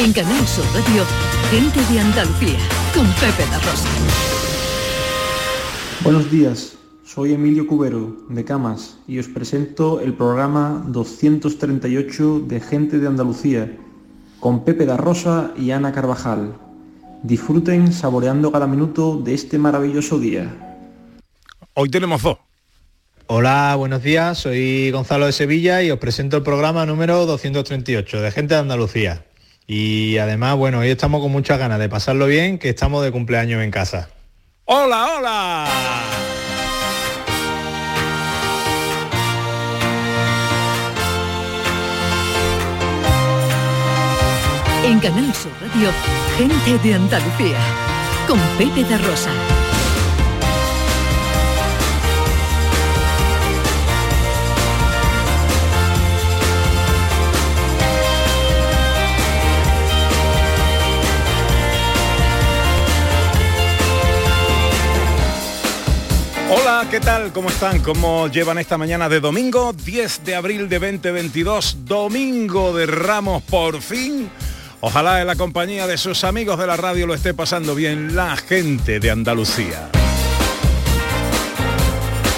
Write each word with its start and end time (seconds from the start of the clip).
En 0.00 0.12
Canal 0.12 0.46
Sur 0.46 0.64
Radio, 0.74 1.04
Gente 1.50 1.80
de 1.92 1.98
Andalucía, 1.98 2.56
con 2.94 3.04
Pepe 3.14 3.44
La 3.50 3.58
Rosa. 3.58 3.88
Buenos 6.04 6.30
días, 6.30 6.78
soy 7.04 7.32
Emilio 7.32 7.66
Cubero, 7.66 8.16
de 8.28 8.44
Camas, 8.44 8.98
y 9.08 9.18
os 9.18 9.26
presento 9.26 9.98
el 9.98 10.14
programa 10.14 10.84
238 10.86 12.44
de 12.46 12.60
Gente 12.60 13.00
de 13.00 13.08
Andalucía, 13.08 13.76
con 14.38 14.64
Pepe 14.64 14.86
da 14.86 14.96
Rosa 14.96 15.52
y 15.56 15.72
Ana 15.72 15.90
Carvajal. 15.90 16.54
Disfruten 17.24 17.92
saboreando 17.92 18.52
cada 18.52 18.68
minuto 18.68 19.20
de 19.20 19.34
este 19.34 19.58
maravilloso 19.58 20.20
día. 20.20 20.78
Hoy 21.74 21.88
tenemos 21.88 22.22
dos. 22.22 22.38
Hola, 23.26 23.74
buenos 23.76 24.04
días, 24.04 24.38
soy 24.38 24.92
Gonzalo 24.92 25.26
de 25.26 25.32
Sevilla 25.32 25.82
y 25.82 25.90
os 25.90 25.98
presento 25.98 26.36
el 26.36 26.44
programa 26.44 26.86
número 26.86 27.26
238 27.26 28.22
de 28.22 28.30
Gente 28.30 28.54
de 28.54 28.60
Andalucía. 28.60 29.24
Y 29.70 30.16
además, 30.16 30.56
bueno, 30.56 30.78
hoy 30.78 30.88
estamos 30.88 31.20
con 31.20 31.30
muchas 31.30 31.58
ganas 31.58 31.78
de 31.78 31.90
pasarlo 31.90 32.24
bien, 32.24 32.58
que 32.58 32.70
estamos 32.70 33.04
de 33.04 33.12
cumpleaños 33.12 33.62
en 33.62 33.70
casa. 33.70 34.08
¡Hola, 34.64 35.18
hola! 35.18 35.68
En 44.86 44.98
Canal 45.00 45.34
Sur 45.34 45.52
Radio, 45.60 45.90
Gente 46.38 46.88
de 46.88 46.94
Andalucía, 46.94 47.58
con 48.26 48.38
Pepe 48.56 48.84
de 48.84 48.96
Rosa. 48.96 49.30
¿Qué 66.86 67.00
tal? 67.00 67.32
¿Cómo 67.32 67.48
están? 67.48 67.80
¿Cómo 67.80 68.28
llevan 68.28 68.58
esta 68.58 68.78
mañana 68.78 69.08
de 69.08 69.18
domingo? 69.18 69.72
10 69.72 70.24
de 70.24 70.36
abril 70.36 70.68
de 70.68 70.78
2022, 70.78 71.78
domingo 71.84 72.72
de 72.72 72.86
Ramos 72.86 73.42
por 73.42 73.82
fin. 73.82 74.30
Ojalá 74.80 75.20
en 75.20 75.26
la 75.26 75.34
compañía 75.34 75.88
de 75.88 75.98
sus 75.98 76.22
amigos 76.22 76.56
de 76.58 76.68
la 76.68 76.76
radio 76.76 77.06
lo 77.06 77.14
esté 77.14 77.34
pasando 77.34 77.74
bien 77.74 78.14
la 78.14 78.36
gente 78.36 79.00
de 79.00 79.10
Andalucía. 79.10 79.90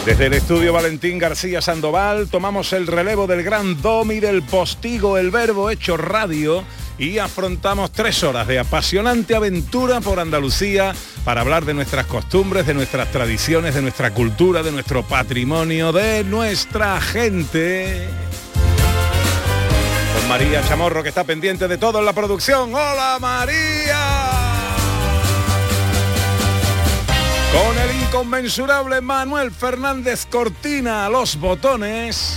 Desde 0.07 0.27
el 0.27 0.33
estudio 0.33 0.73
Valentín 0.73 1.19
García 1.19 1.61
Sandoval 1.61 2.29
tomamos 2.29 2.73
el 2.73 2.87
relevo 2.87 3.27
del 3.27 3.43
gran 3.43 3.83
domi 3.83 4.21
del 4.21 4.43
postigo, 4.43 5.19
el 5.19 5.31
verbo 5.31 5.71
hecho 5.71 5.99
radio 5.99 6.65
y 7.01 7.19
afrontamos 7.19 7.93
tres 7.93 8.23
horas 8.23 8.47
de 8.47 8.59
apasionante 8.59 9.35
aventura 9.35 10.03
por 10.03 10.21
Andalucía 10.21 10.95
para 11.25 11.41
hablar 11.41 11.65
de 11.65 11.73
nuestras 11.73 12.05
costumbres, 12.05 12.67
de 12.67 12.75
nuestras 12.75 13.11
tradiciones, 13.11 13.75
de 13.75 13.81
nuestra 13.81 14.11
cultura, 14.11 14.63
de 14.63 14.71
nuestro 14.71 15.03
patrimonio, 15.03 15.93
de 15.93 16.25
nuestra 16.25 17.01
gente. 17.01 18.07
Con 20.15 20.29
María 20.29 20.63
Chamorro 20.69 21.03
que 21.03 21.09
está 21.09 21.25
pendiente 21.25 21.69
de 21.69 21.79
todo 21.79 22.01
en 22.01 22.05
la 22.05 22.13
producción. 22.13 22.75
¡Hola 22.75 23.17
María! 23.19 23.97
Con 27.51 27.79
el 27.79 28.03
inconmensurable 28.03 29.01
Manuel 29.01 29.51
Fernández 29.51 30.27
Cortina 30.27 31.09
los 31.09 31.41
botones. 31.41 32.37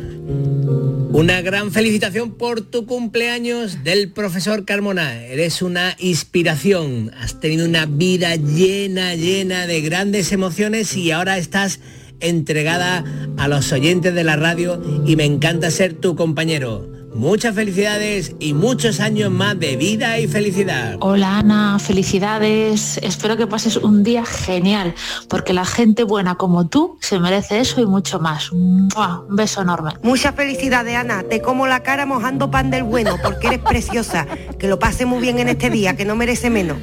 una 1.13 1.41
gran 1.41 1.71
felicitación 1.71 2.31
por 2.31 2.61
tu 2.61 2.85
cumpleaños 2.85 3.83
del 3.83 4.11
profesor 4.11 4.63
Carmona. 4.63 5.23
Eres 5.25 5.61
una 5.61 5.95
inspiración. 5.99 7.11
Has 7.19 7.39
tenido 7.39 7.65
una 7.65 7.85
vida 7.85 8.35
llena, 8.37 9.15
llena 9.15 9.67
de 9.67 9.81
grandes 9.81 10.31
emociones 10.31 10.95
y 10.95 11.11
ahora 11.11 11.37
estás 11.37 11.79
entregada 12.21 13.03
a 13.37 13.47
los 13.49 13.71
oyentes 13.73 14.13
de 14.13 14.23
la 14.23 14.37
radio 14.37 14.81
y 15.05 15.15
me 15.17 15.25
encanta 15.25 15.69
ser 15.69 15.93
tu 15.95 16.15
compañero. 16.15 17.00
Muchas 17.13 17.55
felicidades 17.55 18.35
y 18.39 18.53
muchos 18.53 18.99
años 19.01 19.31
más 19.31 19.59
de 19.59 19.75
vida 19.75 20.17
y 20.19 20.27
felicidad. 20.27 20.95
Hola 21.01 21.39
Ana, 21.39 21.77
felicidades. 21.77 22.97
Espero 23.03 23.35
que 23.35 23.47
pases 23.47 23.75
un 23.75 24.03
día 24.03 24.25
genial, 24.25 24.95
porque 25.27 25.53
la 25.53 25.65
gente 25.65 26.03
buena 26.03 26.35
como 26.35 26.67
tú 26.67 26.97
se 27.01 27.19
merece 27.19 27.59
eso 27.59 27.81
y 27.81 27.85
mucho 27.85 28.19
más. 28.19 28.51
¡Mua! 28.53 29.25
Un 29.27 29.35
beso 29.35 29.61
enorme. 29.61 29.91
Muchas 30.03 30.35
felicidades 30.35 30.95
Ana, 30.95 31.23
te 31.23 31.41
como 31.41 31.67
la 31.67 31.83
cara 31.83 32.05
mojando 32.05 32.49
pan 32.49 32.71
del 32.71 32.83
bueno, 32.83 33.17
porque 33.21 33.47
eres 33.47 33.59
preciosa. 33.59 34.25
Que 34.57 34.67
lo 34.67 34.79
pase 34.79 35.05
muy 35.05 35.19
bien 35.19 35.39
en 35.39 35.49
este 35.49 35.69
día, 35.69 35.95
que 35.95 36.05
no 36.05 36.15
merece 36.15 36.49
menos. 36.49 36.77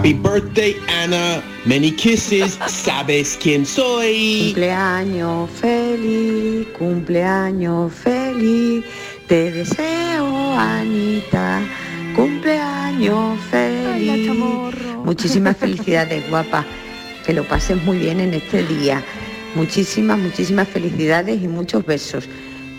Happy 0.00 0.14
birthday, 0.14 0.76
Anna. 0.88 1.42
Many 1.66 1.92
kisses. 1.94 2.54
Sabes 2.66 3.36
quién 3.36 3.66
soy. 3.66 4.46
Cumpleaños 4.46 5.50
feliz, 5.50 6.68
cumpleaños 6.78 7.92
feliz. 7.92 8.82
Te 9.28 9.52
deseo, 9.52 10.58
Anita. 10.58 11.60
Cumpleaños 12.16 13.38
feliz. 13.50 14.30
Muchísimas 15.04 15.58
felicidades, 15.58 16.30
guapa. 16.30 16.64
Que 17.26 17.34
lo 17.34 17.46
pases 17.46 17.84
muy 17.84 17.98
bien 17.98 18.20
en 18.20 18.32
este 18.32 18.66
día. 18.66 19.04
Muchísimas, 19.54 20.18
muchísimas 20.18 20.66
felicidades 20.66 21.42
y 21.42 21.46
muchos 21.46 21.84
besos. 21.84 22.26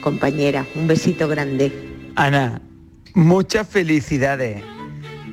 Compañera, 0.02 0.66
un 0.74 0.88
besito 0.88 1.28
grande. 1.28 1.72
Ana, 2.16 2.60
muchas 3.14 3.68
felicidades. 3.68 4.71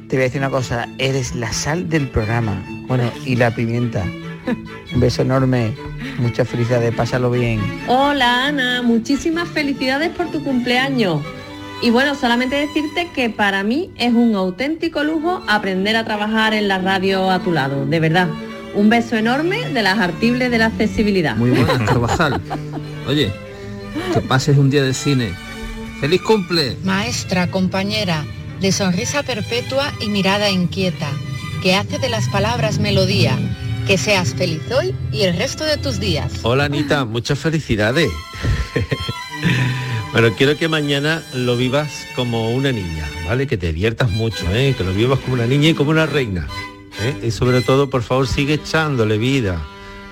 Te 0.09 0.17
voy 0.17 0.23
a 0.23 0.25
decir 0.29 0.41
una 0.41 0.49
cosa, 0.51 0.89
eres 0.97 1.35
la 1.35 1.53
sal 1.53 1.91
del 1.91 2.09
programa. 2.09 2.65
Bueno, 2.87 3.11
y 3.27 3.37
la 3.37 3.55
pimienta. 3.55 4.05
Un 4.95 5.01
beso 5.01 5.21
enorme, 5.21 5.75
muchas 6.19 6.49
felicidades, 6.49 6.95
pásalo 6.95 7.31
bien. 7.31 7.61
Hola 7.87 8.47
Ana, 8.47 8.81
muchísimas 8.81 9.47
felicidades 9.49 10.09
por 10.09 10.31
tu 10.31 10.43
cumpleaños. 10.43 11.21
Y 11.83 11.91
bueno, 11.91 12.15
solamente 12.15 12.57
decirte 12.57 13.09
que 13.15 13.29
para 13.29 13.63
mí 13.63 13.91
es 13.99 14.15
un 14.15 14.35
auténtico 14.35 15.05
lujo 15.05 15.43
aprender 15.47 15.95
a 15.97 16.05
trabajar 16.05 16.55
en 16.55 16.69
la 16.69 16.79
radio 16.79 17.31
a 17.31 17.41
tu 17.41 17.53
lado, 17.53 17.85
de 17.85 18.01
verdad. 18.01 18.29
Un 18.75 18.89
beso 18.89 19.17
enorme 19.17 19.69
de 19.69 19.83
las 19.83 19.99
artibles 19.99 20.51
de 20.51 20.57
la 20.57 20.67
accesibilidad. 20.67 21.37
Muy 21.37 21.51
buenas, 21.51 21.79
Carvajal. 21.87 22.41
Oye, 23.07 23.31
que 24.15 24.21
pases 24.23 24.57
un 24.57 24.71
día 24.71 24.83
de 24.83 24.95
cine. 24.95 25.33
¡Feliz 26.01 26.23
cumple! 26.23 26.77
Maestra, 26.83 27.49
compañera, 27.51 28.25
de 28.61 28.73
sonrisa 28.73 29.23
perpetua 29.23 29.93
y 30.01 30.09
mirada 30.09 30.51
inquieta, 30.51 31.11
que 31.63 31.75
hace 31.75 31.99
de 31.99 32.09
las 32.09 32.29
palabras 32.29 32.79
melodía. 32.79 33.39
Que 33.87 33.97
seas 33.97 34.35
feliz 34.35 34.61
hoy 34.71 34.95
y 35.13 35.23
el 35.23 35.37
resto 35.37 35.65
de 35.65 35.79
tus 35.79 35.99
días. 35.99 36.41
Hola 36.43 36.65
Anita, 36.65 37.05
muchas 37.07 37.39
felicidades. 37.39 38.11
Bueno, 40.11 40.35
quiero 40.35 40.57
que 40.57 40.69
mañana 40.69 41.23
lo 41.35 41.57
vivas 41.57 42.07
como 42.17 42.51
una 42.51 42.73
niña, 42.73 43.07
¿vale? 43.27 43.47
Que 43.47 43.59
te 43.59 43.69
diviertas 43.69 44.11
mucho, 44.11 44.51
¿eh? 44.53 44.75
Que 44.77 44.83
lo 44.83 44.93
vivas 44.95 45.19
como 45.21 45.35
una 45.35 45.47
niña 45.47 45.69
y 45.69 45.75
como 45.75 45.91
una 45.91 46.07
reina. 46.07 46.49
¿eh? 47.01 47.27
Y 47.27 47.31
sobre 47.31 47.61
todo, 47.61 47.91
por 47.91 48.03
favor, 48.03 48.27
sigue 48.27 48.55
echándole 48.55 49.19
vida 49.19 49.63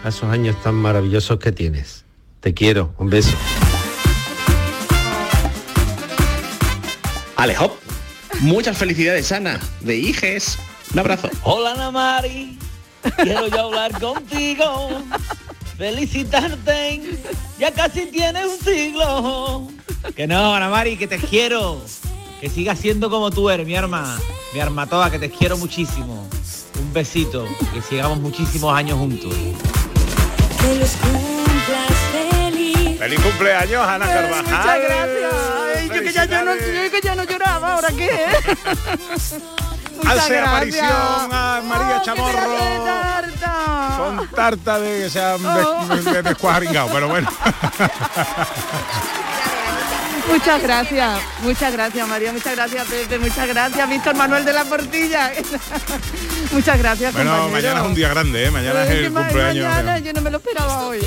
a 0.05 0.11
esos 0.11 0.31
años 0.31 0.63
tan 0.63 0.75
maravillosos 0.75 1.39
que 1.39 1.51
tienes. 1.51 2.05
Te 2.41 2.53
quiero, 2.53 2.95
un 2.99 3.09
beso. 3.09 3.35
Alejop. 7.37 7.86
Muchas 8.41 8.77
felicidades, 8.77 9.33
Ana. 9.33 9.61
De 9.81 9.97
Iges. 9.97 10.59
Un 10.93 11.01
abrazo. 11.01 11.29
Hola 11.43 11.73
Ana 11.73 11.91
Mari, 11.91 12.59
quiero 13.23 13.49
yo 13.49 13.61
hablar 13.61 13.99
contigo, 14.01 15.03
felicitarte, 15.77 17.03
ya 17.59 17.73
casi 17.73 18.07
tienes 18.07 18.47
un 18.47 18.65
siglo. 18.65 19.69
Que 20.15 20.27
no, 20.27 20.55
Ana 20.55 20.69
Mari, 20.69 20.97
que 20.97 21.09
te 21.09 21.19
quiero, 21.19 21.81
que 22.41 22.49
sigas 22.49 22.79
siendo 22.79 23.11
como 23.11 23.31
tú 23.31 23.51
eres, 23.51 23.67
mi 23.67 23.75
arma, 23.75 24.19
mi 24.55 24.61
arma 24.61 24.87
toda, 24.87 25.11
que 25.11 25.19
te 25.19 25.29
quiero 25.31 25.57
muchísimo. 25.59 26.29
Un 26.79 26.93
besito, 26.93 27.47
que 27.75 27.83
sigamos 27.83 28.21
muchísimos 28.21 28.73
años 28.73 28.99
juntos. 28.99 29.35
¡Feliz 33.07 33.21
cumpleaños, 33.21 33.87
Ana 33.87 34.05
Carvajal! 34.05 34.43
Muchas 34.45 34.79
gracias. 34.81 35.33
Ay, 35.77 35.89
dicho 35.89 36.01
que 36.03 36.13
ya, 36.13 36.25
yo 36.25 36.43
no, 36.45 36.53
que 36.55 37.01
ya 37.05 37.15
no 37.15 37.23
lloraba, 37.23 37.75
¿ahora 37.75 37.89
qué? 37.97 38.11
Muchas 39.97 40.19
Hace 40.19 40.35
gracias. 40.35 40.47
aparición 40.49 41.33
a 41.33 41.63
María 41.65 41.99
Oh, 42.01 42.05
Chamorro. 42.05 42.85
tarta. 42.85 43.95
Son 43.97 44.29
tarta 44.31 44.81
de 44.81 45.03
que 45.05 45.11
se 45.11 45.23
han 45.23 45.47
Oh. 45.47 45.87
des- 45.95 46.05
de- 46.05 46.23
descuadringado, 46.23 46.89
pero 46.93 47.07
bueno. 47.09 47.31
Muchas 50.29 50.61
gracias, 50.61 51.21
muchas 51.43 51.73
gracias 51.73 52.09
María, 52.09 52.33
muchas 52.33 52.57
gracias 52.57 52.85
Pepe, 52.89 53.21
muchas 53.21 53.47
gracias 53.47 53.89
Víctor 53.89 54.17
Manuel 54.17 54.45
de 54.45 54.53
la 54.53 54.65
Portilla. 54.65 55.31
muchas 56.53 56.79
gracias 56.79 57.13
Bueno, 57.13 57.31
compañero. 57.31 57.53
mañana 57.69 57.81
es 57.81 57.87
un 57.87 57.95
día 57.95 58.09
grande, 58.09 58.45
¿eh? 58.45 58.51
Mañana 58.51 58.85
es 58.85 58.91
Eh, 58.91 59.07
el 59.07 59.13
cumpleaños. 59.13 59.65
Mañana 59.65 59.99
yo 59.99 60.13
no 60.13 60.21
me 60.21 60.31
lo 60.31 60.37
esperaba 60.39 60.87
hoy. 60.89 61.01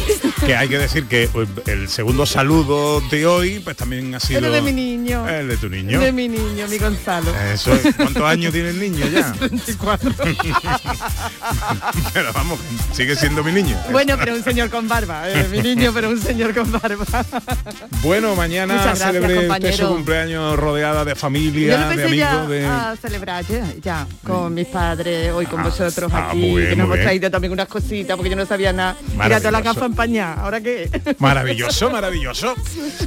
Que 0.45 0.55
hay 0.55 0.67
que 0.69 0.77
decir 0.77 1.05
que 1.05 1.29
pues, 1.31 1.47
el 1.67 1.89
segundo 1.89 2.25
saludo 2.25 3.01
de 3.09 3.25
hoy, 3.25 3.59
pues 3.59 3.75
también 3.77 4.13
ha 4.15 4.19
sido 4.19 4.41
Pero 4.41 4.51
de 4.53 4.61
mi 4.61 4.71
niño. 4.73 5.27
el 5.27 5.47
de 5.47 5.57
tu 5.57 5.69
niño. 5.69 5.99
De 5.99 6.11
mi 6.11 6.27
niño, 6.27 6.67
mi 6.67 6.77
Gonzalo. 6.77 7.31
Eso 7.53 7.73
es. 7.73 7.95
¿Cuántos 7.95 8.23
años 8.23 8.51
tiene 8.53 8.69
el 8.69 8.79
niño 8.79 9.05
ya? 9.07 9.33
24. 9.39 10.13
pero 12.13 12.33
vamos, 12.33 12.59
sigue 12.93 13.15
siendo 13.15 13.43
mi 13.43 13.51
niño. 13.51 13.77
Bueno, 13.91 14.15
pero 14.17 14.33
un 14.35 14.43
señor 14.43 14.69
con 14.69 14.87
barba, 14.87 15.29
eh, 15.29 15.47
mi 15.49 15.61
niño, 15.61 15.91
pero 15.93 16.09
un 16.09 16.19
señor 16.21 16.53
con 16.53 16.71
barba. 16.71 17.05
Bueno, 18.01 18.35
mañana 18.35 18.75
gracias, 18.75 18.99
celebre 18.99 19.47
usted 19.49 19.73
su 19.73 19.87
cumpleaños 19.87 20.57
rodeada 20.57 21.05
de 21.05 21.15
familia, 21.15 21.77
de 21.77 21.95
pensé 21.95 22.17
ya 22.17 22.31
amigos, 22.31 22.49
de... 22.49 22.65
a 22.65 22.95
celebrar 23.01 23.45
ya, 23.45 23.73
ya, 23.81 24.07
con 24.25 24.53
mis 24.53 24.67
padres, 24.67 25.28
hoy 25.31 25.45
con 25.45 25.63
vosotros 25.63 26.11
ah, 26.13 26.29
aquí, 26.29 26.55
bien, 26.55 26.69
que 26.69 26.75
nos 26.75 26.85
hemos 26.85 26.99
traído 26.99 27.31
también 27.31 27.53
unas 27.53 27.67
cositas 27.67 28.15
porque 28.15 28.29
yo 28.29 28.35
no 28.35 28.45
sabía 28.45 28.73
nada. 28.73 28.97
Mira 29.13 29.39
toda 29.39 29.51
la 29.51 29.59
Maravilloso. 29.59 29.73
gafa 29.73 29.85
empañada, 29.85 30.33
¿ahora 30.41 30.61
qué? 30.61 30.89
Maravilloso, 31.19 31.89
maravilloso. 31.91 32.55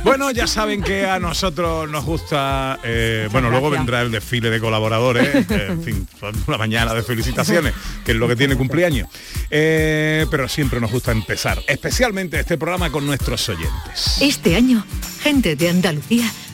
Bueno, 0.04 0.30
ya 0.30 0.46
saben 0.46 0.82
que 0.82 1.06
a 1.06 1.18
nosotros 1.18 1.90
nos 1.90 2.04
gusta, 2.04 2.78
eh, 2.84 3.28
bueno, 3.32 3.50
luego 3.50 3.70
vendrá 3.70 4.02
el 4.02 4.10
desfile 4.10 4.50
de 4.50 4.60
colaboradores, 4.60 5.34
eh, 5.50 5.66
en 5.68 5.82
fin, 5.82 6.08
son 6.18 6.34
una 6.46 6.58
mañana 6.58 6.94
de 6.94 7.02
felicitaciones, 7.02 7.74
que 8.04 8.12
es 8.12 8.16
lo 8.16 8.28
que 8.28 8.36
tiene 8.36 8.56
cumpleaños. 8.56 9.08
Eh, 9.50 10.26
pero 10.30 10.48
siempre 10.48 10.80
nos 10.80 10.90
gusta 10.90 11.12
empezar, 11.12 11.60
especialmente 11.66 12.38
este 12.40 12.58
programa 12.58 12.90
con 12.90 13.06
nuestros 13.06 13.48
oyentes. 13.48 14.18
Este 14.20 14.56
año, 14.56 14.84
gente 15.22 15.56
de 15.56 15.68
Andalucía 15.68 16.30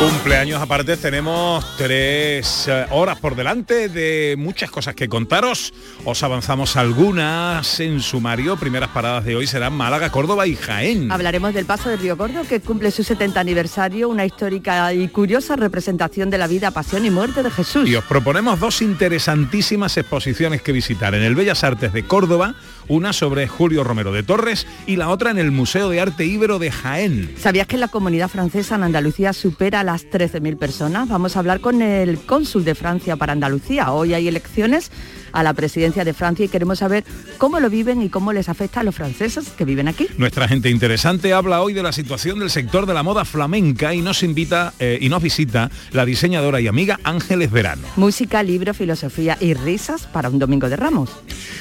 Cumpleaños 0.00 0.62
aparte 0.62 0.96
tenemos 0.96 1.76
tres 1.76 2.66
eh, 2.68 2.86
horas 2.90 3.18
por 3.18 3.36
delante 3.36 3.90
de 3.90 4.34
muchas 4.38 4.70
cosas 4.70 4.94
que 4.94 5.10
contaros. 5.10 5.74
Os 6.06 6.22
avanzamos 6.22 6.76
algunas 6.76 7.80
en 7.80 8.00
sumario. 8.00 8.56
Primeras 8.56 8.88
paradas 8.88 9.26
de 9.26 9.36
hoy 9.36 9.46
serán 9.46 9.74
Málaga, 9.74 10.10
Córdoba 10.10 10.46
y 10.46 10.56
Jaén. 10.56 11.12
Hablaremos 11.12 11.52
del 11.52 11.66
Paso 11.66 11.90
del 11.90 11.98
Río 11.98 12.16
Gordo, 12.16 12.44
que 12.48 12.60
cumple 12.60 12.90
su 12.92 13.04
70 13.04 13.40
aniversario, 13.40 14.08
una 14.08 14.24
histórica 14.24 14.94
y 14.94 15.06
curiosa 15.08 15.54
representación 15.56 16.30
de 16.30 16.38
la 16.38 16.46
vida, 16.46 16.70
pasión 16.70 17.04
y 17.04 17.10
muerte 17.10 17.42
de 17.42 17.50
Jesús. 17.50 17.86
Y 17.86 17.94
os 17.94 18.04
proponemos 18.04 18.58
dos 18.58 18.80
interesantísimas 18.80 19.98
exposiciones 19.98 20.62
que 20.62 20.72
visitar 20.72 21.14
en 21.14 21.22
el 21.22 21.34
Bellas 21.34 21.62
Artes 21.62 21.92
de 21.92 22.04
Córdoba, 22.04 22.54
una 22.90 23.12
sobre 23.12 23.46
Julio 23.46 23.84
Romero 23.84 24.12
de 24.12 24.24
Torres 24.24 24.66
y 24.84 24.96
la 24.96 25.10
otra 25.10 25.30
en 25.30 25.38
el 25.38 25.52
Museo 25.52 25.88
de 25.88 26.00
Arte 26.00 26.26
Íbero 26.26 26.58
de 26.58 26.72
Jaén. 26.72 27.32
¿Sabías 27.38 27.68
que 27.68 27.78
la 27.78 27.86
comunidad 27.86 28.28
francesa 28.28 28.74
en 28.74 28.82
Andalucía 28.82 29.32
supera 29.32 29.84
las 29.84 30.06
13.000 30.06 30.58
personas? 30.58 31.08
Vamos 31.08 31.36
a 31.36 31.38
hablar 31.38 31.60
con 31.60 31.82
el 31.82 32.18
cónsul 32.18 32.64
de 32.64 32.74
Francia 32.74 33.14
para 33.16 33.32
Andalucía. 33.32 33.92
Hoy 33.92 34.12
hay 34.12 34.26
elecciones 34.26 34.90
a 35.32 35.42
la 35.42 35.54
presidencia 35.54 36.04
de 36.04 36.14
Francia 36.14 36.44
y 36.44 36.48
queremos 36.48 36.78
saber 36.78 37.04
cómo 37.38 37.60
lo 37.60 37.70
viven 37.70 38.02
y 38.02 38.08
cómo 38.08 38.32
les 38.32 38.48
afecta 38.48 38.80
a 38.80 38.82
los 38.82 38.94
franceses 38.94 39.50
que 39.56 39.64
viven 39.64 39.88
aquí. 39.88 40.06
Nuestra 40.18 40.48
gente 40.48 40.70
interesante 40.70 41.32
habla 41.32 41.62
hoy 41.62 41.72
de 41.72 41.82
la 41.82 41.92
situación 41.92 42.38
del 42.38 42.50
sector 42.50 42.86
de 42.86 42.94
la 42.94 43.02
moda 43.02 43.24
flamenca 43.24 43.94
y 43.94 44.02
nos 44.02 44.22
invita 44.22 44.72
eh, 44.78 44.98
y 45.00 45.08
nos 45.08 45.22
visita 45.22 45.70
la 45.92 46.04
diseñadora 46.04 46.60
y 46.60 46.66
amiga 46.66 46.98
Ángeles 47.04 47.50
Verano. 47.50 47.82
Música, 47.96 48.42
libro, 48.42 48.74
filosofía 48.74 49.36
y 49.40 49.54
risas 49.54 50.06
para 50.06 50.28
un 50.28 50.38
domingo 50.38 50.68
de 50.68 50.76
Ramos. 50.76 51.10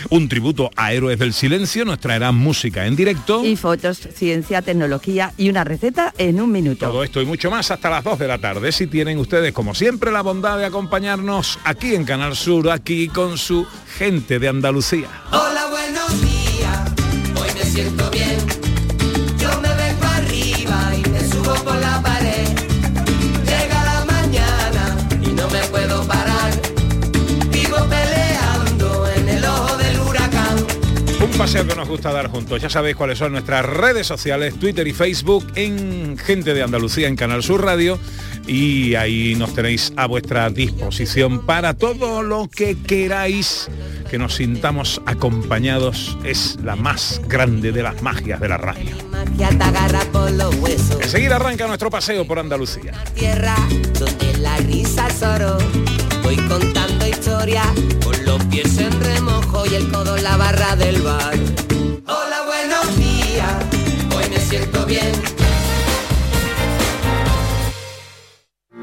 Un 0.09 0.29
tributo 0.29 0.69
a 0.75 0.93
Héroes 0.93 1.19
del 1.19 1.33
Silencio 1.33 1.85
nos 1.85 1.99
traerá 1.99 2.31
música 2.31 2.85
en 2.85 2.95
directo. 2.95 3.43
Y 3.43 3.55
fotos, 3.55 3.99
ciencia, 4.13 4.61
tecnología 4.61 5.33
y 5.37 5.49
una 5.49 5.63
receta 5.63 6.13
en 6.17 6.41
un 6.41 6.51
minuto. 6.51 6.87
Todo 6.87 7.03
esto 7.03 7.21
y 7.21 7.25
mucho 7.25 7.51
más 7.51 7.71
hasta 7.71 7.89
las 7.89 8.03
2 8.03 8.19
de 8.19 8.27
la 8.27 8.37
tarde. 8.37 8.71
Si 8.71 8.87
tienen 8.87 9.17
ustedes, 9.17 9.53
como 9.53 9.75
siempre, 9.75 10.11
la 10.11 10.21
bondad 10.21 10.57
de 10.57 10.65
acompañarnos 10.65 11.59
aquí 11.63 11.95
en 11.95 12.05
Canal 12.05 12.35
Sur, 12.35 12.69
aquí 12.69 13.07
con 13.07 13.37
su 13.37 13.58
gente 13.97 14.39
de 14.39 14.47
Andalucía. 14.47 15.09
Hola, 15.31 15.67
buenos 15.69 16.21
días, 16.21 16.79
hoy 17.35 17.49
me 17.53 17.63
siento 17.63 18.09
bien. 18.11 18.37
Yo 19.37 19.49
me 19.61 19.73
vengo 19.75 20.05
arriba 20.05 20.91
y 20.95 21.09
me 21.09 21.27
subo 21.27 21.53
por 21.63 21.75
la 21.75 22.01
pared. 22.01 22.68
Paseo 31.39 31.65
que 31.65 31.73
nos 31.73 31.87
gusta 31.87 32.11
dar 32.11 32.27
juntos. 32.27 32.61
Ya 32.61 32.69
sabéis 32.69 32.97
cuáles 32.97 33.17
son 33.17 33.31
nuestras 33.31 33.65
redes 33.65 34.05
sociales, 34.05 34.59
Twitter 34.59 34.85
y 34.85 34.91
Facebook, 34.91 35.47
en 35.55 36.17
Gente 36.17 36.53
de 36.53 36.61
Andalucía, 36.61 37.07
en 37.07 37.15
Canal 37.15 37.43
Sur 37.43 37.63
Radio. 37.63 37.97
Y 38.45 38.95
ahí 38.95 39.35
nos 39.35 39.55
tenéis 39.55 39.93
a 39.95 40.05
vuestra 40.05 40.49
disposición 40.49 41.45
para 41.45 41.75
todo 41.75 42.23
lo 42.23 42.49
que 42.49 42.75
queráis. 42.77 43.69
Que 44.11 44.17
nos 44.17 44.35
sintamos 44.35 45.01
acompañados 45.05 46.17
es 46.25 46.57
la 46.61 46.75
más 46.75 47.21
grande 47.29 47.71
de 47.71 47.83
las 47.83 48.01
magias 48.01 48.41
de 48.41 48.49
la 48.49 48.57
radio. 48.57 48.91
Enseguida 51.01 51.37
arranca 51.37 51.67
nuestro 51.67 51.89
paseo 51.89 52.27
por 52.27 52.39
Andalucía. 52.39 52.91
Los 58.29 58.45
pies 58.45 58.77
en 58.77 58.91
remojo 59.01 59.63
y 59.65 59.73
el 59.73 59.89
codo 59.91 60.15
en 60.15 60.23
la 60.23 60.37
barra 60.37 60.75
del 60.75 61.01
bar. 61.01 61.33
Hola, 62.05 62.39
buenos 62.45 62.85
días, 62.95 63.55
hoy 64.15 64.29
me 64.29 64.39
siento 64.39 64.85
bien. 64.85 65.11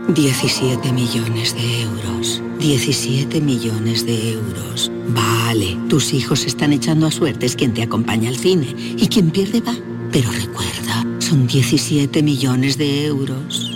17 0.09 0.93
millones 0.93 1.55
de 1.55 1.83
euros. 1.83 2.43
17 2.59 3.41
millones 3.41 4.05
de 4.05 4.33
euros. 4.33 4.91
Vale, 5.11 5.79
tus 5.89 6.13
hijos 6.13 6.45
están 6.45 6.73
echando 6.73 7.07
a 7.07 7.13
suertes 7.13 7.55
quien 7.55 7.73
te 7.73 7.85
acompaña 7.85 8.31
al 8.31 8.37
cine 8.37 8.75
y 8.97 9.07
quien 9.07 9.31
pierde 9.31 9.61
va. 9.61 9.77
Pero 10.11 10.29
recuerda, 10.33 11.07
son 11.21 11.47
17 11.47 12.21
millones 12.21 12.79
de 12.79 13.07
euros. 13.07 13.76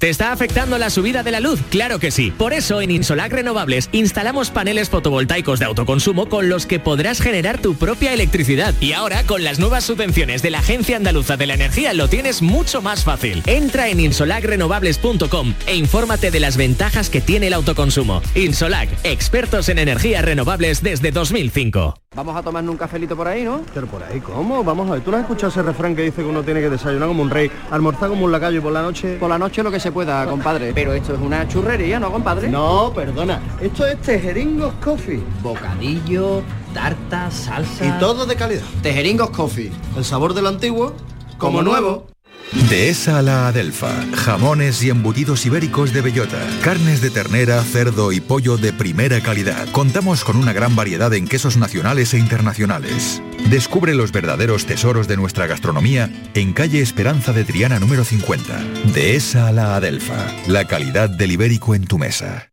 ¿Te 0.00 0.08
está 0.08 0.32
afectando 0.32 0.78
la 0.78 0.88
subida 0.88 1.22
de 1.22 1.30
la 1.30 1.40
luz? 1.40 1.60
Claro 1.68 1.98
que 1.98 2.10
sí. 2.10 2.30
Por 2.30 2.54
eso 2.54 2.80
en 2.80 2.90
Insolac 2.90 3.30
Renovables 3.34 3.90
instalamos 3.92 4.48
paneles 4.48 4.88
fotovoltaicos 4.88 5.58
de 5.58 5.66
autoconsumo 5.66 6.26
con 6.30 6.48
los 6.48 6.64
que 6.64 6.80
podrás 6.80 7.20
generar 7.20 7.58
tu 7.58 7.74
propia 7.74 8.14
electricidad. 8.14 8.72
Y 8.80 8.94
ahora 8.94 9.24
con 9.24 9.44
las 9.44 9.58
nuevas 9.58 9.84
subvenciones 9.84 10.40
de 10.40 10.48
la 10.48 10.60
Agencia 10.60 10.96
Andaluza 10.96 11.36
de 11.36 11.46
la 11.46 11.52
Energía 11.52 11.92
lo 11.92 12.08
tienes 12.08 12.40
mucho 12.40 12.80
más 12.80 13.04
fácil. 13.04 13.42
Entra 13.44 13.90
en 13.90 14.00
insolacrenovables.com 14.00 15.52
e 15.66 15.76
infórmate 15.76 16.30
de 16.30 16.40
las 16.40 16.56
ventajas 16.56 17.10
que 17.10 17.20
tiene 17.20 17.48
el 17.48 17.52
autoconsumo. 17.52 18.22
Insolac, 18.34 18.88
expertos 19.04 19.68
en 19.68 19.80
energías 19.80 20.24
renovables 20.24 20.82
desde 20.82 21.10
2005. 21.10 21.94
Vamos 22.16 22.34
a 22.34 22.42
tomarnos 22.42 22.72
un 22.72 22.76
cafelito 22.76 23.16
por 23.16 23.28
ahí, 23.28 23.44
¿no? 23.44 23.60
Pero 23.72 23.86
por 23.86 24.02
ahí, 24.02 24.18
¿cómo? 24.18 24.64
Vamos 24.64 24.88
a 24.90 24.94
ver, 24.94 25.02
¿tú 25.02 25.12
no 25.12 25.18
has 25.18 25.22
escuchado 25.22 25.48
ese 25.48 25.62
refrán 25.62 25.94
que 25.94 26.02
dice 26.02 26.22
que 26.22 26.28
uno 26.28 26.42
tiene 26.42 26.60
que 26.60 26.68
desayunar 26.68 27.06
como 27.06 27.22
un 27.22 27.30
rey, 27.30 27.48
almorzar 27.70 28.08
como 28.08 28.24
un 28.24 28.32
lacayo 28.32 28.58
y 28.58 28.60
por 28.60 28.72
la 28.72 28.82
noche? 28.82 29.16
Por 29.20 29.28
la 29.28 29.38
noche 29.38 29.62
lo 29.62 29.70
que 29.70 29.78
se 29.78 29.89
pueda, 29.92 30.26
compadre. 30.26 30.72
Pero 30.74 30.92
esto 30.92 31.14
es 31.14 31.20
una 31.20 31.46
churrería, 31.48 32.00
¿no, 32.00 32.10
compadre? 32.10 32.48
No, 32.48 32.92
perdona. 32.94 33.40
Esto 33.60 33.86
es 33.86 34.00
Tejeringos 34.00 34.74
Coffee. 34.82 35.22
Bocadillo, 35.42 36.42
tarta, 36.74 37.30
salsa... 37.30 37.86
Y 37.86 37.98
todo 37.98 38.26
de 38.26 38.36
calidad. 38.36 38.62
Tejeringos 38.82 39.30
Coffee. 39.30 39.72
El 39.96 40.04
sabor 40.04 40.34
del 40.34 40.46
antiguo, 40.46 40.94
como 41.38 41.62
nuevo. 41.62 42.06
Dehesa 42.52 43.18
a 43.18 43.22
la 43.22 43.48
Adelfa. 43.48 43.92
Jamones 44.14 44.82
y 44.82 44.90
embutidos 44.90 45.46
ibéricos 45.46 45.92
de 45.92 46.00
bellota. 46.00 46.38
Carnes 46.62 47.00
de 47.00 47.10
ternera, 47.10 47.62
cerdo 47.62 48.10
y 48.10 48.20
pollo 48.20 48.56
de 48.56 48.72
primera 48.72 49.20
calidad. 49.20 49.70
Contamos 49.70 50.24
con 50.24 50.36
una 50.36 50.52
gran 50.52 50.74
variedad 50.74 51.12
en 51.14 51.28
quesos 51.28 51.56
nacionales 51.56 52.12
e 52.12 52.18
internacionales. 52.18 53.22
Descubre 53.48 53.94
los 53.94 54.10
verdaderos 54.10 54.66
tesoros 54.66 55.06
de 55.06 55.16
nuestra 55.16 55.46
gastronomía 55.46 56.10
en 56.34 56.52
calle 56.52 56.80
Esperanza 56.80 57.32
de 57.32 57.44
Triana 57.44 57.78
número 57.78 58.04
50. 58.04 58.58
Dehesa 58.92 59.46
a 59.48 59.52
la 59.52 59.76
Adelfa. 59.76 60.26
La 60.48 60.64
calidad 60.66 61.08
del 61.08 61.32
ibérico 61.32 61.74
en 61.74 61.86
tu 61.86 61.98
mesa. 61.98 62.50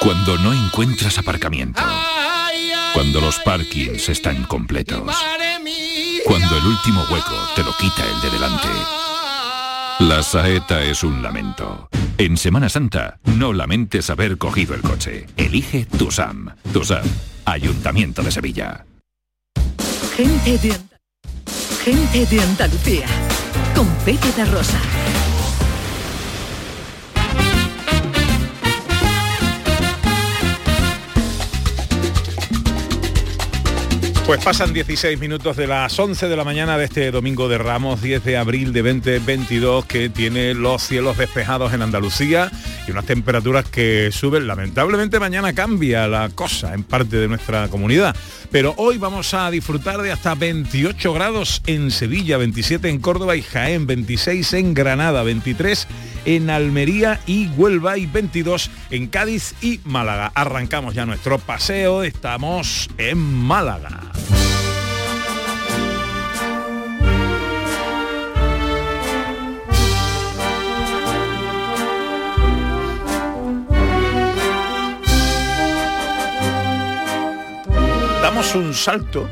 Cuando 0.00 0.38
no 0.38 0.52
encuentras 0.52 1.18
aparcamiento. 1.18 1.82
Cuando 2.92 3.20
los 3.20 3.38
parkings 3.38 4.08
están 4.08 4.44
completos. 4.44 5.14
Cuando 6.26 6.56
el 6.56 6.66
último 6.66 7.02
hueco 7.10 7.34
te 7.56 7.62
lo 7.62 7.72
quita 7.76 8.04
el 8.06 8.20
de 8.20 8.30
delante. 8.30 8.68
La 10.00 10.22
saeta 10.22 10.82
es 10.82 11.02
un 11.02 11.22
lamento. 11.22 11.88
En 12.18 12.36
Semana 12.36 12.68
Santa, 12.68 13.18
no 13.24 13.52
lamentes 13.52 14.10
haber 14.10 14.38
cogido 14.38 14.74
el 14.74 14.82
coche. 14.82 15.26
Elige 15.36 15.86
Tusam. 15.86 16.54
Tusam, 16.72 17.04
Ayuntamiento 17.44 18.22
de 18.22 18.30
Sevilla. 18.30 18.84
Gente 20.16 20.58
de, 20.58 20.72
Anda- 20.74 20.98
Gente 21.84 22.26
de 22.26 22.40
Andalucía. 22.42 23.06
Con 23.74 23.86
Pepe 24.04 24.32
de 24.32 24.44
Rosa. 24.46 24.80
Pues 34.30 34.44
pasan 34.44 34.72
16 34.72 35.18
minutos 35.18 35.56
de 35.56 35.66
las 35.66 35.98
11 35.98 36.28
de 36.28 36.36
la 36.36 36.44
mañana 36.44 36.78
de 36.78 36.84
este 36.84 37.10
domingo 37.10 37.48
de 37.48 37.58
Ramos, 37.58 38.00
10 38.00 38.22
de 38.22 38.36
abril 38.36 38.72
de 38.72 38.80
2022, 38.80 39.86
que 39.86 40.08
tiene 40.08 40.54
los 40.54 40.84
cielos 40.84 41.18
despejados 41.18 41.72
en 41.72 41.82
Andalucía 41.82 42.48
y 42.86 42.92
unas 42.92 43.06
temperaturas 43.06 43.64
que 43.64 44.10
suben. 44.12 44.46
Lamentablemente 44.46 45.18
mañana 45.18 45.52
cambia 45.52 46.06
la 46.06 46.28
cosa 46.28 46.74
en 46.74 46.84
parte 46.84 47.16
de 47.16 47.26
nuestra 47.26 47.66
comunidad. 47.66 48.14
Pero 48.52 48.72
hoy 48.76 48.98
vamos 48.98 49.34
a 49.34 49.50
disfrutar 49.50 50.00
de 50.00 50.12
hasta 50.12 50.36
28 50.36 51.12
grados 51.12 51.60
en 51.66 51.90
Sevilla, 51.90 52.36
27 52.36 52.88
en 52.88 53.00
Córdoba 53.00 53.34
y 53.34 53.42
Jaén, 53.42 53.88
26 53.88 54.52
en 54.52 54.74
Granada, 54.74 55.24
23 55.24 55.88
en 56.24 56.50
Almería 56.50 57.18
y 57.26 57.48
Huelva 57.48 57.98
y 57.98 58.06
22 58.06 58.70
en 58.92 59.08
Cádiz 59.08 59.54
y 59.60 59.80
Málaga. 59.82 60.30
Arrancamos 60.36 60.94
ya 60.94 61.04
nuestro 61.04 61.40
paseo, 61.40 62.04
estamos 62.04 62.88
en 62.96 63.18
Málaga. 63.18 64.19
Damos 78.22 78.54
un 78.54 78.74
salto 78.74 79.28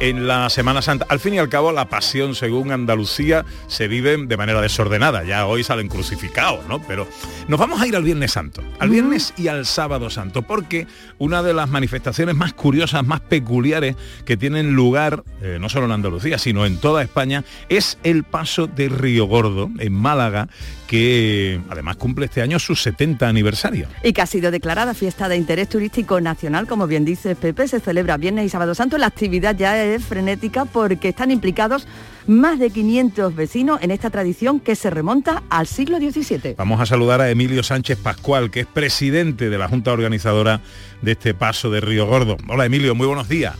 en 0.00 0.26
la 0.26 0.48
Semana 0.50 0.82
Santa. 0.82 1.06
Al 1.08 1.20
fin 1.20 1.34
y 1.34 1.38
al 1.38 1.48
cabo, 1.48 1.72
la 1.72 1.88
pasión, 1.88 2.34
según 2.34 2.72
Andalucía, 2.72 3.44
se 3.66 3.88
vive 3.88 4.16
de 4.16 4.36
manera 4.36 4.60
desordenada. 4.60 5.24
Ya 5.24 5.46
hoy 5.46 5.64
salen 5.64 5.88
crucificados, 5.88 6.66
¿no? 6.66 6.80
Pero 6.82 7.08
nos 7.48 7.58
vamos 7.58 7.80
a 7.80 7.86
ir 7.86 7.96
al 7.96 8.02
Viernes 8.02 8.32
Santo, 8.32 8.62
al 8.78 8.90
Viernes 8.90 9.34
y 9.36 9.48
al 9.48 9.66
Sábado 9.66 10.10
Santo, 10.10 10.42
porque 10.42 10.86
una 11.18 11.42
de 11.42 11.54
las 11.54 11.68
manifestaciones 11.68 12.34
más 12.34 12.52
curiosas, 12.52 13.06
más 13.06 13.20
peculiares 13.20 13.96
que 14.24 14.36
tienen 14.36 14.74
lugar, 14.74 15.24
eh, 15.42 15.58
no 15.60 15.68
solo 15.68 15.86
en 15.86 15.92
Andalucía, 15.92 16.38
sino 16.38 16.66
en 16.66 16.78
toda 16.78 17.02
España, 17.02 17.44
es 17.68 17.98
el 18.04 18.24
paso 18.24 18.66
de 18.66 18.88
Río 18.88 19.26
Gordo, 19.26 19.70
en 19.78 19.92
Málaga, 19.92 20.48
que 20.88 21.60
además 21.68 21.96
cumple 21.96 22.24
este 22.24 22.42
año 22.42 22.58
su 22.58 22.74
70 22.74 23.28
aniversario. 23.28 23.86
Y 24.02 24.12
que 24.12 24.22
ha 24.22 24.26
sido 24.26 24.50
declarada 24.50 24.94
fiesta 24.94 25.28
de 25.28 25.36
interés 25.36 25.68
turístico 25.68 26.20
nacional, 26.20 26.66
como 26.66 26.88
bien 26.88 27.04
dice 27.04 27.36
Pepe, 27.36 27.68
se 27.68 27.78
celebra 27.78 28.16
viernes 28.16 28.46
y 28.46 28.48
sábado 28.48 28.74
santo. 28.74 28.98
La 28.98 29.06
actividad 29.06 29.54
ya 29.54 29.80
es 29.84 30.02
frenética 30.02 30.64
porque 30.64 31.10
están 31.10 31.30
implicados 31.30 31.86
más 32.26 32.58
de 32.58 32.70
500 32.70 33.36
vecinos 33.36 33.80
en 33.82 33.90
esta 33.90 34.10
tradición 34.10 34.60
que 34.60 34.74
se 34.74 34.90
remonta 34.90 35.42
al 35.50 35.66
siglo 35.66 35.98
XVII. 35.98 36.54
Vamos 36.56 36.80
a 36.80 36.86
saludar 36.86 37.20
a 37.20 37.30
Emilio 37.30 37.62
Sánchez 37.62 37.98
Pascual, 37.98 38.50
que 38.50 38.60
es 38.60 38.66
presidente 38.66 39.50
de 39.50 39.58
la 39.58 39.68
Junta 39.68 39.92
Organizadora 39.92 40.62
de 41.02 41.12
este 41.12 41.34
paso 41.34 41.70
de 41.70 41.80
Río 41.82 42.06
Gordo. 42.06 42.38
Hola 42.48 42.64
Emilio, 42.64 42.94
muy 42.94 43.06
buenos 43.06 43.28
días. 43.28 43.54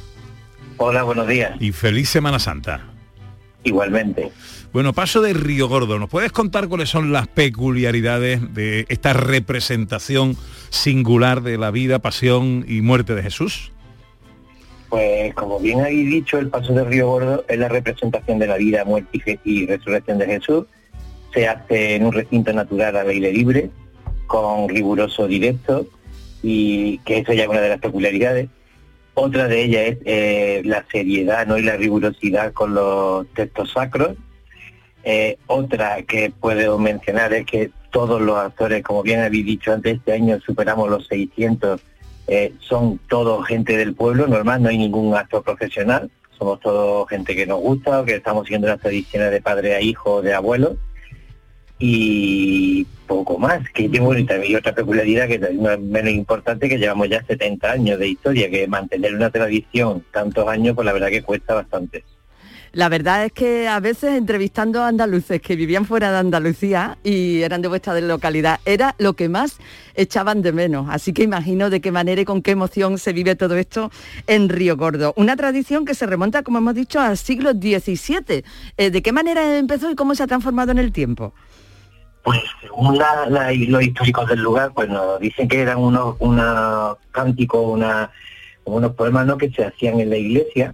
Hola, 0.79 1.03
buenos 1.03 1.29
días. 1.29 1.53
Y 1.61 1.73
feliz 1.73 2.09
Semana 2.09 2.39
Santa. 2.39 2.81
Igualmente. 3.65 4.31
Bueno, 4.73 4.93
paso 4.93 5.23
de 5.23 5.33
Río 5.33 5.67
Gordo, 5.67 5.99
¿nos 5.99 6.11
puedes 6.11 6.31
contar 6.31 6.69
cuáles 6.69 6.91
son 6.91 7.11
las 7.11 7.27
peculiaridades 7.27 8.53
de 8.53 8.85
esta 8.91 9.15
representación 9.15 10.37
singular 10.69 11.43
de 11.43 11.57
la 11.57 11.71
vida, 11.71 12.01
pasión 12.01 12.67
y 12.69 12.83
muerte 12.83 13.15
de 13.15 13.23
Jesús? 13.23 13.73
Pues 14.91 15.35
como 15.35 15.59
bien 15.59 15.81
habéis 15.81 16.11
dicho, 16.11 16.39
el 16.39 16.49
paso 16.49 16.75
de 16.75 16.85
Río 16.85 17.09
Gordo 17.09 17.45
es 17.49 17.59
la 17.59 17.69
representación 17.69 18.39
de 18.39 18.47
la 18.47 18.57
vida, 18.57 18.85
muerte 18.85 19.39
y 19.43 19.67
resurrección 19.67 20.19
de 20.19 20.27
Jesús. 20.27 20.67
Se 21.33 21.49
hace 21.49 21.97
en 21.97 22.05
un 22.05 22.13
recinto 22.13 22.53
natural 22.53 22.97
al 22.97 23.09
aire 23.09 23.33
libre, 23.33 23.71
con 24.27 24.69
riguroso 24.69 25.27
directo, 25.27 25.87
y 26.43 26.99
que 26.99 27.19
eso 27.19 27.33
ya 27.33 27.45
es 27.45 27.49
una 27.49 27.61
de 27.61 27.71
las 27.71 27.81
peculiaridades. 27.81 28.49
Otra 29.15 29.49
de 29.49 29.65
ellas 29.65 29.83
es 29.83 29.99
eh, 30.05 30.63
la 30.65 30.85
seriedad 30.93 31.47
¿no? 31.47 31.59
y 31.59 31.63
la 31.63 31.77
rigurosidad 31.77 32.53
con 32.53 32.75
los 32.75 33.27
textos 33.35 33.73
sacros. 33.73 34.17
Eh, 35.05 35.39
otra 35.47 36.03
que 36.03 36.31
puedo 36.31 36.79
mencionar 36.79 37.33
es 37.33 37.47
que 37.47 37.71
todos 37.91 38.21
los 38.21 38.37
actores, 38.37 38.83
como 38.83 39.03
bien 39.03 39.21
habéis 39.21 39.47
dicho 39.47 39.73
antes, 39.73 39.97
este 39.97 40.13
año 40.13 40.39
superamos 40.41 40.91
los 40.91 41.07
600 41.07 41.81
eh, 42.31 42.53
son 42.61 42.99
todos 43.09 43.47
gente 43.47 43.77
del 43.79 43.95
pueblo, 43.95 44.27
normal, 44.27 44.63
no 44.63 44.69
hay 44.69 44.77
ningún 44.77 45.15
actor 45.15 45.43
profesional, 45.43 46.11
somos 46.39 46.61
todos 46.61 47.09
gente 47.09 47.35
que 47.35 47.47
nos 47.47 47.59
gusta, 47.59 48.01
o 48.01 48.05
que 48.05 48.17
estamos 48.17 48.45
siguiendo 48.45 48.69
las 48.69 48.81
tradiciones 48.81 49.31
de 49.31 49.41
padre 49.41 49.75
a 49.75 49.81
hijo, 49.81 50.21
de 50.21 50.35
abuelo, 50.35 50.77
y 51.79 52.87
poco 53.07 53.39
más, 53.39 53.67
que 53.71 53.89
tengo 53.89 54.15
y 54.15 54.25
también 54.25 54.57
otra 54.57 54.75
peculiaridad 54.75 55.27
que 55.27 55.39
no 55.39 55.71
es 55.71 55.81
menos 55.81 56.13
importante, 56.13 56.69
que 56.69 56.77
llevamos 56.77 57.09
ya 57.09 57.25
70 57.25 57.71
años 57.71 57.99
de 57.99 58.09
historia, 58.09 58.51
que 58.51 58.67
mantener 58.67 59.15
una 59.15 59.31
tradición 59.31 60.05
tantos 60.13 60.47
años, 60.49 60.75
pues 60.75 60.85
la 60.85 60.93
verdad 60.93 61.09
que 61.09 61.23
cuesta 61.23 61.55
bastante. 61.55 62.05
La 62.79 62.89
verdad 62.89 63.25
es 63.25 63.33
que 63.33 63.67
a 63.67 63.81
veces 63.81 64.15
entrevistando 64.15 64.85
a 64.85 64.87
andaluces 64.87 65.43
que 65.43 65.57
vivían 65.57 65.85
fuera 65.85 66.13
de 66.13 66.19
Andalucía 66.19 66.97
y 67.03 67.43
eran 67.43 67.61
de 67.61 67.67
vuestra 67.67 68.01
localidad, 68.01 68.61
era 68.65 68.95
lo 68.99 69.15
que 69.15 69.29
más 69.29 69.59
echaban 69.97 70.43
de 70.43 70.53
menos. 70.53 70.87
Así 70.89 71.13
que 71.13 71.25
imagino 71.25 71.71
de 71.71 71.81
qué 71.81 71.91
manera 71.91 72.21
y 72.21 72.25
con 72.25 72.41
qué 72.41 72.53
emoción 72.53 72.99
se 72.99 73.13
vive 73.13 73.35
todo 73.35 73.57
esto 73.57 73.91
en 74.29 74.49
Río 74.49 74.77
Gordo. 74.77 75.13
Una 75.17 75.35
tradición 75.35 75.85
que 75.85 75.95
se 75.97 76.07
remonta, 76.07 76.45
como 76.45 76.59
hemos 76.59 76.77
dicho, 76.77 77.01
al 77.01 77.19
siglo 77.19 77.51
XVII. 77.51 78.45
Eh, 78.77 78.91
¿De 78.93 79.03
qué 79.03 79.11
manera 79.11 79.59
empezó 79.59 79.91
y 79.91 79.97
cómo 79.97 80.15
se 80.15 80.23
ha 80.23 80.29
transformado 80.29 80.71
en 80.71 80.79
el 80.79 80.93
tiempo? 80.93 81.35
Pues 82.23 82.39
según 82.61 82.97
los 82.97 83.83
históricos 83.83 84.29
del 84.29 84.41
lugar, 84.41 84.71
pues 84.73 84.89
nos 84.89 85.19
dicen 85.19 85.49
que 85.49 85.63
eran 85.63 85.79
unos, 85.79 86.15
cánticos, 87.11 87.77
unos 88.67 88.93
poemas 88.95 89.27
¿no? 89.27 89.37
que 89.37 89.51
se 89.51 89.65
hacían 89.65 89.99
en 89.99 90.11
la 90.11 90.17
iglesia, 90.17 90.73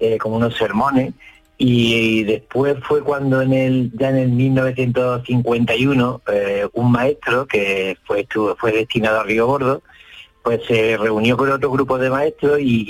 eh, 0.00 0.18
como 0.18 0.36
unos 0.36 0.54
sermones, 0.56 1.12
y 1.58 2.22
después 2.24 2.76
fue 2.86 3.02
cuando 3.02 3.40
en 3.40 3.52
el 3.54 3.90
ya 3.98 4.10
en 4.10 4.16
el 4.16 4.28
1951 4.30 6.22
eh, 6.32 6.66
un 6.74 6.92
maestro 6.92 7.46
que 7.46 7.96
fue 8.04 8.20
estuvo- 8.20 8.56
fue 8.56 8.72
destinado 8.72 9.20
a 9.20 9.24
Río 9.24 9.46
Gordo, 9.46 9.82
pues 10.42 10.60
se 10.68 10.96
reunió 10.96 11.36
con 11.36 11.50
otro 11.50 11.70
grupo 11.70 11.98
de 11.98 12.10
maestros 12.10 12.60
y, 12.60 12.86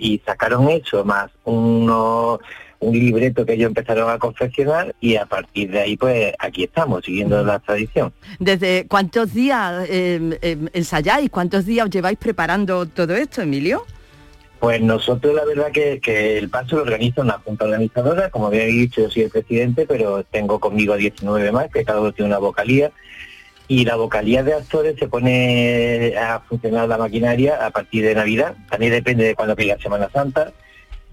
y 0.00 0.18
sacaron 0.26 0.68
eso, 0.68 1.04
más 1.04 1.30
unos 1.44 2.40
un 2.80 2.92
libreto 2.96 3.44
que 3.44 3.54
ellos 3.54 3.66
empezaron 3.66 4.08
a 4.08 4.18
confeccionar 4.20 4.94
y 5.00 5.16
a 5.16 5.26
partir 5.26 5.68
de 5.72 5.80
ahí 5.80 5.96
pues 5.96 6.32
aquí 6.38 6.62
estamos, 6.64 7.04
siguiendo 7.04 7.42
la 7.42 7.58
tradición. 7.58 8.12
¿Desde 8.38 8.86
cuántos 8.86 9.34
días 9.34 9.84
eh, 9.88 10.38
eh, 10.42 10.56
ensayáis? 10.74 11.28
¿Cuántos 11.28 11.66
días 11.66 11.86
os 11.86 11.90
lleváis 11.90 12.18
preparando 12.18 12.86
todo 12.86 13.14
esto, 13.16 13.42
Emilio? 13.42 13.84
Pues 14.60 14.80
nosotros 14.80 15.34
la 15.34 15.44
verdad 15.44 15.70
que, 15.70 16.38
el 16.38 16.48
paso 16.48 16.76
lo 16.76 16.82
organiza 16.82 17.22
una 17.22 17.38
junta 17.38 17.64
organizadora, 17.64 18.30
como 18.30 18.48
había 18.48 18.64
dicho 18.64 19.02
yo 19.02 19.10
soy 19.10 19.22
el 19.22 19.30
presidente, 19.30 19.86
pero 19.86 20.24
tengo 20.24 20.58
conmigo 20.58 20.94
a 20.94 20.96
19 20.96 21.52
más, 21.52 21.70
que 21.70 21.84
cada 21.84 22.00
uno 22.00 22.12
tiene 22.12 22.30
una 22.30 22.38
vocalía, 22.38 22.90
y 23.68 23.84
la 23.84 23.94
vocalía 23.94 24.42
de 24.42 24.54
actores 24.54 24.96
se 24.98 25.06
pone 25.06 26.16
a 26.16 26.40
funcionar 26.40 26.88
la 26.88 26.98
maquinaria 26.98 27.64
a 27.64 27.70
partir 27.70 28.04
de 28.04 28.16
Navidad, 28.16 28.56
también 28.68 28.92
depende 28.92 29.24
de 29.24 29.34
cuándo 29.36 29.54
pilla 29.54 29.78
Semana 29.78 30.10
Santa, 30.10 30.52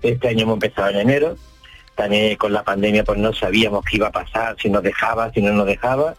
este 0.01 0.27
año 0.27 0.43
hemos 0.43 0.55
empezado 0.55 0.89
en 0.89 0.97
enero, 0.97 1.35
también 1.93 2.35
con 2.37 2.51
la 2.51 2.63
pandemia 2.63 3.03
pues 3.03 3.19
no 3.19 3.31
sabíamos 3.31 3.85
qué 3.85 3.97
iba 3.97 4.07
a 4.07 4.11
pasar, 4.11 4.55
si 4.59 4.69
nos 4.71 4.81
dejaba, 4.81 5.31
si 5.31 5.41
no 5.41 5.53
nos 5.53 5.67
dejaba, 5.67 6.15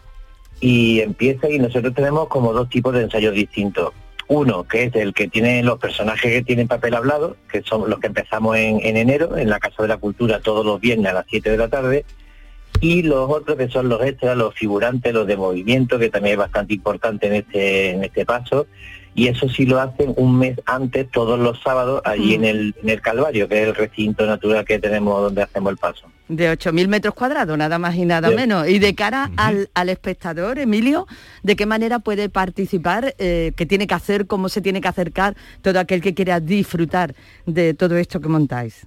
y 0.61 1.01
empieza 1.01 1.49
y 1.49 1.59
nosotros 1.59 1.93
tenemos 1.93 2.29
como 2.29 2.53
dos 2.53 2.69
tipos 2.69 2.93
de 2.93 3.01
ensayos 3.01 3.33
distintos. 3.33 3.93
Uno, 4.29 4.65
que 4.65 4.83
es 4.83 4.95
el 4.95 5.13
que 5.13 5.27
tiene 5.27 5.63
los 5.63 5.79
personajes 5.79 6.31
que 6.31 6.41
tienen 6.41 6.67
papel 6.67 6.95
hablado, 6.95 7.37
que 7.49 7.61
son 7.63 7.89
los 7.89 7.99
que 7.99 8.07
empezamos 8.07 8.57
en, 8.57 8.79
en 8.83 8.97
enero, 8.97 9.37
en 9.37 9.49
la 9.49 9.59
Casa 9.59 9.83
de 9.83 9.87
la 9.87 9.97
Cultura 9.97 10.41
todos 10.41 10.65
los 10.65 10.81
viernes 10.81 11.11
a 11.11 11.15
las 11.15 11.25
7 11.29 11.49
de 11.49 11.57
la 11.57 11.69
tarde, 11.69 12.05
y 12.81 13.03
los 13.03 13.29
otros 13.29 13.57
que 13.57 13.69
son 13.69 13.89
los 13.89 14.03
extras, 14.03 14.37
los 14.37 14.53
figurantes, 14.53 15.13
los 15.13 15.25
de 15.25 15.37
movimiento, 15.37 15.97
que 15.97 16.09
también 16.09 16.33
es 16.33 16.39
bastante 16.39 16.73
importante 16.73 17.27
en 17.27 17.33
este, 17.35 17.91
en 17.91 18.03
este 18.03 18.25
paso, 18.25 18.67
y 19.17 19.27
eso 19.29 19.49
sí 19.49 19.65
lo 19.65 19.79
hacen 19.81 20.13
un 20.15 20.37
mes 20.37 20.59
antes, 20.67 21.09
todos 21.09 21.39
los 21.39 21.59
sábados, 21.63 22.03
allí 22.05 22.35
en, 22.35 22.45
el, 22.45 22.75
en 22.83 22.89
el 22.89 23.01
Calvario, 23.01 23.47
que 23.49 23.63
es 23.63 23.67
el 23.69 23.73
recinto 23.73 24.27
natural 24.27 24.63
que 24.63 24.77
tenemos 24.77 25.19
donde 25.23 25.41
hacemos 25.41 25.71
el 25.71 25.77
paso. 25.77 26.05
De 26.27 26.51
8.000 26.55 26.87
metros 26.87 27.15
cuadrados, 27.15 27.57
nada 27.57 27.79
más 27.79 27.95
y 27.95 28.05
nada 28.05 28.29
Sí. 28.29 28.35
menos. 28.35 28.67
Y 28.69 28.77
de 28.77 28.93
cara 28.93 29.31
al, 29.35 29.69
al 29.73 29.89
espectador, 29.89 30.59
Emilio, 30.59 31.07
¿de 31.41 31.55
qué 31.55 31.65
manera 31.65 31.97
puede 31.97 32.29
participar? 32.29 33.15
Eh, 33.17 33.53
¿Qué 33.55 33.65
tiene 33.65 33.87
que 33.87 33.95
hacer? 33.95 34.27
¿Cómo 34.27 34.49
se 34.49 34.61
tiene 34.61 34.81
que 34.81 34.87
acercar 34.87 35.35
todo 35.63 35.79
aquel 35.79 35.99
que 36.01 36.13
quiera 36.13 36.39
disfrutar 36.39 37.15
de 37.47 37.73
todo 37.73 37.97
esto 37.97 38.21
que 38.21 38.27
montáis? 38.29 38.85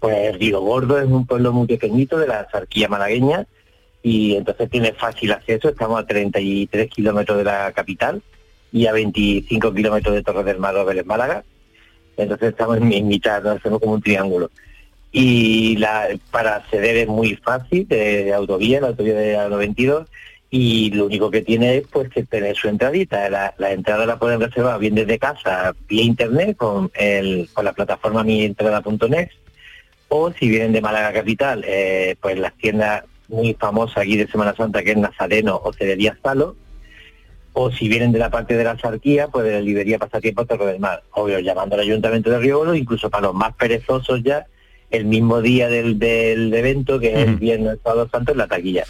Pues 0.00 0.38
Río 0.38 0.62
Gordo 0.62 0.98
es 0.98 1.06
un 1.06 1.26
pueblo 1.26 1.52
muy 1.52 1.66
pequeñito 1.66 2.16
de 2.18 2.26
la 2.28 2.48
zarquilla 2.50 2.88
malagueña 2.88 3.46
y 4.02 4.36
entonces 4.36 4.70
tiene 4.70 4.92
fácil 4.94 5.32
acceso, 5.32 5.68
estamos 5.68 6.00
a 6.00 6.06
33 6.06 6.88
kilómetros 6.88 7.36
de 7.36 7.44
la 7.44 7.72
capital 7.72 8.22
y 8.76 8.86
a 8.86 8.92
25 8.92 9.72
kilómetros 9.72 10.14
de 10.14 10.22
Torre 10.22 10.44
del 10.44 10.58
Mar 10.58 10.74
en 10.76 11.06
Málaga, 11.06 11.44
entonces 12.18 12.50
estamos 12.50 12.76
en, 12.76 13.08
mitad, 13.08 13.42
¿no? 13.42 13.52
hacemos 13.52 13.80
como 13.80 13.94
un 13.94 14.02
triángulo. 14.02 14.50
Y 15.10 15.76
la, 15.78 16.08
para 16.30 16.56
acceder 16.56 16.94
es 16.96 17.08
muy 17.08 17.36
fácil, 17.36 17.88
de 17.88 18.34
autovía, 18.34 18.82
la 18.82 18.88
autovía 18.88 19.14
de 19.14 19.32
la 19.32 19.48
92, 19.48 20.06
y 20.50 20.90
lo 20.90 21.06
único 21.06 21.30
que 21.30 21.40
tiene 21.40 21.78
es 21.78 21.86
pues 21.90 22.10
que 22.10 22.24
tener 22.24 22.54
su 22.54 22.68
entradita. 22.68 23.30
La, 23.30 23.72
entrada 23.72 24.04
la 24.04 24.18
pueden 24.18 24.40
reservar 24.40 24.78
bien 24.78 24.94
desde 24.94 25.18
casa, 25.18 25.74
vía 25.88 26.02
internet, 26.02 26.58
con, 26.58 26.90
el, 26.96 27.48
con 27.54 27.64
la 27.64 27.72
plataforma 27.72 28.24
mientrada.net, 28.24 29.30
o 30.08 30.32
si 30.32 30.50
vienen 30.50 30.72
de 30.72 30.82
Málaga 30.82 31.14
Capital, 31.14 31.64
eh, 31.66 32.16
pues 32.20 32.38
las 32.38 32.52
tiendas 32.58 33.04
muy 33.28 33.54
famosas 33.54 34.02
aquí 34.02 34.18
de 34.18 34.28
Semana 34.28 34.54
Santa, 34.54 34.82
que 34.82 34.90
es 34.90 34.98
Nazareno 34.98 35.58
o 35.64 35.72
Cedería 35.72 36.18
Salo, 36.22 36.56
o 37.58 37.70
si 37.70 37.88
vienen 37.88 38.12
de 38.12 38.18
la 38.18 38.28
parte 38.28 38.54
de 38.54 38.64
la 38.64 38.78
Sarquía, 38.78 39.28
pues 39.28 39.46
de 39.46 39.52
la 39.52 39.60
librería 39.62 39.98
Pasatiempo 39.98 40.44
Torre 40.44 40.66
del 40.66 40.78
Mar, 40.78 41.02
obvio, 41.12 41.38
llamando 41.38 41.74
al 41.74 41.80
Ayuntamiento 41.80 42.28
de 42.28 42.38
Río 42.38 42.60
Oro, 42.60 42.74
incluso 42.74 43.08
para 43.08 43.28
los 43.28 43.34
más 43.34 43.54
perezosos 43.54 44.22
ya, 44.22 44.46
el 44.90 45.06
mismo 45.06 45.40
día 45.40 45.70
del, 45.70 45.98
del 45.98 46.52
evento, 46.52 47.00
que 47.00 47.14
es 47.14 47.28
el 47.28 47.36
viernes 47.36 47.78
sábado 47.82 48.10
santo, 48.12 48.32
en 48.32 48.38
la 48.38 48.46
taquilla. 48.46 48.84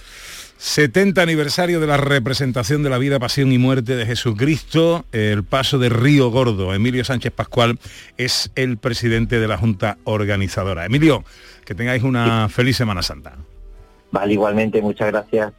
70 0.56 1.23
aniversario 1.23 1.78
de 1.78 1.87
la 1.87 1.96
representación 1.96 2.82
de 2.82 2.90
la 2.90 2.99
vida, 2.99 3.20
pasión 3.20 3.52
y 3.52 3.58
muerte 3.58 3.94
de 3.94 4.04
Jesucristo, 4.04 5.04
el 5.12 5.44
paso 5.44 5.78
de 5.78 5.88
Río 5.88 6.30
Gordo. 6.30 6.75
Emilio 6.75 7.04
Sánchez 7.04 7.32
Pascual 7.32 7.78
es 8.16 8.50
el 8.56 8.78
presidente 8.78 9.38
de 9.38 9.46
la 9.46 9.58
Junta 9.58 9.99
Organizadora. 10.02 10.87
Emilio, 10.87 11.23
que 11.64 11.76
tengáis 11.76 12.02
una 12.02 12.49
feliz 12.49 12.76
Semana 12.76 13.02
Santa. 13.02 13.37
Vale, 14.11 14.32
igualmente, 14.32 14.82
muchas 14.82 15.06
gracias. 15.12 15.52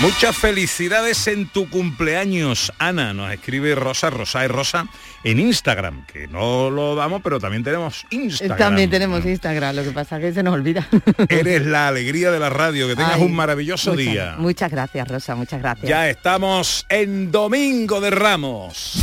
Muchas 0.00 0.36
felicidades 0.36 1.26
en 1.26 1.48
tu 1.48 1.68
cumpleaños, 1.68 2.72
Ana. 2.78 3.12
Nos 3.12 3.32
escribe 3.32 3.74
Rosa, 3.74 4.10
Rosa 4.10 4.44
y 4.44 4.46
Rosa 4.48 4.86
en 5.24 5.40
Instagram, 5.40 6.06
que 6.06 6.28
no 6.28 6.70
lo 6.70 6.94
damos, 6.94 7.20
pero 7.20 7.40
también 7.40 7.64
tenemos 7.64 8.06
Instagram. 8.10 8.58
También 8.58 8.90
tenemos 8.90 9.24
Instagram, 9.24 9.74
lo 9.74 9.82
que 9.82 9.90
pasa 9.90 10.16
es 10.18 10.22
que 10.22 10.32
se 10.34 10.42
nos 10.44 10.54
olvida. 10.54 10.86
Eres 11.28 11.66
la 11.66 11.88
alegría 11.88 12.30
de 12.30 12.38
la 12.38 12.48
radio, 12.48 12.86
que 12.86 12.94
tengas 12.94 13.16
Ay, 13.16 13.22
un 13.22 13.34
maravilloso 13.34 13.90
muchas- 13.90 14.04
día. 14.06 14.34
Muchas 14.38 14.70
gracias, 14.70 15.08
Rosa, 15.08 15.34
muchas 15.34 15.60
gracias. 15.60 15.88
Ya 15.88 16.08
estamos 16.08 16.86
en 16.88 17.32
Domingo 17.32 18.00
de 18.00 18.10
Ramos. 18.10 19.02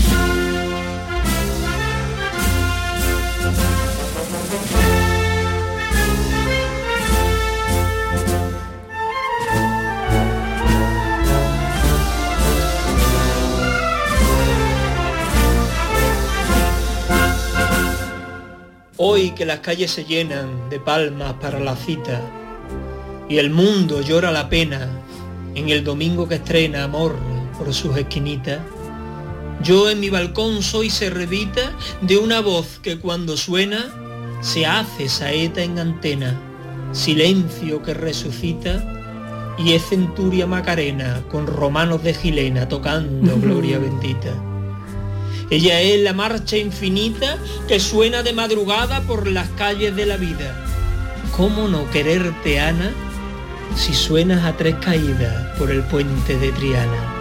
Hoy 18.98 19.32
que 19.32 19.46
las 19.46 19.60
calles 19.60 19.92
se 19.92 20.06
llenan 20.06 20.70
de 20.70 20.80
palmas 20.80 21.34
para 21.42 21.60
la 21.60 21.76
cita 21.76 22.22
y 23.28 23.40
el 23.40 23.50
mundo 23.50 24.00
llora 24.00 24.32
la 24.32 24.48
pena 24.48 24.88
en 25.54 25.68
el 25.68 25.84
domingo 25.84 26.30
que 26.30 26.36
estrena 26.36 26.86
amor 26.86 27.14
por 27.58 27.74
sus 27.74 27.98
esquinitas, 27.98 28.62
yo 29.62 29.90
en 29.90 30.00
mi 30.00 30.10
balcón 30.10 30.64
soy 30.64 30.90
servidita 30.90 31.74
de 32.04 32.18
una 32.18 32.40
voz 32.40 32.80
que 32.82 32.98
cuando 32.98 33.36
suena 33.36 33.86
se 34.40 34.66
hace 34.66 35.10
saeta 35.10 35.62
en 35.62 35.78
antena, 35.78 36.40
silencio 36.94 37.84
que 37.84 37.94
resucita 37.94 38.82
y 39.58 39.74
es 39.74 39.90
centuria 39.90 40.48
Macarena 40.48 41.22
con 41.30 41.48
romanos 41.48 42.02
de 42.02 42.14
Gilena 42.14 42.70
tocando 42.70 43.38
gloria 43.42 43.78
bendita. 43.78 44.55
Ella 45.50 45.82
es 45.82 46.02
la 46.02 46.14
marcha 46.14 46.58
infinita 46.58 47.38
que 47.68 47.80
suena 47.80 48.24
de 48.24 48.34
madrugada 48.34 49.02
por 49.02 49.28
las 49.28 49.50
calles 49.50 49.96
de 49.96 50.06
la 50.06 50.18
vida. 50.18 50.56
¿Cómo 51.36 51.68
no 51.68 51.90
quererte, 51.92 52.60
Ana, 52.60 52.92
si 53.76 53.94
suenas 53.94 54.44
a 54.46 54.58
tres 54.58 54.76
caídas 54.76 55.58
por 55.58 55.72
el 55.72 55.84
puente 55.84 56.38
de 56.38 56.52
Triana? 56.52 57.16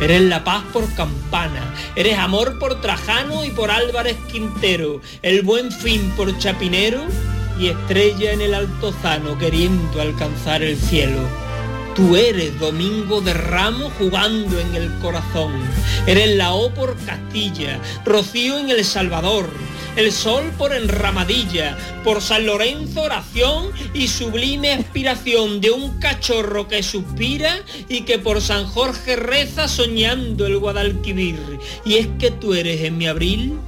Eres 0.00 0.22
la 0.22 0.44
paz 0.44 0.62
por 0.72 0.92
campana, 0.94 1.74
eres 1.96 2.18
amor 2.18 2.58
por 2.58 2.80
Trajano 2.80 3.44
y 3.44 3.50
por 3.50 3.70
Álvarez 3.70 4.16
Quintero, 4.30 5.00
el 5.22 5.42
buen 5.42 5.72
fin 5.72 6.12
por 6.16 6.38
Chapinero 6.38 7.00
y 7.58 7.68
estrella 7.68 8.32
en 8.32 8.40
el 8.40 8.54
altozano 8.54 9.36
queriendo 9.38 10.00
alcanzar 10.00 10.62
el 10.62 10.76
cielo. 10.76 11.49
Tú 11.94 12.16
eres 12.16 12.58
Domingo 12.60 13.20
de 13.20 13.34
Ramos 13.34 13.92
jugando 13.98 14.60
en 14.60 14.74
el 14.76 14.92
corazón. 15.00 15.52
Eres 16.06 16.36
la 16.36 16.52
O 16.52 16.72
por 16.72 16.96
Castilla, 17.04 17.80
Rocío 18.04 18.58
en 18.58 18.70
El 18.70 18.84
Salvador, 18.84 19.50
el 19.96 20.12
sol 20.12 20.52
por 20.56 20.72
Enramadilla, 20.72 21.76
por 22.04 22.22
San 22.22 22.46
Lorenzo 22.46 23.02
oración 23.02 23.72
y 23.92 24.06
sublime 24.06 24.72
aspiración 24.72 25.60
de 25.60 25.72
un 25.72 25.98
cachorro 25.98 26.68
que 26.68 26.82
suspira 26.84 27.60
y 27.88 28.02
que 28.02 28.20
por 28.20 28.40
San 28.40 28.66
Jorge 28.66 29.16
reza 29.16 29.66
soñando 29.66 30.46
el 30.46 30.58
Guadalquivir. 30.58 31.40
Y 31.84 31.96
es 31.96 32.08
que 32.20 32.30
tú 32.30 32.54
eres 32.54 32.82
en 32.82 32.98
mi 32.98 33.08
abril 33.08 33.58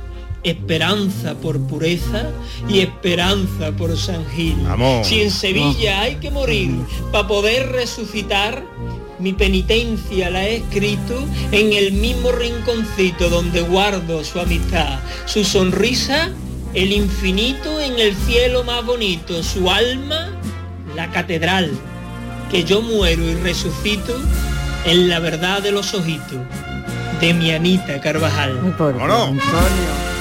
esperanza 0.42 1.34
por 1.34 1.60
pureza 1.60 2.30
y 2.68 2.80
esperanza 2.80 3.72
por 3.72 3.96
San 3.96 4.26
Gil. 4.30 4.56
Vamos. 4.64 5.06
Si 5.06 5.22
en 5.22 5.30
Sevilla 5.30 6.00
hay 6.00 6.16
que 6.16 6.30
morir 6.30 6.72
para 7.10 7.28
poder 7.28 7.70
resucitar, 7.72 8.64
mi 9.18 9.32
penitencia 9.32 10.30
la 10.30 10.44
he 10.48 10.56
escrito 10.56 11.24
en 11.52 11.72
el 11.72 11.92
mismo 11.92 12.32
rinconcito 12.32 13.28
donde 13.30 13.60
guardo 13.60 14.24
su 14.24 14.40
amistad, 14.40 14.98
su 15.26 15.44
sonrisa, 15.44 16.30
el 16.74 16.92
infinito 16.92 17.80
en 17.80 18.00
el 18.00 18.16
cielo 18.16 18.64
más 18.64 18.84
bonito, 18.84 19.42
su 19.42 19.70
alma, 19.70 20.30
la 20.96 21.10
catedral, 21.10 21.70
que 22.50 22.64
yo 22.64 22.82
muero 22.82 23.22
y 23.22 23.34
resucito 23.34 24.16
en 24.86 25.08
la 25.08 25.20
verdad 25.20 25.62
de 25.62 25.70
los 25.70 25.94
ojitos 25.94 26.40
de 27.20 27.34
mi 27.34 27.52
Anita 27.52 28.00
Carvajal. 28.00 28.58
Antonio, 28.58 30.11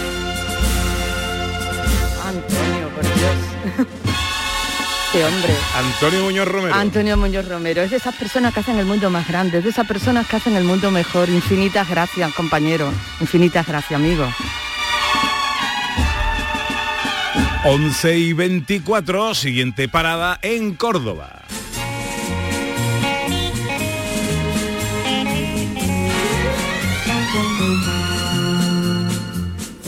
este 5.14 5.26
hombre. 5.26 5.54
Antonio 5.76 6.24
Muñoz 6.24 6.48
Romero. 6.48 6.74
Antonio 6.74 7.18
Muñoz 7.18 7.46
Romero, 7.46 7.82
es 7.82 7.92
de 7.92 7.98
esas 7.98 8.16
personas 8.16 8.54
que 8.54 8.62
hacen 8.62 8.80
el 8.80 8.86
mundo 8.86 9.10
más 9.10 9.28
grande, 9.28 9.58
es 9.58 9.64
de 9.66 9.70
esas 9.72 9.86
personas 9.86 10.26
que 10.26 10.38
hacen 10.38 10.56
el 10.56 10.64
mundo 10.64 10.90
mejor. 10.90 11.28
Infinitas 11.28 11.90
gracias, 11.90 12.34
compañero. 12.34 12.94
Infinitas 13.20 13.68
gracias, 13.68 14.00
amigo. 14.00 14.26
11 17.66 18.18
y 18.18 18.34
24, 18.34 19.36
siguiente 19.36 19.90
parada 19.90 20.40
en 20.42 20.76
Córdoba. 20.76 21.42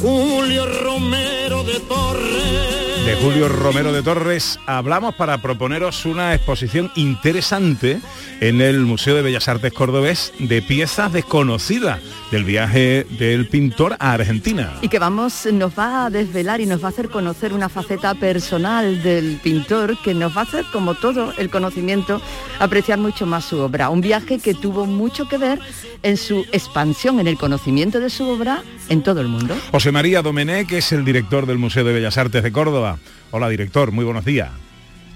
Julio 0.02 0.66
Romero 0.84 1.64
de 1.64 1.80
Torres. 1.80 2.83
De 3.06 3.16
Julio 3.16 3.50
Romero 3.50 3.92
de 3.92 4.02
Torres 4.02 4.58
hablamos 4.66 5.14
para 5.16 5.42
proponeros 5.42 6.06
una 6.06 6.34
exposición 6.34 6.90
interesante 6.96 8.00
en 8.40 8.62
el 8.62 8.80
Museo 8.80 9.14
de 9.14 9.22
Bellas 9.22 9.50
Artes 9.50 9.74
Cordobés 9.74 10.32
de 10.40 10.62
piezas 10.62 11.12
desconocidas 11.12 12.00
del 12.32 12.46
viaje 12.46 13.06
del 13.20 13.50
pintor 13.50 13.98
a 14.00 14.14
Argentina. 14.14 14.74
Y 14.82 14.88
que 14.88 15.00
vamos, 15.00 15.46
nos 15.52 15.78
va 15.78 16.06
a 16.06 16.10
desvelar 16.10 16.62
y 16.62 16.66
nos 16.66 16.82
va 16.82 16.88
a 16.88 16.90
hacer 16.92 17.10
conocer 17.10 17.52
una 17.52 17.68
faceta 17.68 18.16
personal 18.16 19.04
del 19.04 19.38
pintor 19.44 19.98
que 20.02 20.14
nos 20.14 20.36
va 20.36 20.42
a 20.42 20.44
hacer, 20.46 20.66
como 20.72 20.96
todo 20.96 21.34
el 21.38 21.50
conocimiento, 21.50 22.22
apreciar 22.60 23.00
mucho 23.00 23.26
más 23.26 23.44
su 23.44 23.60
obra. 23.60 23.90
Un 23.90 24.00
viaje 24.00 24.40
que 24.40 24.54
tuvo 24.54 24.86
mucho 24.86 25.28
que 25.28 25.38
ver 25.38 25.60
en 26.04 26.16
su 26.16 26.46
expansión, 26.54 27.20
en 27.20 27.28
el 27.28 27.38
conocimiento 27.38 28.00
de 28.00 28.10
su 28.10 28.28
obra 28.30 28.64
en 28.90 29.04
todo 29.04 29.22
el 29.22 29.28
mundo. 29.28 29.56
José 29.72 29.92
María 29.92 30.22
Domenech 30.22 30.72
es 30.72 30.92
el 30.92 31.06
director 31.06 31.46
del 31.46 31.58
Museo 31.58 31.84
de 31.84 31.94
Bellas 31.94 32.18
Artes 32.18 32.44
de 32.44 32.52
Córdoba. 32.52 32.93
Hola, 33.32 33.50
director, 33.50 33.92
muy 33.92 34.06
buenos 34.06 34.26
días. 34.26 34.50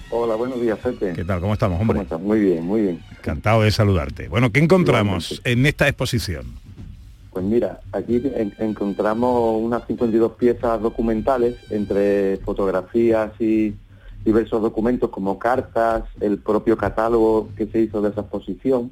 Hola, 0.10 0.36
buenos 0.36 0.62
días, 0.62 0.80
Fete. 0.80 1.13
¿Qué 1.13 1.26
tal? 1.26 1.42
¿Cómo 1.42 1.54
estamos, 1.54 1.80
hombre? 1.82 1.96
¿Cómo 1.96 2.04
estás? 2.04 2.22
Muy 2.22 2.40
bien, 2.40 2.63
muy 2.66 2.82
bien. 2.82 3.02
Encantado 3.18 3.62
de 3.63 3.72
saludarte. 3.72 4.28
Bueno, 4.30 4.52
¿qué 4.52 4.60
encontramos 4.60 5.42
en 5.44 5.66
esta 5.66 5.88
exposición? 5.88 6.46
Pues 7.32 7.44
mira, 7.46 7.82
aquí 7.92 8.22
en- 8.36 8.54
encontramos 8.58 9.62
unas 9.62 9.86
52 9.86 10.32
piezas 10.34 10.82
documentales 10.82 11.56
entre 11.70 12.38
fotografías 12.38 13.32
y 13.40 13.76
diversos 14.26 14.62
documentos 14.62 15.10
como 15.10 15.38
cartas, 15.38 16.04
el 16.22 16.38
propio 16.40 16.78
catálogo 16.78 17.50
que 17.58 17.68
se 17.68 17.82
hizo 17.82 18.02
de 18.02 18.10
esa 18.10 18.22
exposición 18.22 18.92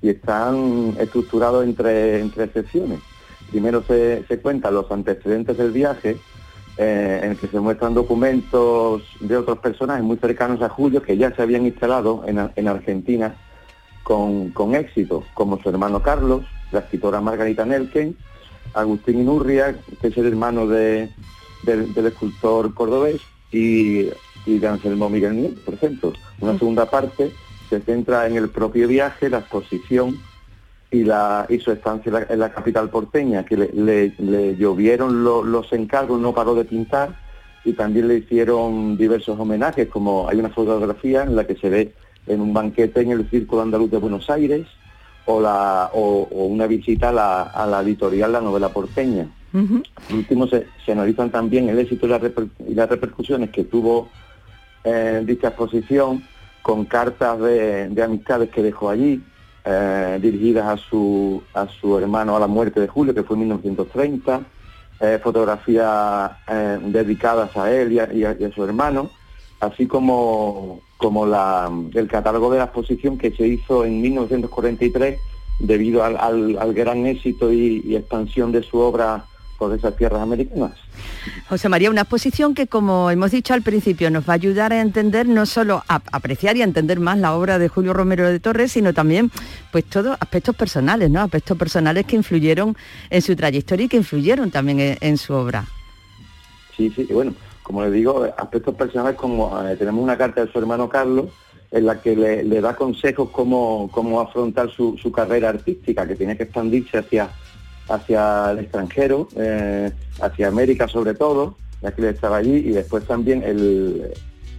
y 0.00 0.08
están 0.08 0.94
estructurados 0.98 1.64
entre, 1.64 2.20
entre 2.20 2.48
secciones. 2.52 3.00
Primero 3.50 3.82
se, 3.86 4.24
se 4.28 4.38
cuentan 4.40 4.74
los 4.74 4.90
antecedentes 4.90 5.56
del 5.58 5.70
viaje, 5.72 6.16
eh, 6.76 7.20
en 7.22 7.30
el 7.32 7.36
que 7.38 7.48
se 7.48 7.60
muestran 7.60 7.94
documentos 7.94 9.02
de 9.20 9.36
otros 9.36 9.58
personajes 9.58 10.02
muy 10.04 10.16
cercanos 10.16 10.60
a 10.62 10.68
Julio 10.68 11.02
que 11.02 11.16
ya 11.16 11.34
se 11.34 11.42
habían 11.42 11.66
instalado 11.66 12.24
en, 12.26 12.50
en 12.56 12.68
Argentina 12.68 13.36
con, 14.02 14.50
con 14.50 14.74
éxito, 14.74 15.24
como 15.34 15.60
su 15.62 15.68
hermano 15.68 16.02
Carlos, 16.02 16.44
la 16.72 16.80
escritora 16.80 17.20
Margarita 17.20 17.64
Nelken, 17.64 18.16
Agustín 18.74 19.20
Inurria, 19.20 19.76
que 20.00 20.08
es 20.08 20.16
el 20.18 20.26
hermano 20.26 20.66
de- 20.66 21.10
del, 21.62 21.94
del 21.94 22.06
escultor 22.06 22.74
cordobés, 22.74 23.20
y, 23.52 24.08
y 24.46 24.58
de 24.58 24.66
Anselmo 24.66 25.08
Miguel 25.08 25.36
Nieto, 25.36 25.60
por 25.64 25.74
ejemplo. 25.74 26.12
Una 26.40 26.58
segunda 26.58 26.90
parte 26.90 27.32
se 27.70 27.80
centra 27.80 28.26
en 28.26 28.36
el 28.36 28.50
propio 28.50 28.88
viaje, 28.88 29.30
la 29.30 29.38
exposición 29.38 30.18
y, 30.94 31.04
la, 31.04 31.46
y 31.48 31.58
su 31.58 31.72
estancia 31.72 32.08
en 32.10 32.14
la, 32.14 32.26
en 32.28 32.38
la 32.38 32.52
capital 32.52 32.88
porteña, 32.88 33.44
que 33.44 33.56
le, 33.56 33.70
le- 33.72 34.14
le 34.18 34.56
llovieron 34.56 35.24
lo- 35.24 35.42
los 35.42 35.72
encargos, 35.72 36.20
no 36.20 36.32
paró 36.32 36.54
de 36.54 36.64
pintar, 36.64 37.08
y 37.64 37.72
también 37.72 38.08
le 38.08 38.16
hicieron 38.18 38.96
diversos 38.96 39.38
homenajes, 39.38 39.88
como 39.88 40.28
hay 40.28 40.38
una 40.38 40.50
fotografía 40.50 41.22
en 41.24 41.34
la 41.36 41.46
que 41.46 41.56
se 41.56 41.68
ve 41.68 41.94
en 42.26 42.40
un 42.40 42.52
banquete 42.52 43.00
en 43.00 43.10
el 43.10 43.28
Círculo 43.30 43.62
Andaluz 43.62 43.90
de 43.90 43.98
Buenos 43.98 44.28
Aires, 44.30 44.66
o, 45.26 45.40
la, 45.40 45.90
o, 45.94 46.28
o 46.30 46.44
una 46.46 46.66
visita 46.66 47.08
a 47.08 47.12
la, 47.12 47.42
a 47.42 47.66
la 47.66 47.80
editorial 47.80 48.30
La 48.32 48.40
Novela 48.42 48.68
Porteña. 48.68 49.26
Por 50.08 50.16
último, 50.16 50.46
se, 50.46 50.66
se 50.84 50.92
analizan 50.92 51.30
también 51.30 51.68
el 51.70 51.78
éxito 51.78 52.06
y, 52.06 52.10
la 52.10 52.20
reper- 52.20 52.50
y 52.68 52.74
las 52.74 52.88
repercusiones 52.90 53.50
que 53.50 53.64
tuvo 53.64 54.10
eh, 54.84 55.22
dicha 55.24 55.48
exposición 55.48 56.22
con 56.62 56.84
cartas 56.84 57.40
de, 57.40 57.88
de 57.88 58.02
amistades 58.02 58.50
que 58.50 58.62
dejó 58.62 58.90
allí, 58.90 59.22
eh, 59.64 60.18
dirigidas 60.20 60.66
a 60.66 60.76
su, 60.76 61.42
a 61.54 61.66
su 61.68 61.98
hermano 61.98 62.36
a 62.36 62.40
la 62.40 62.46
muerte 62.46 62.80
de 62.80 62.88
Julio, 62.88 63.14
que 63.14 63.22
fue 63.22 63.34
en 63.36 63.40
1930, 63.40 64.40
eh, 65.00 65.18
fotografías 65.22 66.30
eh, 66.48 66.78
dedicadas 66.82 67.56
a 67.56 67.72
él 67.72 67.92
y 67.92 68.24
a, 68.24 68.36
su 68.54 68.64
hermano, 68.64 69.10
así 69.60 69.86
como, 69.86 70.80
como 70.98 71.26
la, 71.26 71.70
el 71.94 72.08
catálogo 72.08 72.50
de 72.50 72.58
la 72.58 72.64
exposición 72.64 73.18
que 73.18 73.30
se 73.32 73.46
hizo 73.46 73.84
en 73.84 74.00
1943 74.02 75.18
debido 75.60 76.04
al, 76.04 76.16
al- 76.16 76.74
gran 76.74 77.06
éxito 77.06 77.52
y 77.52 77.94
expansión 77.96 78.52
de 78.52 78.62
su 78.62 78.78
obra 78.78 79.24
por 79.58 79.74
esas 79.74 79.96
tierras 79.96 80.20
americanas. 80.20 80.72
José 81.48 81.68
María, 81.68 81.90
una 81.90 82.02
exposición 82.02 82.54
que, 82.54 82.66
como 82.66 83.10
hemos 83.10 83.30
dicho 83.30 83.54
al 83.54 83.62
principio, 83.62 84.10
nos 84.10 84.28
va 84.28 84.32
a 84.32 84.36
ayudar 84.36 84.72
a 84.72 84.80
entender, 84.80 85.26
no 85.26 85.46
solo 85.46 85.82
a 85.88 86.00
apreciar 86.12 86.56
y 86.56 86.62
a 86.62 86.64
entender 86.64 87.00
más 87.00 87.18
la 87.18 87.34
obra 87.34 87.58
de 87.58 87.68
Julio 87.68 87.92
Romero 87.92 88.28
de 88.28 88.40
Torres, 88.40 88.72
sino 88.72 88.92
también, 88.92 89.30
pues, 89.72 89.84
todos 89.84 90.16
aspectos 90.20 90.56
personales, 90.56 91.10
¿no? 91.10 91.20
Aspectos 91.20 91.56
personales 91.56 92.06
que 92.06 92.16
influyeron 92.16 92.76
en 93.10 93.22
su 93.22 93.34
trayectoria 93.36 93.86
y 93.86 93.88
que 93.88 93.96
influyeron 93.96 94.50
también 94.50 94.80
en, 94.80 94.98
en 95.00 95.16
su 95.18 95.34
obra. 95.34 95.64
Sí, 96.76 96.92
sí, 96.94 97.06
bueno, 97.10 97.34
como 97.62 97.82
le 97.82 97.90
digo, 97.90 98.26
aspectos 98.36 98.74
personales 98.74 99.16
como 99.16 99.58
eh, 99.66 99.76
tenemos 99.76 100.02
una 100.02 100.18
carta 100.18 100.44
de 100.44 100.52
su 100.52 100.58
hermano 100.58 100.88
Carlos 100.88 101.26
en 101.70 101.86
la 101.86 102.00
que 102.00 102.14
le, 102.14 102.44
le 102.44 102.60
da 102.60 102.76
consejos 102.76 103.30
cómo, 103.30 103.88
cómo 103.90 104.20
afrontar 104.20 104.70
su, 104.70 104.96
su 104.96 105.10
carrera 105.10 105.48
artística, 105.48 106.06
que 106.06 106.14
tiene 106.14 106.36
que 106.36 106.44
expandirse 106.44 106.98
hacia, 106.98 107.30
hacia 107.88 108.50
el 108.52 108.60
extranjero, 108.60 109.28
eh, 109.36 109.90
hacia 110.20 110.48
América 110.48 110.88
sobre 110.88 111.14
todo, 111.14 111.56
ya 111.82 111.92
que 111.92 112.02
él 112.02 112.08
estaba 112.08 112.38
allí, 112.38 112.56
y 112.56 112.70
después 112.70 113.04
también 113.04 113.42
el, 113.42 114.12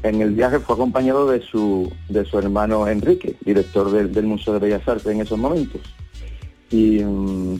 en 0.03 0.21
el 0.21 0.31
viaje 0.31 0.59
fue 0.59 0.75
acompañado 0.75 1.27
de 1.29 1.41
su, 1.41 1.91
de 2.09 2.25
su 2.25 2.37
hermano 2.37 2.87
Enrique, 2.87 3.35
director 3.43 3.91
del, 3.91 4.25
Museo 4.25 4.53
de 4.53 4.59
Bellas 4.59 4.87
Artes 4.87 5.07
en 5.07 5.21
esos 5.21 5.37
momentos. 5.37 5.81
Y, 6.69 7.03
mm, 7.03 7.55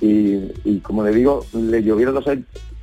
y, 0.00 0.52
y 0.64 0.80
como 0.82 1.04
le 1.04 1.12
digo, 1.12 1.44
le 1.52 1.82
llovieron 1.82 2.14
los, 2.14 2.24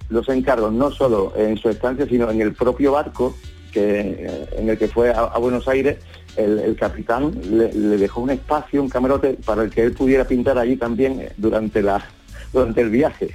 los 0.09 0.29
encargos 0.29 0.73
no 0.73 0.91
solo 0.91 1.33
en 1.35 1.57
su 1.57 1.69
estancia, 1.69 2.05
sino 2.07 2.29
en 2.29 2.41
el 2.41 2.53
propio 2.53 2.91
barco 2.91 3.35
que, 3.71 3.99
eh, 3.99 4.45
en 4.57 4.69
el 4.69 4.77
que 4.77 4.87
fue 4.87 5.11
a, 5.11 5.37
Buenos 5.37 5.67
Aires, 5.67 5.97
el, 6.35 6.75
capitán 6.75 7.31
le, 7.49 7.73
le 7.73 7.97
dejó 7.97 8.21
un 8.21 8.29
espacio, 8.29 8.81
un 8.81 8.89
camarote, 8.89 9.37
para 9.45 9.63
el 9.63 9.71
que 9.71 9.83
él 9.83 9.93
pudiera 9.93 10.25
pintar 10.25 10.57
allí 10.57 10.77
también 10.77 11.29
durante, 11.37 11.81
la, 11.81 12.03
durante 12.53 12.81
el 12.81 12.89
viaje. 12.89 13.29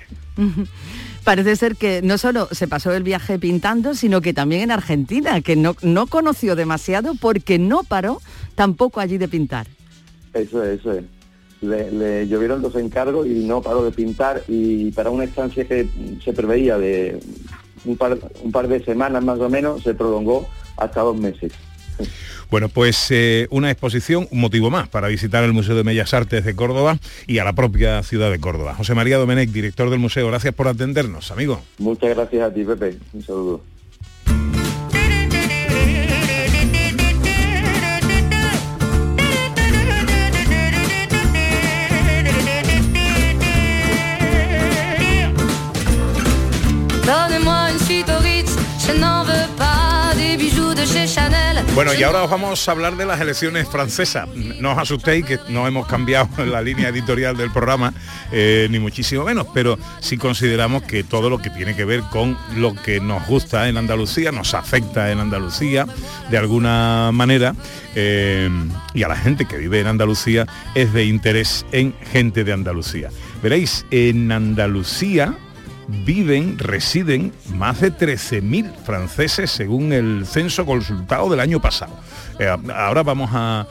Parece 1.25 1.57
ser 1.57 1.77
que 1.77 2.03
no 2.03 2.19
solo 2.19 2.49
se 2.51 2.67
pasó 2.67 2.93
el 2.93 3.03
viaje 3.03 3.39
pintando, 3.39 3.95
sino 3.95 4.21
que 4.21 4.33
también 4.33 4.63
en 4.63 4.71
Argentina, 4.71 5.41
que 5.41 5.57
no, 5.57 5.77
no 5.83 6.07
conoció 6.07 6.57
demasiado 6.57 7.15
porque 7.21 7.59
no 7.59 7.85
paró 7.85 8.21
tampoco 8.55 9.01
allí 9.01 9.19
de 9.19 9.29
pintar. 9.29 9.67
Eso 10.35 10.65
es, 10.65 10.81
eso 10.81 10.93
es. 10.93 11.05
Le, 11.61 11.93
le 11.93 12.27
llovieron 12.27 12.61
los 12.61 12.75
encargos 12.75 13.27
y 13.27 13.45
no 13.45 13.63
paró 13.63 13.85
de 13.85 13.93
pintar 13.93 14.43
y 14.49 14.91
para 14.91 15.11
una 15.11 15.25
estancia 15.25 15.65
que 15.69 15.89
se 16.25 16.33
preveía 16.33 16.77
de 16.77 17.21
un 17.85 17.97
par, 17.97 18.19
un 18.43 18.51
par 18.51 18.67
de 18.67 18.85
semanas 18.85 19.23
más 19.23 19.39
o 19.39 19.49
menos 19.49 19.83
se 19.83 19.95
prolongó 19.95 20.49
hasta 20.77 21.03
dos 21.03 21.17
meses. 21.17 21.53
Bueno, 22.53 22.69
pues 22.69 23.11
eh, 23.11 23.47
una 23.49 23.71
exposición, 23.71 24.29
un 24.31 24.39
motivo 24.39 24.69
más 24.69 24.87
para 24.87 25.09
visitar 25.09 25.43
el 25.43 25.55
Museo 25.55 25.75
de 25.75 25.85
Bellas 25.85 26.13
Artes 26.13 26.45
de 26.45 26.55
Córdoba 26.55 26.99
y 27.27 27.39
a 27.39 27.45
la 27.45 27.55
propia 27.55 28.03
ciudad 28.03 28.31
de 28.31 28.39
Córdoba. 28.41 28.75
José 28.75 28.95
María 28.95 29.17
Domenech, 29.17 29.49
director 29.49 29.89
del 29.89 29.99
museo, 29.99 30.29
gracias 30.29 30.53
por 30.53 30.69
atendernos, 30.69 31.31
amigo. 31.31 31.63
Muchas 31.79 32.11
gracias 32.15 32.43
a 32.43 32.53
ti, 32.53 32.63
Pepe. 32.63 32.99
Un 33.15 33.23
saludo. 33.23 33.63
Donnez-moi 47.07 47.73
une 47.73 47.79
suite 47.79 48.11
au 48.11 48.19
Ritz, 48.23 48.55
je 48.87 48.93
n'en 49.01 49.25
veux 49.25 49.49
pas 49.57 50.15
des 50.17 50.37
bijoux 50.37 50.75
de 50.75 50.85
chez 50.85 51.07
Chanel. 51.07 51.42
Bueno, 51.75 51.95
y 51.95 52.03
ahora 52.03 52.23
os 52.23 52.31
vamos 52.31 52.69
a 52.69 52.73
hablar 52.73 52.97
de 52.99 53.07
las 53.07 53.19
elecciones 53.19 53.67
francesas. 53.67 54.29
No 54.61 54.73
os 54.73 54.79
asustéis 54.79 55.25
que 55.25 55.39
no 55.49 55.67
hemos 55.67 55.87
cambiado 55.87 56.29
la 56.45 56.61
línea 56.61 56.89
editorial 56.91 57.35
del 57.35 57.51
programa, 57.51 57.95
eh, 58.31 58.69
ni 58.71 58.79
muchísimo 58.79 59.25
menos, 59.25 59.47
pero 59.55 59.79
sí 59.99 60.19
consideramos 60.19 60.83
que 60.83 61.03
todo 61.03 61.31
lo 61.31 61.39
que 61.39 61.49
tiene 61.49 61.75
que 61.75 61.87
ver 61.87 62.03
con 62.11 62.37
lo 62.57 62.75
que 62.75 63.01
nos 63.01 63.27
gusta 63.27 63.71
en 63.71 63.79
Andalucía, 63.79 64.31
nos 64.33 64.53
afecta 64.53 65.11
en 65.13 65.21
Andalucía 65.21 65.87
de 66.31 66.37
alguna 66.37 67.11
manera, 67.11 67.55
eh, 67.95 68.51
y 68.93 69.03
a 69.03 69.09
la 69.09 69.17
gente 69.17 69.47
que 69.47 69.57
vive 69.57 69.81
en 69.81 69.87
Andalucía 69.87 70.47
es 70.75 70.93
de 70.93 71.07
interés 71.07 71.65
en 71.73 71.95
gente 72.13 72.45
de 72.45 72.53
Andalucía. 72.53 73.09
Veréis, 73.43 73.87
en 73.91 74.31
Andalucía 74.31 75.39
viven, 75.89 76.59
residen 76.59 77.33
más 77.55 77.81
de 77.81 77.93
13.000 77.93 78.73
franceses 78.85 79.51
según 79.51 79.93
el 79.93 80.27
censo 80.27 80.65
consultado 80.65 81.29
del 81.29 81.41
año 81.41 81.61
pasado. 81.61 81.99
Eh, 82.39 82.49
ahora 82.75 83.03
vamos 83.03 83.31
a, 83.33 83.67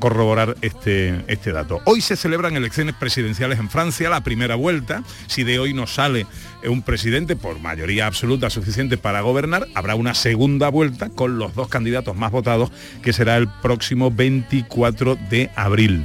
corroborar 0.00 0.56
este, 0.62 1.22
este 1.28 1.52
dato. 1.52 1.80
Hoy 1.84 2.00
se 2.00 2.16
celebran 2.16 2.56
elecciones 2.56 2.94
presidenciales 2.94 3.58
en 3.58 3.68
Francia, 3.68 4.08
la 4.08 4.22
primera 4.22 4.54
vuelta. 4.54 5.02
Si 5.26 5.44
de 5.44 5.58
hoy 5.58 5.74
no 5.74 5.86
sale 5.86 6.26
un 6.64 6.82
presidente 6.82 7.36
por 7.36 7.60
mayoría 7.60 8.06
absoluta 8.06 8.50
suficiente 8.50 8.96
para 8.96 9.20
gobernar, 9.20 9.68
habrá 9.74 9.94
una 9.94 10.14
segunda 10.14 10.68
vuelta 10.68 11.10
con 11.10 11.38
los 11.38 11.54
dos 11.54 11.68
candidatos 11.68 12.16
más 12.16 12.32
votados, 12.32 12.70
que 13.02 13.12
será 13.12 13.36
el 13.36 13.48
próximo 13.48 14.10
24 14.10 15.16
de 15.28 15.50
abril. 15.54 16.04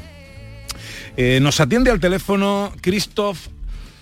Eh, 1.15 1.39
nos 1.41 1.59
atiende 1.59 1.89
al 1.89 1.99
teléfono 1.99 2.71
Christophe 2.81 3.49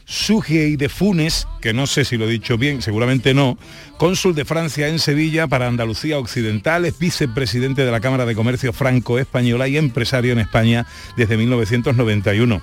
Sugey 0.05 0.75
de 0.75 0.89
Funes, 0.89 1.47
que 1.61 1.73
no 1.73 1.87
sé 1.87 2.05
si 2.05 2.17
lo 2.17 2.25
he 2.25 2.31
dicho 2.31 2.57
bien, 2.57 2.81
seguramente 2.81 3.33
no, 3.33 3.57
cónsul 3.97 4.35
de 4.35 4.45
Francia 4.45 4.87
en 4.87 4.99
Sevilla 4.99 5.47
para 5.47 5.67
Andalucía 5.67 6.19
Occidental, 6.19 6.85
es 6.85 6.97
vicepresidente 6.97 7.83
de 7.83 7.91
la 7.91 7.99
Cámara 7.99 8.25
de 8.25 8.35
Comercio 8.35 8.71
Franco-Española 8.71 9.67
y 9.67 9.77
empresario 9.77 10.31
en 10.31 10.39
España 10.39 10.85
desde 11.17 11.37
1991. 11.37 12.61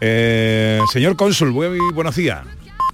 Eh, 0.00 0.80
señor 0.92 1.16
cónsul, 1.16 1.50
buenos 1.50 2.16
días. 2.16 2.44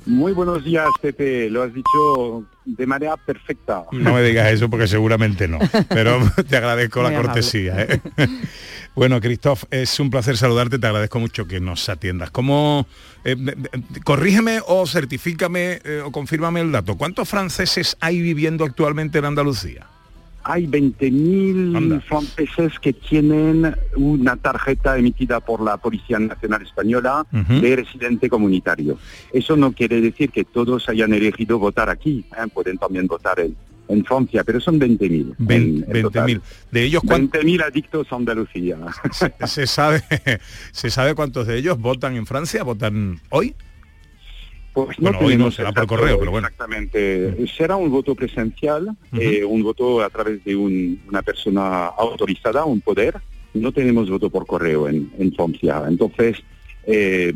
Muy 0.06 0.32
buenos 0.32 0.64
días, 0.64 0.88
Pepe. 1.00 1.50
Lo 1.50 1.62
has 1.62 1.72
dicho 1.72 2.44
de 2.64 2.86
manera 2.86 3.16
perfecta. 3.16 3.84
No 3.92 4.14
me 4.14 4.22
digas 4.22 4.50
eso 4.50 4.68
porque 4.70 4.86
seguramente 4.86 5.46
no, 5.46 5.58
pero 5.88 6.18
te 6.48 6.56
agradezco 6.56 7.02
Muy 7.02 7.12
la 7.12 7.22
cortesía. 7.22 7.82
¿eh? 7.82 8.00
Bueno, 8.94 9.20
Christoph, 9.20 9.64
es 9.70 10.00
un 10.00 10.10
placer 10.10 10.36
saludarte, 10.36 10.78
te 10.78 10.86
agradezco 10.86 11.20
mucho 11.20 11.46
que 11.46 11.60
nos 11.60 11.88
atiendas. 11.88 12.32
¿Cómo, 12.32 12.86
eh, 13.24 13.36
corrígeme 14.04 14.60
o 14.66 14.84
certifícame 14.84 15.80
eh, 15.84 16.02
o 16.04 16.10
confírmame 16.10 16.60
el 16.60 16.72
dato, 16.72 16.96
¿cuántos 16.96 17.28
franceses 17.28 17.96
hay 18.00 18.20
viviendo 18.20 18.64
actualmente 18.64 19.18
en 19.18 19.26
Andalucía? 19.26 19.86
Hay 20.52 20.66
20.000 20.66 22.02
franceses 22.02 22.78
que 22.80 22.92
tienen 22.92 23.74
una 23.96 24.36
tarjeta 24.36 24.98
emitida 24.98 25.40
por 25.40 25.60
la 25.60 25.76
Policía 25.76 26.18
Nacional 26.18 26.62
Española 26.62 27.24
de 27.30 27.76
residente 27.76 28.28
comunitario. 28.28 28.98
Eso 29.32 29.56
no 29.56 29.72
quiere 29.72 30.00
decir 30.00 30.30
que 30.30 30.44
todos 30.44 30.88
hayan 30.88 31.12
elegido 31.14 31.58
votar 31.58 31.88
aquí. 31.88 32.24
¿eh? 32.32 32.48
Pueden 32.52 32.78
también 32.78 33.06
votar 33.06 33.38
en, 33.40 33.54
en 33.88 34.04
Francia, 34.04 34.42
pero 34.44 34.60
son 34.60 34.78
20.000. 34.80 35.34
en- 35.38 35.48
en 35.48 35.84
20.000. 35.86 36.02
total. 36.02 36.42
De 36.70 36.82
ellos, 36.84 37.02
¿cuán- 37.06 37.30
20.000 37.30 37.62
adictos 37.62 38.06
a 38.10 38.16
Andalucía. 38.16 38.76
¿Se 39.46 39.66
sabe, 39.66 40.02
¿Se 40.72 40.90
sabe 40.90 41.14
cuántos 41.14 41.46
de 41.46 41.58
ellos 41.58 41.78
votan 41.78 42.16
en 42.16 42.26
Francia? 42.26 42.62
¿Votan 42.64 43.20
hoy? 43.30 43.54
Pues 44.86 44.98
Bueno, 44.98 45.18
hoy 45.20 45.36
no, 45.36 45.50
será 45.50 45.72
por 45.72 45.86
correo, 45.86 46.18
pero 46.18 46.30
bueno. 46.30 46.46
Exactamente. 46.48 47.46
Será 47.56 47.76
un 47.76 47.90
voto 47.90 48.14
presencial, 48.14 48.96
eh, 49.12 49.44
un 49.44 49.62
voto 49.62 50.02
a 50.02 50.10
través 50.10 50.44
de 50.44 50.54
un- 50.56 51.00
una 51.08 51.22
persona 51.22 51.86
autorizada, 51.86 52.64
un 52.64 52.80
poder. 52.80 53.16
No 53.54 53.72
tenemos 53.72 54.08
voto 54.08 54.30
por 54.30 54.46
correo 54.46 54.88
en, 54.88 55.10
en 55.18 55.32
Francia. 55.32 55.82
Entonces, 55.88 56.38
eh, 56.86 57.32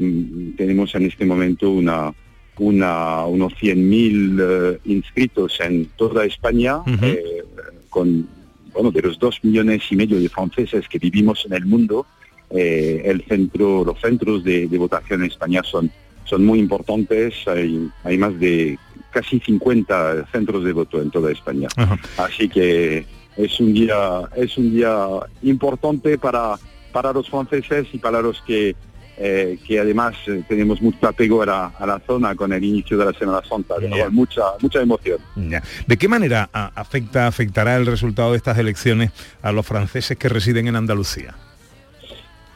tenemos 0.56 0.94
en 0.94 1.02
este 1.06 1.24
momento 1.26 1.70
una, 1.70 2.12
una, 2.58 3.24
unos 3.26 3.52
100.000 3.54 4.38
eh, 4.40 4.78
inscritos 4.84 5.58
en 5.60 5.86
toda 5.96 6.24
España, 6.24 6.78
eh, 7.02 7.42
con, 7.90 8.26
bueno, 8.72 8.90
de 8.90 9.02
los 9.02 9.18
dos 9.18 9.38
millones 9.42 9.82
y 9.90 9.96
medio 9.96 10.18
de 10.20 10.28
franceses 10.28 10.88
que 10.88 10.98
vivimos 10.98 11.44
en 11.46 11.52
el 11.54 11.66
mundo, 11.66 12.06
el 12.50 13.24
centro, 13.28 13.84
los 13.84 14.00
centros 14.00 14.44
de, 14.44 14.68
de 14.68 14.78
votación 14.78 15.20
en 15.22 15.26
España 15.30 15.62
son, 15.64 15.90
son 16.24 16.44
muy 16.44 16.58
importantes. 16.58 17.34
Hay, 17.46 17.88
hay 18.02 18.18
más 18.18 18.38
de 18.38 18.78
casi 19.10 19.38
50 19.40 20.26
centros 20.32 20.64
de 20.64 20.72
voto 20.72 21.00
en 21.00 21.10
toda 21.10 21.30
España. 21.30 21.68
Así 22.16 22.48
que 22.48 23.06
es 23.36 23.60
un 23.60 23.72
día, 23.74 24.22
es 24.36 24.56
un 24.58 24.74
día 24.74 25.06
importante 25.42 26.18
para, 26.18 26.54
para 26.92 27.12
los 27.12 27.28
franceses 27.30 27.86
y 27.92 27.98
para 27.98 28.20
los 28.20 28.40
que, 28.42 28.74
eh, 29.16 29.58
que 29.66 29.78
además 29.78 30.14
eh, 30.26 30.42
tenemos 30.48 30.82
mucho 30.82 31.06
apego 31.06 31.42
a 31.42 31.46
la, 31.46 31.66
a 31.78 31.86
la 31.86 32.00
zona 32.04 32.34
con 32.34 32.52
el 32.52 32.64
inicio 32.64 32.98
de 32.98 33.04
la 33.04 33.12
Semana 33.12 33.40
Santa. 33.48 33.76
De 33.78 33.88
mucha, 34.10 34.42
mucha 34.60 34.80
emoción. 34.80 35.18
Ya. 35.36 35.62
¿De 35.86 35.96
qué 35.96 36.08
manera 36.08 36.48
a- 36.52 36.72
afecta, 36.74 37.28
afectará 37.28 37.76
el 37.76 37.86
resultado 37.86 38.32
de 38.32 38.36
estas 38.38 38.58
elecciones 38.58 39.12
a 39.42 39.52
los 39.52 39.64
franceses 39.64 40.16
que 40.18 40.28
residen 40.28 40.66
en 40.66 40.74
Andalucía? 40.76 41.34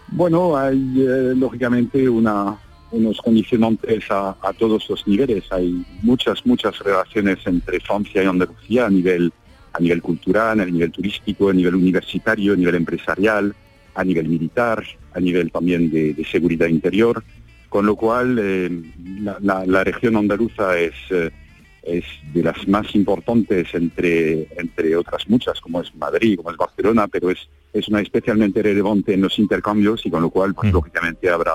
Bueno, 0.09 0.57
hay 0.57 0.76
eh, 1.00 1.35
lógicamente 1.37 2.09
una, 2.09 2.57
unos 2.90 3.18
condicionantes 3.18 4.05
a, 4.11 4.37
a 4.42 4.53
todos 4.53 4.88
los 4.88 5.07
niveles. 5.07 5.44
Hay 5.51 5.85
muchas, 6.03 6.44
muchas 6.46 6.79
relaciones 6.79 7.38
entre 7.46 7.81
Francia 7.81 8.22
y 8.22 8.27
Andalucía 8.27 8.87
a 8.87 8.90
nivel, 8.90 9.33
a 9.72 9.81
nivel 9.81 10.01
cultural, 10.03 10.61
a 10.61 10.64
nivel 10.66 10.90
turístico, 10.90 11.51
a 11.51 11.53
nivel 11.53 11.74
universitario, 11.74 12.55
a 12.55 12.57
nivel 12.57 12.74
empresarial, 12.77 13.55
a 13.94 14.05
nivel 14.05 14.29
militar, 14.29 14.85
a 15.12 15.20
nivel 15.20 15.51
también 15.51 15.90
de, 15.90 16.14
de 16.14 16.24
seguridad 16.24 16.66
interior. 16.68 17.22
Con 17.68 17.85
lo 17.85 17.96
cual, 17.96 18.38
eh, 18.40 18.70
la, 19.20 19.37
la- 19.40 19.66
la 19.66 19.85
región 19.85 20.16
andaluza 20.16 20.79
es, 20.79 20.94
eh, 21.11 21.31
es 21.83 22.05
de 22.33 22.42
las 22.42 22.66
más 22.66 22.94
importantes 22.94 23.68
entre, 23.74 24.48
entre 24.57 24.96
otras 24.96 25.29
muchas, 25.29 25.61
como 25.61 25.81
es 25.83 25.94
Madrid, 25.94 26.37
como 26.37 26.51
es 26.51 26.57
Barcelona, 26.57 27.07
pero 27.09 27.31
es, 27.31 27.38
es 27.74 27.87
una 27.88 28.01
especialmente 28.01 28.62
relevante 28.62 29.12
en 29.12 29.20
los 29.20 29.38
intercambios 29.38 30.05
y 30.07 30.11
con 30.11 30.22
lo 30.22 30.31
cual, 30.31 30.55
pues, 30.55 30.68
lógicamente, 30.72 31.29
habrá, 31.29 31.53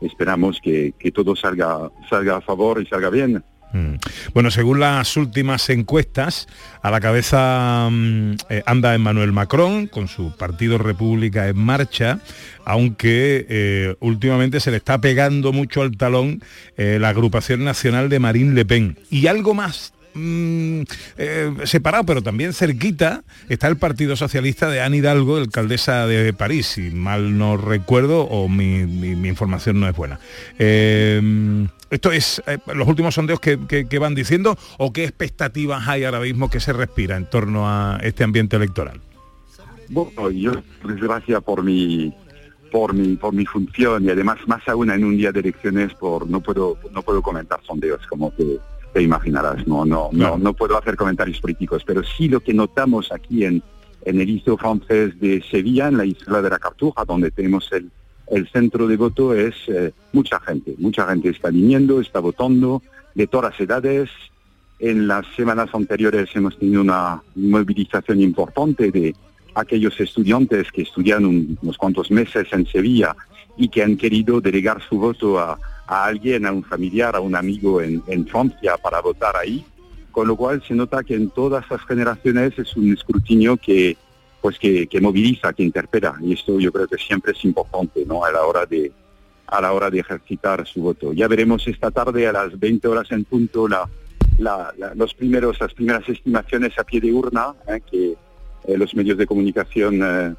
esperamos 0.00 0.60
que, 0.62 0.94
que 0.98 1.10
todo 1.10 1.36
salga, 1.36 1.90
salga 2.08 2.36
a 2.36 2.40
favor 2.40 2.80
y 2.82 2.86
salga 2.86 3.10
bien. 3.10 3.42
Mm. 3.72 3.94
Bueno, 4.34 4.50
según 4.50 4.80
las 4.80 5.16
últimas 5.16 5.68
encuestas, 5.70 6.48
a 6.82 6.90
la 6.90 7.00
cabeza 7.00 7.88
mm, 7.90 8.32
eh, 8.48 8.62
anda 8.66 8.94
Emmanuel 8.94 9.32
Macron 9.32 9.86
con 9.86 10.08
su 10.08 10.36
partido 10.36 10.78
República 10.78 11.48
en 11.48 11.58
marcha, 11.58 12.20
aunque 12.64 13.46
eh, 13.48 13.96
últimamente 14.00 14.60
se 14.60 14.70
le 14.70 14.78
está 14.78 15.00
pegando 15.00 15.52
mucho 15.52 15.82
al 15.82 15.96
talón 15.96 16.42
eh, 16.76 16.98
la 17.00 17.10
agrupación 17.10 17.64
nacional 17.64 18.08
de 18.08 18.18
Marine 18.18 18.54
Le 18.54 18.64
Pen. 18.64 18.98
Y 19.08 19.26
algo 19.28 19.54
más 19.54 19.92
mm, 20.14 20.80
eh, 21.18 21.52
separado, 21.64 22.04
pero 22.04 22.22
también 22.22 22.52
cerquita, 22.52 23.22
está 23.48 23.68
el 23.68 23.76
Partido 23.76 24.16
Socialista 24.16 24.68
de 24.68 24.80
Anne 24.80 24.98
Hidalgo, 24.98 25.36
alcaldesa 25.36 26.06
de 26.06 26.32
París, 26.32 26.66
si 26.66 26.90
mal 26.90 27.36
no 27.38 27.56
recuerdo 27.56 28.22
o 28.24 28.48
mi, 28.48 28.80
información 29.28 29.80
no 29.80 29.88
es 29.88 29.96
buena. 29.96 30.18
Eh, 30.58 31.66
esto 31.90 32.12
es 32.12 32.42
eh, 32.46 32.58
los 32.74 32.86
últimos 32.86 33.14
sondeos 33.14 33.40
que, 33.40 33.58
que- 33.66 33.86
que 33.88 33.98
van 33.98 34.14
diciendo 34.14 34.56
o 34.78 34.92
qué 34.92 35.04
expectativas 35.04 35.88
hay 35.88 36.04
ahora 36.04 36.20
mismo 36.20 36.48
que 36.50 36.60
se 36.60 36.72
respira 36.72 37.16
en 37.16 37.26
torno 37.28 37.68
a 37.68 37.98
este 38.02 38.22
ambiente 38.24 38.56
electoral. 38.56 39.00
Bueno, 39.88 40.30
yo, 40.30 40.52
desgracia, 40.84 41.40
por 41.40 41.64
mi, 41.64 42.14
por 42.70 42.94
mi, 42.94 43.16
por 43.16 43.34
mi 43.34 43.44
función 43.44 44.04
y 44.04 44.10
además 44.10 44.38
más 44.46 44.62
aún 44.68 44.90
en 44.92 45.04
un 45.04 45.16
día 45.16 45.32
de 45.32 45.40
elecciones, 45.40 45.92
por 45.94 46.28
no 46.28 46.40
puedo, 46.40 46.78
no 46.92 47.02
puedo 47.02 47.20
comentar 47.22 47.58
sondeos 47.66 48.06
como 48.06 48.30
te, 48.30 48.44
te 48.92 49.02
imaginarás. 49.02 49.66
No, 49.66 49.84
no, 49.84 50.10
no, 50.12 50.38
no 50.38 50.52
puedo 50.54 50.76
hacer 50.78 50.96
comentarios 50.96 51.40
políticos, 51.40 51.82
pero 51.86 52.02
sí 52.02 52.28
lo 52.28 52.40
que 52.40 52.52
notamos 52.54 53.12
aquí 53.12 53.44
en, 53.44 53.62
en 54.04 54.20
el 54.20 54.28
ISO 54.30 54.56
francés 54.56 55.18
de 55.20 55.42
Sevilla, 55.50 55.88
en 55.88 55.96
la 55.98 56.04
isla 56.04 56.42
de 56.42 56.50
la 56.50 56.58
Cartuja, 56.58 57.04
donde 57.04 57.30
tenemos 57.30 57.70
el, 57.72 57.90
el 58.28 58.48
centro 58.48 58.86
de 58.86 58.96
voto, 58.96 59.34
es 59.34 59.54
eh, 59.68 59.92
mucha 60.12 60.40
gente. 60.40 60.74
Mucha 60.78 61.06
gente 61.06 61.28
está 61.30 61.50
viniendo, 61.50 62.00
está 62.00 62.20
votando, 62.20 62.82
de 63.14 63.26
todas 63.26 63.52
las 63.52 63.60
edades. 63.60 64.10
En 64.78 65.06
las 65.08 65.26
semanas 65.36 65.68
anteriores 65.74 66.30
hemos 66.34 66.58
tenido 66.58 66.80
una 66.80 67.22
movilización 67.34 68.20
importante 68.22 68.90
de 68.90 69.14
aquellos 69.54 69.98
estudiantes 70.00 70.70
que 70.72 70.82
estudian 70.82 71.26
un- 71.26 71.58
unos 71.60 71.76
cuantos 71.76 72.10
meses 72.10 72.46
en 72.52 72.64
Sevilla 72.66 73.14
y 73.58 73.68
que 73.68 73.82
han 73.82 73.96
querido 73.96 74.40
delegar 74.40 74.80
su 74.88 74.96
voto 74.98 75.38
a, 75.38 75.58
a 75.90 76.04
alguien, 76.04 76.46
a 76.46 76.52
un 76.52 76.62
familiar, 76.64 77.14
a 77.16 77.20
un 77.20 77.34
amigo 77.34 77.82
en, 77.82 78.02
en 78.06 78.26
Francia 78.26 78.76
para 78.82 79.00
votar 79.00 79.36
ahí. 79.36 79.64
Con 80.12 80.26
lo 80.28 80.36
cual 80.36 80.62
se 80.66 80.74
nota 80.74 81.04
que 81.04 81.14
en 81.14 81.30
todas 81.30 81.64
las 81.70 81.82
generaciones 81.82 82.58
es 82.58 82.74
un 82.76 82.92
escrutinio 82.92 83.56
que 83.56 83.96
pues 84.40 84.58
que, 84.58 84.86
que 84.86 85.00
moviliza, 85.00 85.52
que 85.52 85.62
interpela. 85.62 86.14
Y 86.22 86.32
esto 86.32 86.58
yo 86.58 86.72
creo 86.72 86.86
que 86.88 86.96
siempre 86.96 87.32
es 87.32 87.44
importante 87.44 88.04
¿no? 88.06 88.24
a 88.24 88.32
la 88.32 88.42
hora 88.46 88.64
de 88.66 88.90
a 89.46 89.60
la 89.60 89.72
hora 89.72 89.90
de 89.90 89.98
ejercitar 89.98 90.64
su 90.66 90.80
voto. 90.80 91.12
Ya 91.12 91.26
veremos 91.28 91.66
esta 91.66 91.90
tarde 91.90 92.26
a 92.28 92.32
las 92.32 92.58
20 92.58 92.86
horas 92.88 93.10
en 93.10 93.24
punto 93.24 93.66
la, 93.68 93.84
la- 94.38 94.72
los 94.94 95.12
primeros, 95.12 95.60
las 95.60 95.74
primeras 95.74 96.08
estimaciones 96.08 96.78
a 96.78 96.84
pie 96.84 97.00
de 97.00 97.12
urna 97.12 97.54
¿eh? 97.68 97.80
que 97.90 98.14
eh, 98.66 98.78
los 98.78 98.94
medios 98.94 99.18
de 99.18 99.26
comunicación 99.26 100.00
eh, 100.02 100.34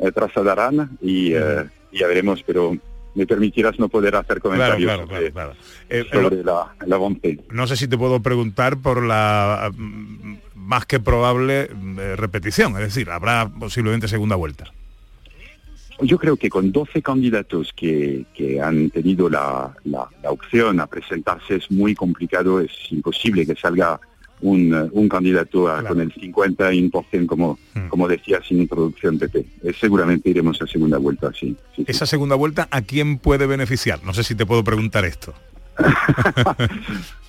eh, 0.00 0.12
trasladarán 0.12 0.98
y 1.00 1.30
ya 1.30 2.06
veremos, 2.08 2.42
pero 2.44 2.76
me 3.16 3.26
permitirás 3.26 3.78
no 3.78 3.88
poder 3.88 4.14
hacer 4.14 4.40
comentarios 4.40 4.86
claro, 4.86 5.06
sobre, 5.08 5.32
claro, 5.32 5.54
Eh, 5.88 6.04
sobre 6.12 6.44
la, 6.44 6.74
el 6.84 6.92
avance. 6.92 7.38
No 7.50 7.66
sé 7.66 7.76
si 7.76 7.88
te 7.88 7.96
puedo 7.98 8.20
preguntar 8.20 8.76
por 8.76 9.02
la 9.02 9.70
mm, 9.74 10.36
más 10.54 10.86
que 10.86 11.00
probable 11.00 11.68
mm, 11.74 11.98
eh, 11.98 12.16
repetición, 12.16 12.72
es 12.74 12.82
decir, 12.94 13.10
habrá 13.10 13.48
posiblemente 13.48 14.06
segunda 14.06 14.36
vuelta. 14.36 14.64
yo 16.02 16.18
creo 16.18 16.36
que 16.36 16.50
con 16.50 16.70
12 16.72 17.00
candidatos 17.00 17.72
que, 17.74 18.26
que 18.34 18.60
han 18.60 18.90
tenido 18.90 19.30
la, 19.30 19.74
la, 19.84 20.06
la 20.22 20.30
opción 20.30 20.78
a 20.80 20.86
presentarse 20.86 21.56
es 21.56 21.70
muy 21.70 21.94
complicado, 21.94 22.60
es 22.60 22.70
imposible 22.90 23.46
que 23.46 23.56
salga 23.56 23.98
un, 24.40 24.90
un 24.92 25.08
candidato 25.08 25.68
a- 25.68 25.82
con 25.82 26.00
el 26.00 26.12
50% 26.14 27.26
como, 27.26 27.58
como 27.88 28.06
decía 28.08 28.40
sin 28.46 28.60
introducción 28.60 29.18
PP. 29.18 29.38
Eh, 29.64 29.72
seguramente 29.78 30.30
iremos 30.30 30.60
a 30.62 30.66
segunda 30.66 30.98
vuelta, 30.98 31.30
sí. 31.32 31.56
sí, 31.74 31.82
sí. 31.82 31.84
Esa 31.88 32.06
segunda 32.06 32.34
vuelta, 32.36 32.68
¿a 32.70 32.82
quién 32.82 33.18
puede 33.18 33.46
beneficiar? 33.46 34.02
No 34.04 34.12
sé 34.14 34.22
si 34.24 34.34
te 34.34 34.44
puedo 34.46 34.62
preguntar 34.64 35.04
esto. 35.04 35.32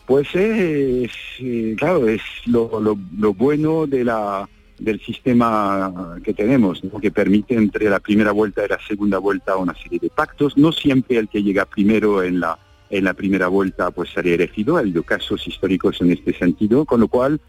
Pues 0.05 0.27
es, 0.35 1.11
eh, 1.41 1.75
claro, 1.77 2.07
es 2.07 2.21
lo, 2.45 2.79
lo- 2.79 2.97
lo 3.19 3.33
bueno 3.33 3.87
de 3.87 4.05
la, 4.05 4.47
del 4.79 5.01
sistema 5.01 6.15
que 6.23 6.33
tenemos, 6.33 6.81
¿no? 6.81 6.97
que 7.01 7.11
permite 7.11 7.55
entre 7.55 7.89
la 7.89 7.99
primera 7.99 8.31
vuelta 8.31 8.63
y 8.65 8.69
la 8.69 8.79
segunda 8.87 9.17
vuelta 9.17 9.57
una 9.57 9.73
serie 9.75 9.99
de 9.99 10.09
pactos. 10.09 10.57
No 10.57 10.71
siempre 10.71 11.17
el 11.17 11.27
que 11.27 11.43
llega 11.43 11.65
primero 11.65 12.23
en 12.23 12.39
la, 12.39 12.57
en 12.89 13.03
la 13.03 13.13
primera 13.13 13.47
vuelta 13.47 13.91
pues 13.91 14.09
sale 14.11 14.33
elegido, 14.33 14.77
ha 14.77 14.81
habido 14.81 15.03
casos 15.03 15.45
históricos 15.47 15.99
en 16.01 16.11
este 16.11 16.33
sentido, 16.33 16.85
con 16.85 16.99
lo 16.99 17.07
cual 17.07 17.39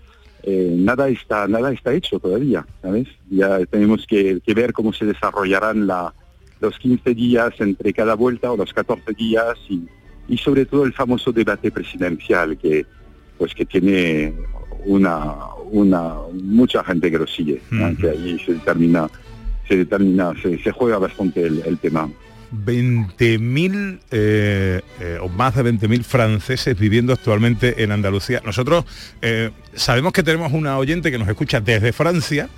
eh, 0.43 0.75
nada 0.77 1.09
está 1.09 1.47
nada 1.49 1.73
está 1.73 1.93
hecho 1.93 2.19
todavía, 2.19 2.67
¿sabes? 2.83 3.09
Ya 3.31 3.65
tenemos 3.67 4.07
que, 4.07 4.41
que 4.45 4.55
ver 4.55 4.73
cómo 4.73 4.93
se 4.93 5.05
desarrollarán 5.05 5.87
la, 5.87 6.15
los 6.61 6.79
15 6.79 7.15
días 7.15 7.55
entre 7.59 7.93
cada 7.93 8.15
vuelta 8.15 8.53
o 8.53 8.57
los 8.57 8.73
14 8.73 9.13
días 9.15 9.57
y, 9.69 9.87
y 10.29 10.39
sobre 10.39 10.67
todo 10.67 10.85
el 10.85 10.93
famoso 10.93 11.33
debate 11.33 11.71
presidencial 11.71 12.57
que 12.59 12.87
pues 13.37 13.55
que 13.55 13.65
tiene 13.65 14.35
una 14.85 15.35
una 15.71 16.15
mucha 16.33 16.83
gente 16.83 17.11
que 17.11 17.19
lo 17.19 17.27
sigue 17.27 17.61
¿no? 17.71 17.97
que 17.97 18.11
ahí 18.11 18.39
se 18.45 18.55
determina 18.55 19.09
se 19.69 19.77
determina 19.77 20.33
se, 20.43 20.59
se 20.59 20.73
juega 20.73 20.99
bastante 20.99 21.47
el, 21.47 21.63
el 21.65 21.79
tema 21.79 22.11
20.000 22.53 24.01
eh, 24.11 24.81
eh, 25.01 25.19
o 25.21 25.29
más 25.29 25.55
de 25.55 25.65
20.000 25.65 26.03
franceses 26.03 26.79
viviendo 26.79 27.13
actualmente 27.13 27.83
en 27.83 27.93
Andalucía. 27.93 28.41
Nosotros 28.45 28.85
eh, 29.23 29.51
sabemos 29.75 30.13
que 30.13 30.23
tenemos 30.23 30.53
una 30.53 30.79
oyente 30.79 31.11
que 31.11 31.19
nos 31.19 31.29
escucha 31.29 31.61
desde 31.61 31.93
Francia. 31.93 32.49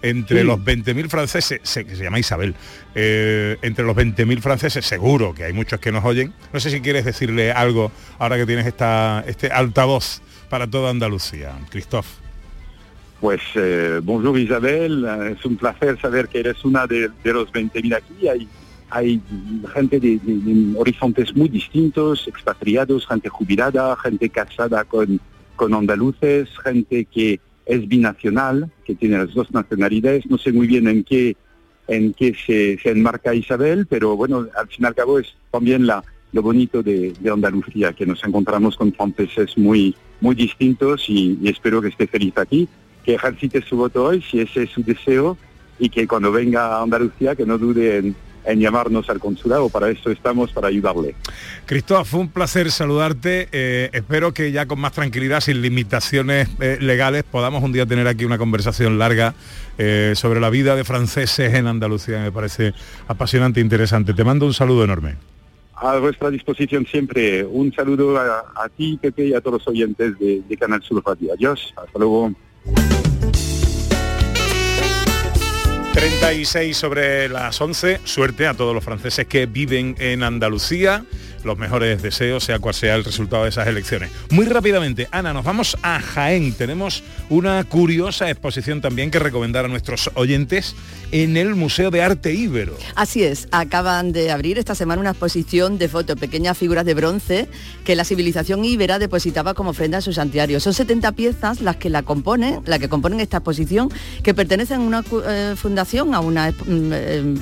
Entre 0.00 0.42
Sí. 0.42 0.46
los 0.46 0.60
20.000 0.60 1.08
franceses, 1.08 1.58
se, 1.64 1.84
que 1.84 1.96
se 1.96 2.04
llama 2.04 2.20
Isabel, 2.20 2.54
eh, 2.94 3.56
entre 3.62 3.84
los 3.84 3.96
20.000 3.96 4.40
franceses 4.40 4.86
seguro 4.86 5.34
que 5.34 5.42
hay 5.42 5.52
muchos 5.52 5.80
que 5.80 5.90
nos 5.90 6.04
oyen. 6.04 6.32
No 6.52 6.60
sé 6.60 6.70
si 6.70 6.80
quieres 6.80 7.04
decirle 7.04 7.50
algo 7.50 7.90
ahora 8.20 8.36
que 8.36 8.46
tienes 8.46 8.64
esta, 8.66 9.24
este 9.26 9.48
altavoz 9.48 10.20
para 10.48 10.68
toda 10.68 10.90
Andalucía, 10.90 11.52
Christophe. 11.70 12.08
Pues 13.20 13.40
eh, 13.56 13.98
bonjour 14.00 14.38
Isabel, 14.38 15.04
es 15.36 15.44
un 15.44 15.56
placer 15.56 16.00
saber 16.00 16.28
que 16.28 16.38
eres 16.38 16.64
una 16.64 16.86
de, 16.86 17.10
de 17.24 17.32
los 17.32 17.52
20.000 17.52 17.96
aquí. 17.96 18.28
Hay, 18.28 18.48
hay 18.90 19.20
gente 19.74 20.00
de, 20.00 20.18
horizontes 20.76 21.34
muy 21.36 21.48
distintos, 21.48 22.26
expatriados, 22.26 23.06
gente 23.06 23.28
jubilada, 23.28 23.96
gente 23.96 24.28
casada 24.30 24.84
con, 24.84 25.20
con 25.56 25.74
andaluces, 25.74 26.48
gente 26.62 27.04
que 27.04 27.40
es 27.66 27.86
binacional, 27.86 28.70
que 28.84 28.94
tiene 28.94 29.18
las 29.18 29.34
dos 29.34 29.52
nacionalidades. 29.52 30.26
No 30.26 30.38
sé 30.38 30.52
muy 30.52 30.66
bien 30.66 30.88
en 30.88 31.04
qué, 31.04 31.36
en 31.86 32.14
qué 32.14 32.34
se, 32.34 32.78
se 32.78 32.90
enmarca 32.90 33.34
Isabel, 33.34 33.86
pero 33.86 34.16
bueno, 34.16 34.46
al 34.56 34.68
fin 34.68 34.84
y 34.84 34.86
al 34.86 34.94
cabo 34.94 35.18
es 35.18 35.34
también 35.50 35.86
la, 35.86 36.02
lo 36.32 36.42
bonito 36.42 36.82
de, 36.82 37.12
de 37.20 37.30
Andalucía, 37.30 37.92
que 37.92 38.06
nos 38.06 38.24
encontramos 38.24 38.76
con 38.76 38.92
franceses 38.92 39.56
muy, 39.58 39.94
muy 40.20 40.34
distintos 40.34 41.04
y, 41.08 41.38
y 41.42 41.48
espero 41.48 41.82
que 41.82 41.88
esté 41.88 42.06
feliz 42.06 42.36
aquí, 42.38 42.68
que 43.04 43.14
ejercite 43.14 43.60
su 43.62 43.76
voto 43.76 44.04
hoy, 44.04 44.22
si 44.22 44.40
ese 44.40 44.62
es 44.62 44.70
su 44.70 44.82
deseo, 44.82 45.36
y 45.78 45.90
que 45.90 46.08
cuando 46.08 46.32
venga 46.32 46.78
a 46.78 46.82
Andalucía 46.82 47.36
que 47.36 47.46
no 47.46 47.58
dude 47.58 47.98
en, 47.98 48.16
en 48.48 48.60
llamarnos 48.60 49.08
al 49.10 49.20
consulado, 49.20 49.68
para 49.68 49.90
eso 49.90 50.10
estamos, 50.10 50.52
para 50.52 50.68
ayudarle. 50.68 51.14
Cristóbal, 51.66 52.06
fue 52.06 52.20
un 52.20 52.28
placer 52.28 52.70
saludarte. 52.70 53.48
Eh, 53.52 53.90
espero 53.92 54.32
que 54.32 54.50
ya 54.52 54.66
con 54.66 54.80
más 54.80 54.92
tranquilidad, 54.92 55.40
sin 55.40 55.60
limitaciones 55.60 56.48
eh, 56.60 56.78
legales, 56.80 57.24
podamos 57.24 57.62
un 57.62 57.72
día 57.72 57.84
tener 57.84 58.08
aquí 58.08 58.24
una 58.24 58.38
conversación 58.38 58.98
larga 58.98 59.34
eh, 59.76 60.14
sobre 60.16 60.40
la 60.40 60.48
vida 60.48 60.76
de 60.76 60.84
franceses 60.84 61.52
en 61.52 61.66
Andalucía. 61.66 62.20
Me 62.20 62.32
parece 62.32 62.72
apasionante 63.06 63.60
e 63.60 63.62
interesante. 63.62 64.14
Te 64.14 64.24
mando 64.24 64.46
un 64.46 64.54
saludo 64.54 64.82
enorme. 64.82 65.16
A 65.74 65.98
vuestra 65.98 66.30
disposición 66.30 66.86
siempre. 66.86 67.44
Un 67.44 67.72
saludo 67.72 68.18
a, 68.18 68.46
a 68.56 68.68
ti, 68.68 68.98
Pepe, 69.00 69.26
y 69.26 69.34
a 69.34 69.40
todos 69.40 69.60
los 69.60 69.68
oyentes 69.68 70.18
de, 70.18 70.42
de 70.48 70.56
Canal 70.56 70.82
Sur 70.82 71.02
Radio. 71.06 71.34
Adiós, 71.34 71.72
hasta 71.76 71.98
luego. 71.98 72.32
36 75.98 76.76
sobre 76.76 77.28
las 77.28 77.60
11. 77.60 78.02
Suerte 78.04 78.46
a 78.46 78.54
todos 78.54 78.72
los 78.72 78.84
franceses 78.84 79.26
que 79.26 79.46
viven 79.46 79.96
en 79.98 80.22
Andalucía. 80.22 81.04
Los 81.48 81.56
mejores 81.56 82.02
deseos, 82.02 82.44
sea 82.44 82.58
cual 82.58 82.74
sea 82.74 82.94
el 82.94 83.04
resultado 83.04 83.44
de 83.44 83.48
esas 83.48 83.66
elecciones. 83.66 84.10
Muy 84.28 84.44
rápidamente, 84.44 85.08
Ana, 85.12 85.32
nos 85.32 85.46
vamos 85.46 85.78
a 85.82 85.98
Jaén. 85.98 86.52
Tenemos 86.52 87.02
una 87.30 87.64
curiosa 87.64 88.28
exposición 88.28 88.82
también 88.82 89.10
que 89.10 89.18
recomendar 89.18 89.64
a 89.64 89.68
nuestros 89.68 90.10
oyentes 90.12 90.76
en 91.10 91.38
el 91.38 91.54
Museo 91.54 91.90
de 91.90 92.02
Arte 92.02 92.34
Íbero. 92.34 92.76
Así 92.96 93.22
es, 93.22 93.48
acaban 93.50 94.12
de 94.12 94.30
abrir 94.30 94.58
esta 94.58 94.74
semana 94.74 95.00
una 95.00 95.12
exposición 95.12 95.78
de 95.78 95.88
fotos, 95.88 96.18
pequeñas 96.18 96.58
figuras 96.58 96.84
de 96.84 96.92
bronce 96.92 97.48
que 97.82 97.96
la 97.96 98.04
civilización 98.04 98.62
íbera 98.66 98.98
depositaba 98.98 99.54
como 99.54 99.70
ofrenda 99.70 99.98
a 99.98 100.00
sus 100.02 100.16
santuarios. 100.16 100.62
Son 100.62 100.74
70 100.74 101.12
piezas 101.12 101.62
las 101.62 101.76
que 101.76 101.88
la 101.88 102.02
componen, 102.02 102.60
la 102.66 102.78
que 102.78 102.90
componen 102.90 103.20
esta 103.20 103.38
exposición, 103.38 103.90
que 104.22 104.34
pertenecen 104.34 104.80
a 104.80 104.84
una 104.84 105.04
eh, 105.26 105.54
fundación, 105.56 106.14
a 106.14 106.20
una 106.20 106.50
mm, 106.50 106.90
eh, 106.92 107.36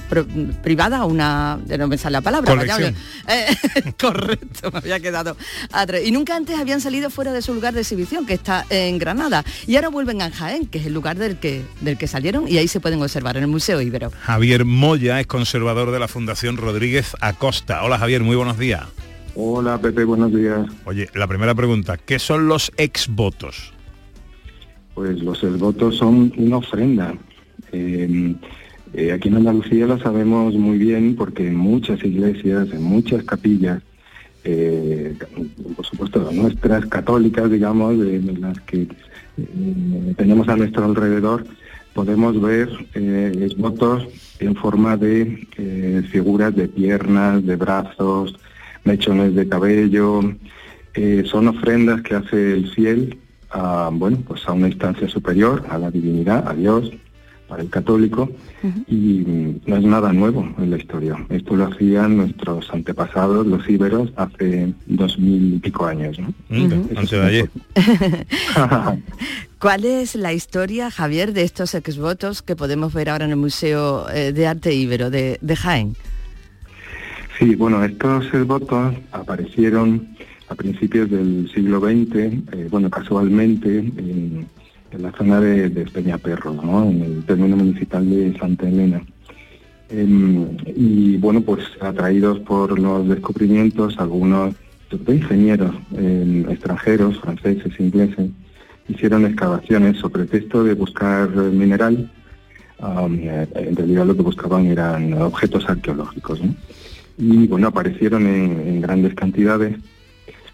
privada, 0.63 0.99
a 0.99 1.05
una. 1.07 1.59
no 1.79 1.89
me 1.89 1.99
sale 1.99 2.13
la 2.13 2.21
palabra. 2.21 2.55
vaya, 2.55 2.95
eh, 3.29 3.47
correcto, 4.01 4.71
me 4.71 4.79
había 4.79 5.01
quedado 5.01 5.37
atrás. 5.73 6.03
Y 6.05 6.13
nunca 6.13 6.37
antes 6.37 6.59
habían 6.59 6.81
salido 6.81 7.11
fuera 7.11 7.33
de 7.33 7.43
su 7.43 7.55
lugar 7.55 7.75
de 7.75 7.81
exhibición, 7.81 8.27
que 8.27 8.35
está 8.35 8.67
en 8.71 8.99
Granada. 8.99 9.45
Y 9.67 9.77
ahora 9.77 9.89
vuelven 9.89 10.23
a 10.23 10.31
Jaén, 10.31 10.67
que 10.67 10.79
es 10.79 10.87
el 10.87 10.95
lugar 10.95 11.17
del 11.17 11.39
que, 11.39 11.65
del 11.81 11.99
que 11.99 12.07
salieron, 12.07 12.49
y 12.49 12.59
ahí 12.59 12.69
se 12.69 12.81
pueden 12.81 13.03
observar 13.03 13.37
en 13.37 13.45
el 13.45 13.49
Museo 13.49 13.81
Íbero. 13.81 14.11
Javier 14.21 14.65
Moya 14.65 15.21
es 15.21 15.27
conservador 15.27 15.91
de 15.91 15.99
la 15.99 16.09
Fundación 16.09 16.57
Rodríguez 16.57 17.17
Acosta. 17.21 17.83
Hola 17.83 17.99
Javier, 17.99 18.23
muy 18.23 18.37
buenos 18.37 18.59
días. 18.59 18.85
Hola 19.35 19.79
Pepe, 19.79 20.05
buenos 20.05 20.35
días. 20.35 20.67
Oye, 20.87 21.09
la 21.15 21.27
primera 21.27 21.55
pregunta, 21.55 21.99
¿qué 21.99 22.19
son 22.19 22.49
los 22.49 22.73
exvotos? 22.79 23.73
Pues 24.95 25.19
los 25.19 25.59
votos 25.59 25.97
son 25.97 26.33
una 26.39 26.57
ofrenda. 26.57 27.15
Eh, 27.71 28.35
eh, 28.97 29.13
aquí 29.13 29.29
en 29.29 29.37
Andalucía 29.37 29.87
lo 29.87 29.99
sabemos 29.99 30.55
muy 30.55 30.79
bien 30.79 31.15
porque 31.17 31.47
en 31.47 31.57
muchas 31.57 32.03
iglesias, 32.05 32.69
en 32.73 32.83
muchas 32.83 33.23
capillas, 33.25 33.83
eh, 34.45 35.15
por 35.77 35.85
supuesto 35.85 36.31
nuestras 36.33 36.87
católicas, 36.87 37.51
digamos, 37.51 37.99
de, 37.99 38.21
de 38.21 38.39
las 38.39 38.61
que 38.63 38.83
eh, 38.83 40.15
tenemos 40.17 40.49
a 40.49 40.57
nuestro 40.57 40.85
alrededor, 40.85 41.45
podemos 41.97 42.39
ver 42.41 42.69
eh, 42.95 43.49
votos 43.57 44.07
en 44.39 44.55
forma 44.55 44.99
de 44.99 45.49
eh, 45.57 46.03
figuras 46.13 46.55
de 46.55 46.69
piernas, 46.69 47.45
de 47.45 47.57
brazos, 47.57 48.37
mechones 48.85 49.35
de 49.35 49.49
cabello. 49.49 50.21
Eh, 50.93 51.25
son 51.25 51.49
ofrendas 51.49 52.03
que 52.03 52.15
hace 52.15 52.53
el 52.53 52.71
fiel 52.71 53.19
bueno, 53.93 54.19
pues 54.29 54.47
a 54.47 54.53
una 54.53 54.69
instancia 54.69 55.09
superior, 55.09 55.65
a 55.71 55.79
la 55.79 55.91
divinidad, 55.91 56.47
a 56.47 56.53
Dios, 56.53 56.93
para 57.49 57.63
el 57.63 57.71
católico, 57.71 58.31
y 58.89 59.25
no 59.67 59.77
es 59.77 59.85
nada 59.85 60.13
nuevo 60.13 60.49
en 60.59 60.71
la 60.71 60.79
historia. 60.79 61.17
Esto 61.29 61.57
lo 61.57 61.67
hacían 61.67 62.17
nuestros 62.17 62.69
antepasados, 62.73 63.47
los 63.47 63.69
íberos, 63.69 64.13
hace 64.17 64.73
dos 64.87 65.19
mil 65.19 65.55
y 65.55 65.59
pico 65.59 65.87
años. 65.87 66.19
¿no? 66.19 66.33
Antes 66.51 67.11
de 67.11 67.23
ayer. 67.23 67.51
¿Cuál 69.59 69.85
es 69.85 70.15
la 70.17 70.33
historia, 70.33 70.91
Javier, 70.91 71.33
de 71.33 71.43
estos 71.43 71.75
exvotos 71.75 72.43
que 72.43 72.57
podemos 72.57 72.93
ver 72.93 73.09
ahora 73.09 73.25
en 73.25 73.31
el 73.31 73.37
Museo 73.37 74.09
eh, 74.11 74.33
de 74.33 74.47
Arte 74.47 74.75
Íbero 74.75 75.11
de, 75.11 75.39
de 75.41 75.57
Jaén? 75.57 75.97
Sí, 77.39 77.55
bueno, 77.55 77.85
estos 77.85 78.31
votos 78.47 78.95
aparecieron 79.13 80.17
a 80.49 80.55
principios 80.55 81.11
del 81.11 81.51
siglo 81.53 81.81
XX, 81.81 82.17
eh, 82.17 82.69
bueno, 82.71 82.89
casualmente 82.91 83.79
en, 83.79 84.47
en 84.91 85.03
la 85.03 85.13
zona 85.13 85.41
de, 85.41 85.69
de 85.69 85.85
Peñaperro, 85.85 86.53
¿no? 86.55 86.89
en 86.89 87.03
el 87.03 87.25
término 87.25 87.57
municipal 87.57 88.09
de 88.09 88.39
Santa 88.39 88.69
Elena. 88.69 89.03
Em, 89.89 90.57
y 90.67 91.17
bueno, 91.19 91.41
pues 91.41 91.65
atraídos 91.81 92.41
por 92.41 92.79
los 92.79 93.09
descubrimientos, 93.09 93.99
algunos 93.99 94.55
ingenieros 95.09 95.75
em, 95.97 96.49
extranjeros, 96.51 97.19
franceses, 97.21 97.79
ingleses, 97.79 98.31
hicieron 98.89 99.27
excavaciones 99.27 99.99
sobre 99.99 100.25
pretexto 100.25 100.65
de 100.65 100.75
buscar 100.75 101.29
mineral. 101.31 102.11
En 102.79 103.75
realidad 103.75 104.07
lo 104.07 104.15
que 104.15 104.23
buscaban 104.23 104.67
eran 104.67 105.15
objetos 105.15 105.69
arqueológicos. 105.69 106.43
¿no? 106.43 106.55
y 107.19 107.47
bueno, 107.47 107.69
aparecieron 107.69 108.27
en, 108.27 108.81
grandes 108.81 109.15
cantidades, 109.15 109.77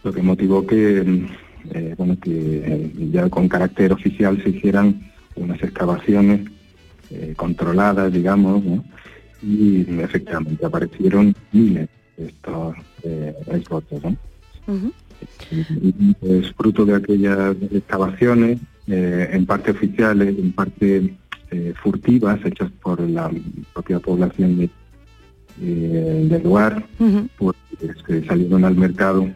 lo 0.04 0.12
que 0.12 0.22
motivó 0.22 0.66
que, 0.66 1.02
mm, 1.04 1.26
eh, 1.74 1.94
bueno, 1.96 2.18
que 2.20 2.30
eh, 2.30 2.92
ya 3.12 3.28
con 3.28 3.48
carácter 3.48 3.92
oficial 3.92 4.42
se 4.42 4.50
hicieran 4.50 5.00
unas 5.36 5.62
excavaciones 5.62 6.40
eh, 7.10 7.34
controladas, 7.36 8.12
digamos, 8.12 8.62
¿no? 8.64 8.84
y 9.42 9.80
efectivamente 10.00 10.64
aparecieron 10.64 11.34
miles 11.52 11.88
de 12.16 12.26
estos 12.26 12.76
eh, 13.02 13.34
islotes, 13.58 14.02
¿no? 14.04 14.16
Y, 15.50 16.16
Es 16.22 16.52
fruto 16.52 16.84
de 16.84 16.94
aquellas 16.96 17.56
excavaciones, 17.72 18.58
eh, 18.86 19.28
en 19.32 19.46
parte 19.46 19.70
oficiales, 19.72 20.36
en 20.38 20.52
parte 20.52 21.14
furtivas, 21.82 22.40
hechas 22.46 22.70
por 22.82 22.98
la 23.00 23.30
propia 23.74 23.98
población 24.00 24.56
de- 24.56 24.70
del 25.58 26.42
lugar, 26.42 26.82
pues 27.36 27.54
que 28.06 28.24
salieron 28.24 28.64
al 28.64 28.74
mercado 28.74 29.28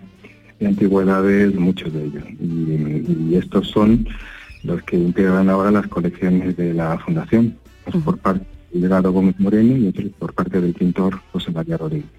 de 0.59 0.66
antigüedades 0.66 1.54
muchos 1.54 1.92
de 1.92 2.04
ellos. 2.04 2.24
Y, 2.40 3.30
y 3.30 3.36
estos 3.36 3.68
son 3.68 4.07
los 4.62 4.82
que 4.82 4.96
integran 4.96 5.48
ahora 5.48 5.70
las 5.70 5.86
colecciones 5.86 6.57
de 6.57 6.74
la 6.74 6.98
Fundación, 6.98 7.57
por 8.04 8.18
parte 8.18 8.46
legado 8.72 9.12
Gómez 9.12 9.38
Moreno 9.38 9.76
y 9.76 9.88
otros 9.88 10.07
por 10.18 10.34
parte 10.34 10.61
del 10.61 10.74
pintor 10.74 11.20
José 11.32 11.50
María 11.50 11.76
Rodríguez. 11.76 12.11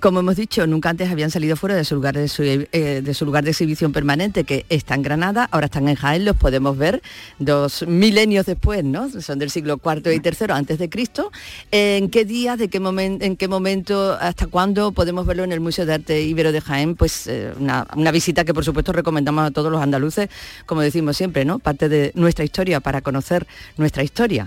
Como 0.00 0.20
hemos 0.20 0.36
dicho, 0.36 0.64
nunca 0.68 0.90
antes 0.90 1.10
habían 1.10 1.30
salido 1.32 1.56
fuera 1.56 1.74
de 1.74 1.82
su 1.84 1.96
lugar 1.96 2.14
de, 2.16 2.28
su- 2.28 2.44
eh, 2.44 3.00
de 3.02 3.14
su 3.14 3.24
lugar 3.24 3.42
de 3.42 3.50
exhibición 3.50 3.92
permanente, 3.92 4.44
que 4.44 4.64
está 4.68 4.94
en 4.94 5.02
Granada, 5.02 5.48
ahora 5.50 5.66
están 5.66 5.88
en 5.88 5.96
Jaén, 5.96 6.24
los 6.24 6.36
podemos 6.36 6.78
ver 6.78 7.02
dos 7.40 7.84
milenios 7.88 8.46
después, 8.46 8.84
¿no? 8.84 9.08
Son 9.10 9.40
del 9.40 9.50
siglo 9.50 9.80
IV 9.84 10.12
y 10.14 10.20
III 10.24 10.52
antes 10.52 10.78
de 10.78 10.88
Cristo. 10.88 11.32
¿En 11.72 12.10
qué 12.10 12.24
día, 12.24 12.56
de 12.56 12.68
qué 12.68 12.78
momento, 12.78 13.24
en 13.24 13.36
qué 13.36 13.48
momento, 13.48 14.16
hasta 14.20 14.46
cuándo 14.46 14.92
podemos 14.92 15.26
verlo 15.26 15.42
en 15.42 15.50
el 15.50 15.58
Museo 15.58 15.84
de 15.84 15.94
Arte 15.94 16.22
Ibero 16.22 16.52
de 16.52 16.60
Jaén? 16.60 16.94
Pues 16.94 17.26
eh, 17.26 17.52
una 17.58 18.12
visita 18.12 18.44
que 18.44 18.54
por 18.54 18.64
supuesto 18.64 18.92
recomendamos 18.92 19.44
a 19.46 19.50
todos 19.50 19.72
los 19.72 19.82
andaluces, 19.82 20.28
como 20.66 20.80
decimos 20.80 21.16
siempre, 21.16 21.44
¿no? 21.44 21.58
Parte 21.58 21.88
de 21.88 22.12
nuestra 22.14 22.44
historia 22.44 22.78
para 22.78 23.00
conocer 23.00 23.48
nuestra 23.76 24.04
historia. 24.04 24.46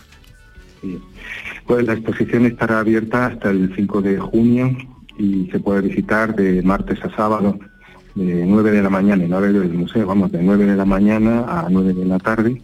Pues 1.68 1.86
la 1.86 1.92
exposición 1.94 2.46
estará 2.46 2.80
abierta 2.80 3.26
hasta 3.26 3.50
el 3.50 3.74
5 3.76 4.02
de 4.02 4.18
junio 4.18 4.78
y 5.22 5.50
se 5.52 5.60
puede 5.60 5.82
visitar 5.82 6.36
de 6.36 6.64
martes 6.64 7.04
a 7.04 7.16
sábado 7.16 7.60
de 8.16 8.46
9 8.46 8.72
de 8.72 8.82
la 8.82 8.90
mañana 8.90 9.24
en 9.24 9.34
horario 9.34 9.62
del 9.62 9.74
museo, 9.74 10.06
vamos, 10.06 10.32
de 10.32 10.42
9 10.42 10.66
de 10.66 10.76
la 10.76 10.86
mañana 10.86 11.46
a 11.48 11.68
9 11.70 11.94
de 11.94 12.06
la 12.06 12.18
tarde 12.18 12.62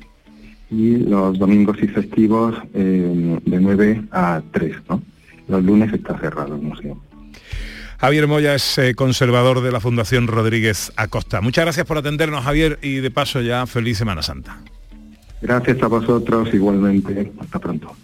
y 0.69 0.97
los 0.97 1.37
domingos 1.37 1.77
y 1.81 1.87
festivos 1.87 2.55
eh, 2.73 3.39
de 3.45 3.59
9 3.59 4.03
a 4.11 4.41
3, 4.51 4.75
¿no? 4.89 5.01
Los 5.47 5.63
lunes 5.63 5.93
está 5.93 6.17
cerrado 6.19 6.55
el 6.55 6.61
museo. 6.61 6.99
Javier 7.99 8.27
Moya 8.27 8.53
es 8.53 8.77
eh, 8.77 8.95
conservador 8.95 9.61
de 9.61 9.71
la 9.71 9.79
Fundación 9.79 10.27
Rodríguez 10.27 10.91
Acosta. 10.97 11.39
Muchas 11.41 11.65
gracias 11.65 11.85
por 11.85 11.97
atendernos, 11.97 12.43
Javier, 12.43 12.79
y 12.81 12.95
de 12.95 13.11
paso 13.11 13.41
ya 13.41 13.65
feliz 13.65 13.97
Semana 13.97 14.21
Santa. 14.21 14.57
Gracias 15.41 15.81
a 15.81 15.87
vosotros 15.87 16.53
igualmente. 16.53 17.31
Hasta 17.39 17.59
pronto. 17.59 17.95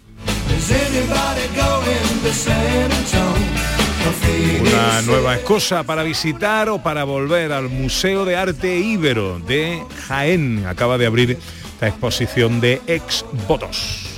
Una 4.60 5.02
nueva 5.02 5.34
excusa 5.34 5.82
para 5.84 6.02
visitar 6.02 6.68
o 6.68 6.82
para 6.82 7.04
volver 7.04 7.52
al 7.52 7.68
Museo 7.68 8.24
de 8.24 8.36
Arte 8.36 8.76
Íbero 8.78 9.38
de 9.38 9.82
Jaén. 10.06 10.66
Acaba 10.66 10.98
de 10.98 11.06
abrir 11.06 11.38
esta 11.74 11.88
exposición 11.88 12.60
de 12.60 12.80
ex 12.86 13.24
votos. 13.46 14.08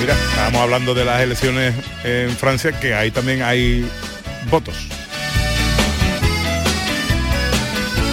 Mira, 0.00 0.14
estábamos 0.30 0.60
hablando 0.62 0.94
de 0.94 1.04
las 1.04 1.20
elecciones 1.20 1.74
en 2.04 2.30
Francia, 2.36 2.78
que 2.78 2.94
ahí 2.94 3.10
también 3.10 3.42
hay 3.42 3.88
votos. 4.50 4.88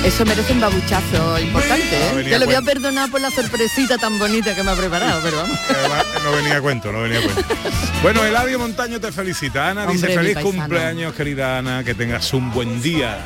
Eso 0.04 0.26
merece 0.26 0.54
un 0.54 0.60
babuchazo 0.60 1.40
importante, 1.40 2.10
No 2.14 2.20
¿eh? 2.20 2.24
Te 2.24 2.40
lo 2.40 2.46
voy 2.46 2.56
a 2.56 2.62
perdonar 2.64 3.12
por 3.12 3.22
la 3.22 3.30
sorpresita 3.30 4.00
tan 4.00 4.18
bonita 4.18 4.56
que 4.56 4.64
me 4.64 4.72
ha 4.72 4.76
preparado, 4.76 5.22
pero 5.24 5.38
vamos. 5.38 5.60
Además, 5.70 6.06
No 6.24 6.32
venía 6.32 6.58
a 6.58 6.62
cuento, 6.62 6.92
no 6.92 7.02
venía 7.02 7.20
a 7.20 7.22
cuento. 7.22 7.44
Bueno, 8.02 8.26
Eladio 8.26 8.58
Montaño 8.58 9.00
te 9.00 9.12
felicita. 9.12 9.70
Ana 9.70 9.86
dice 9.86 10.08
Hombre, 10.08 10.10
mi 10.10 10.34
feliz 10.34 10.44
cumpleaños, 10.44 11.14
querida 11.14 11.60
Ana, 11.60 11.84
que 11.84 11.94
tengas 11.94 12.34
un 12.34 12.52
buen 12.52 12.82
día. 12.82 13.20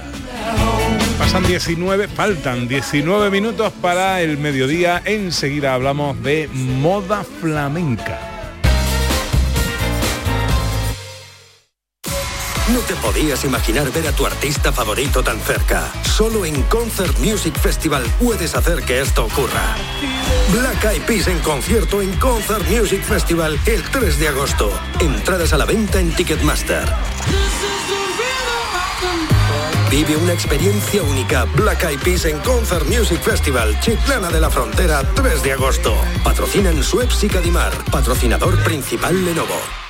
Pasan 1.18 1.48
19, 1.48 2.10
faltan 2.10 2.68
19 2.68 3.32
minutos 3.32 3.72
para 3.82 4.20
el 4.22 4.38
mediodía. 4.38 5.02
Enseguida 5.06 5.74
hablamos 5.74 6.22
de 6.24 6.50
moda 6.52 7.24
flamenca. 7.40 8.35
No 12.76 12.82
te 12.82 12.96
podías 12.98 13.46
imaginar 13.46 13.90
ver 13.94 14.06
a 14.06 14.12
tu 14.12 14.26
artista 14.26 14.74
favorito 14.74 15.24
tan 15.24 15.40
cerca. 15.40 15.90
Solo 16.04 16.44
en 16.44 16.62
Concert 16.64 17.18
Music 17.20 17.58
Festival 17.58 18.04
puedes 18.20 18.54
hacer 18.54 18.84
que 18.84 19.00
esto 19.00 19.24
ocurra. 19.24 19.78
Black 20.52 20.84
Eyed 20.84 21.04
Peas 21.04 21.28
en 21.28 21.40
concierto 21.40 22.02
en 22.02 22.12
Concert 22.20 22.70
Music 22.70 23.02
Festival 23.02 23.58
el 23.66 23.82
3 23.82 24.20
de 24.20 24.28
agosto. 24.28 24.70
Entradas 25.00 25.54
a 25.54 25.58
la 25.58 25.64
venta 25.64 26.02
en 26.02 26.14
Ticketmaster. 26.14 26.84
Vive 29.90 30.18
una 30.18 30.34
experiencia 30.34 31.02
única. 31.02 31.46
Black 31.56 31.82
Eyed 31.86 32.00
Peas 32.00 32.26
en 32.26 32.40
Concert 32.40 32.86
Music 32.88 33.22
Festival, 33.22 33.80
Chiclana 33.80 34.30
de 34.30 34.42
la 34.42 34.50
Frontera, 34.50 35.02
3 35.14 35.44
de 35.44 35.54
agosto. 35.54 35.96
Patrocinan 36.26 36.84
Suez 36.84 37.24
y 37.24 37.30
Cadimar. 37.30 37.72
Patrocinador 37.90 38.62
principal 38.66 39.24
Lenovo. 39.24 39.85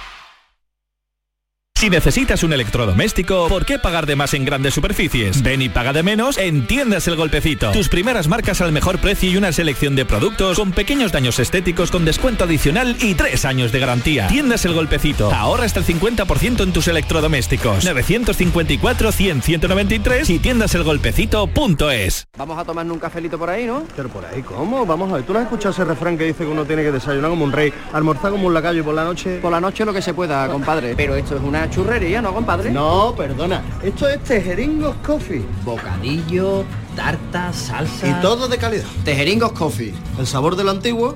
Si 1.78 1.90
necesitas 1.90 2.42
un 2.44 2.54
electrodoméstico, 2.54 3.50
¿por 3.50 3.66
qué 3.66 3.78
pagar 3.78 4.06
de 4.06 4.16
más 4.16 4.34
en 4.34 4.46
grandes 4.46 4.74
superficies? 4.74 5.44
Ven 5.44 5.62
y 5.62 5.68
paga 5.68 5.92
de 5.92 6.04
menos 6.04 6.38
en 6.38 6.66
Tiendas 6.68 7.06
El 7.10 7.18
Golpecito. 7.18 7.74
Tus 7.74 7.90
primeras 7.90 8.30
marcas 8.30 8.62
al 8.62 8.72
mejor 8.72 9.00
precio 9.00 9.30
y 9.30 9.36
una 9.36 9.52
selección 9.52 9.94
de 9.94 10.06
productos 10.06 10.58
con 10.58 10.72
pequeños 10.72 11.12
daños 11.12 11.38
estéticos 11.38 11.92
con 11.92 12.06
descuento 12.06 12.46
adicional 12.46 12.96
y 13.02 13.14
tres 13.16 13.44
años 13.44 13.74
de 13.74 13.80
garantía. 13.82 14.28
Tiendas 14.28 14.64
El 14.64 14.74
Golpecito. 14.74 15.30
Ahorra 15.34 15.66
hasta 15.66 15.82
el 15.82 15.86
50% 15.86 16.64
en 16.64 16.72
tus 16.72 16.88
electrodomésticos. 16.88 17.84
954 17.84 19.12
100 19.12 19.42
193 19.42 20.30
y 20.30 20.40
tiendaselgolpecito.es. 20.40 22.28
Vamos 22.38 22.58
a 22.58 22.64
tomarnos 22.64 22.94
un 22.94 23.00
cafelito 23.02 23.38
por 23.38 23.50
ahí, 23.50 23.66
¿no? 23.66 23.84
Pero 23.98 24.08
por 24.08 24.24
ahí, 24.24 24.42
¿cómo? 24.44 24.86
Vamos 24.86 25.12
a 25.12 25.16
ver, 25.16 25.24
¿tú 25.24 25.34
no 25.34 25.40
has 25.40 25.44
escuchado 25.44 25.72
ese 25.74 25.84
refrán 25.84 26.18
que 26.18 26.24
dice 26.24 26.46
que 26.46 26.50
uno 26.50 26.64
tiene 26.64 26.84
que 26.84 26.94
desayunar 26.94 27.32
como 27.32 27.44
un 27.44 27.52
rey, 27.52 27.74
almorzar 27.92 28.32
como 28.32 28.48
un 28.48 28.54
lacayo 28.54 28.80
y 28.80 28.84
por 28.84 28.96
la 28.96 29.04
noche... 29.04 29.40
Por 29.42 29.52
la 29.52 29.60
noche 29.60 29.84
lo 29.84 29.92
que 29.92 30.02
se 30.02 30.14
pueda, 30.14 30.48
compadre. 30.48 30.94
Pero 30.96 31.18
esto 31.18 31.36
es 31.36 31.42
una 31.42 31.65
churrería, 31.70 32.22
¿no, 32.22 32.34
compadre? 32.34 32.72
No, 32.72 33.14
perdona. 33.16 33.62
Esto 33.84 34.08
es 34.08 34.24
Tejeringos 34.24 34.96
Coffee. 35.06 35.46
Bocadillo, 35.64 36.64
tarta, 36.96 37.52
salsa... 37.54 38.08
Y 38.08 38.22
todo 38.22 38.48
de 38.48 38.58
calidad. 38.58 38.86
Tejeringos 39.04 39.52
Coffee. 39.52 39.94
El 40.18 40.28
sabor 40.28 40.56
de 40.56 40.64
lo 40.64 40.72
antiguo, 40.72 41.16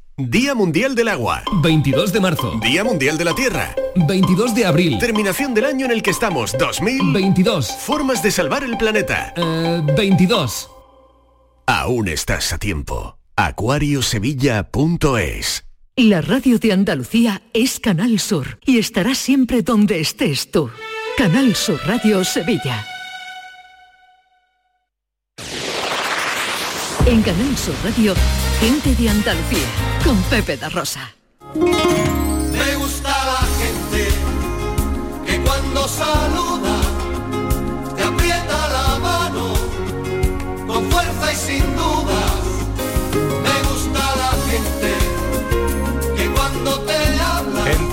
Día 0.29 0.53
Mundial 0.53 0.95
del 0.95 1.07
Agua. 1.07 1.43
22 1.63 2.13
de 2.13 2.19
marzo. 2.19 2.59
Día 2.61 2.83
Mundial 2.83 3.17
de 3.17 3.25
la 3.25 3.33
Tierra. 3.33 3.73
22 3.95 4.53
de 4.53 4.65
abril. 4.65 4.99
Terminación 4.99 5.53
del 5.53 5.65
año 5.65 5.85
en 5.85 5.91
el 5.91 6.03
que 6.03 6.11
estamos. 6.11 6.55
2022. 6.57 7.71
Formas 7.79 8.21
de 8.21 8.31
salvar 8.31 8.63
el 8.63 8.77
planeta. 8.77 9.33
22. 9.95 10.69
Aún 11.65 12.07
estás 12.07 12.53
a 12.53 12.57
tiempo. 12.57 13.17
Acuariosevilla.es 13.35 15.65
La 15.95 16.21
radio 16.21 16.59
de 16.59 16.73
Andalucía 16.73 17.41
es 17.53 17.79
Canal 17.79 18.19
Sur 18.19 18.59
y 18.65 18.77
estará 18.77 19.15
siempre 19.15 19.61
donde 19.61 20.01
estés 20.01 20.51
tú. 20.51 20.69
Canal 21.17 21.55
Sur 21.55 21.79
Radio 21.85 22.23
Sevilla. 22.23 22.85
En 27.11 27.21
Canal 27.23 27.57
Sur 27.57 27.75
Radio, 27.83 28.13
gente 28.61 28.95
de 28.95 29.09
Andalucía, 29.09 29.67
con 30.01 30.15
Pepe 30.29 30.55
da 30.55 30.69
Rosa. 30.69 31.13
Me 31.53 32.75
gusta 32.77 33.09
la 33.09 33.45
gente 33.59 34.07
que 35.25 35.41
cuando 35.41 35.89
saluda 35.89 36.50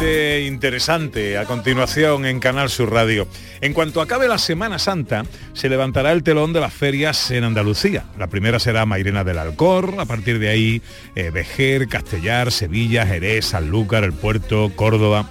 Interesante 0.01 1.39
a 1.39 1.45
continuación 1.45 2.25
en 2.25 2.39
Canal 2.39 2.71
Sur 2.71 2.93
Radio. 2.93 3.27
En 3.61 3.73
cuanto 3.73 4.01
acabe 4.01 4.29
la 4.29 4.39
Semana 4.39 4.79
Santa, 4.79 5.25
se 5.55 5.69
levantará 5.69 6.13
el 6.13 6.23
telón 6.23 6.53
de 6.53 6.61
las 6.61 6.73
ferias 6.73 7.33
en 7.33 7.43
Andalucía. 7.43 8.05
La 8.17 8.29
primera 8.29 8.61
será 8.61 8.87
Mairena 8.87 9.25
del 9.25 9.39
Alcor, 9.39 9.97
a 9.99 10.05
partir 10.05 10.39
de 10.39 10.51
ahí 10.51 10.83
eh, 11.17 11.31
Vejer, 11.31 11.89
Castellar, 11.89 12.53
Sevilla, 12.53 13.07
Jerez, 13.07 13.47
Sanlúcar, 13.47 14.05
El 14.05 14.13
Puerto, 14.13 14.71
Córdoba. 14.77 15.29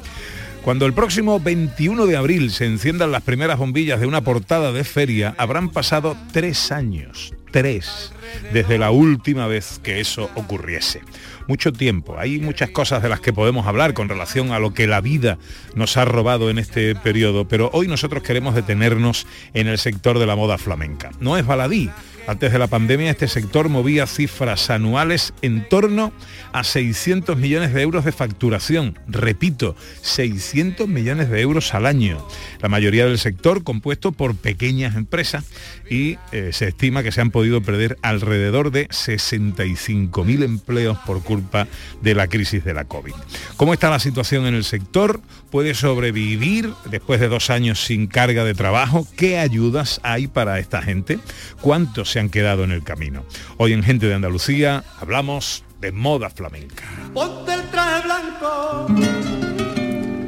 Cuando 0.63 0.85
el 0.85 0.93
próximo 0.93 1.39
21 1.39 2.05
de 2.05 2.17
abril 2.17 2.51
se 2.51 2.65
enciendan 2.65 3.13
las 3.13 3.23
primeras 3.23 3.57
bombillas 3.57 4.01
de 4.01 4.05
una 4.05 4.21
portada 4.21 4.73
de 4.73 4.83
feria, 4.83 5.33
habrán 5.37 5.69
pasado 5.69 6.17
tres 6.33 6.73
años, 6.73 7.33
tres, 7.51 8.11
desde 8.51 8.77
la 8.77 8.91
última 8.91 9.47
vez 9.47 9.79
que 9.81 10.01
eso 10.01 10.29
ocurriese. 10.35 11.01
Mucho 11.47 11.71
tiempo, 11.71 12.19
hay 12.19 12.39
muchas 12.39 12.71
cosas 12.71 13.01
de 13.01 13.07
las 13.07 13.21
que 13.21 13.31
podemos 13.31 13.67
hablar 13.67 13.93
con 13.93 14.09
relación 14.09 14.51
a 14.51 14.59
lo 14.59 14.73
que 14.73 14.85
la 14.85 14.99
vida 14.99 15.37
nos 15.75 15.95
ha 15.95 16.03
robado 16.03 16.49
en 16.49 16.57
este 16.57 16.93
periodo, 16.93 17.47
pero 17.47 17.69
hoy 17.71 17.87
nosotros 17.87 18.21
queremos 18.21 18.53
detenernos 18.53 19.25
en 19.53 19.67
el 19.67 19.77
sector 19.77 20.19
de 20.19 20.25
la 20.25 20.35
moda 20.35 20.57
flamenca. 20.57 21.11
No 21.21 21.37
es 21.37 21.45
baladí, 21.45 21.89
antes 22.27 22.51
de 22.51 22.59
la 22.59 22.67
pandemia 22.67 23.09
este 23.09 23.27
sector 23.27 23.69
movía 23.69 24.05
cifras 24.05 24.69
anuales 24.69 25.33
en 25.41 25.67
torno 25.67 26.11
a 26.51 26.63
600 26.63 27.37
millones 27.37 27.73
de 27.73 27.81
euros 27.81 28.05
de 28.05 28.11
facturación. 28.11 28.99
Repito, 29.07 29.75
600 30.01 30.87
millones 30.87 31.29
de 31.29 31.41
euros 31.41 31.73
al 31.73 31.85
año. 31.85 32.25
La 32.61 32.69
mayoría 32.69 33.05
del 33.05 33.17
sector 33.17 33.63
compuesto 33.63 34.11
por 34.11 34.35
pequeñas 34.35 34.95
empresas 34.95 35.45
y 35.89 36.17
eh, 36.31 36.49
se 36.51 36.67
estima 36.67 37.03
que 37.03 37.11
se 37.11 37.21
han 37.21 37.31
podido 37.31 37.61
perder 37.61 37.97
alrededor 38.01 38.71
de 38.71 38.87
65.000 38.89 40.43
empleos 40.43 40.97
por 41.05 41.23
culpa 41.23 41.67
de 42.01 42.13
la 42.13 42.27
crisis 42.27 42.63
de 42.63 42.73
la 42.73 42.85
COVID. 42.85 43.13
¿Cómo 43.55 43.73
está 43.73 43.89
la 43.89 43.99
situación 43.99 44.45
en 44.45 44.55
el 44.55 44.63
sector? 44.63 45.21
¿Puede 45.49 45.73
sobrevivir 45.73 46.73
después 46.89 47.19
de 47.21 47.29
dos 47.29 47.49
años 47.49 47.85
sin 47.85 48.07
carga 48.07 48.43
de 48.43 48.53
trabajo? 48.53 49.07
¿Qué 49.15 49.37
ayudas 49.39 50.01
hay 50.03 50.27
para 50.27 50.59
esta 50.59 50.81
gente? 50.81 51.19
¿Cuántos 51.61 52.16
se 52.17 52.21
han 52.21 52.29
quedado 52.29 52.63
en 52.63 52.71
el 52.71 52.83
camino? 52.83 53.23
Hoy 53.57 53.73
en 53.73 53.83
Gente 53.83 54.07
de 54.07 54.15
Andalucía 54.15 54.83
hablamos 54.99 55.63
de 55.79 55.91
moda 55.91 56.31
flamenca. 56.31 56.83
Ponte 57.13 57.53
el 57.53 57.61
traje 57.69 58.05
blanco 58.05 58.87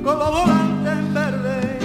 con 0.04 0.20
los 0.20 0.30
volantes 0.30 0.94
en 0.94 1.14
verde. 1.16 1.80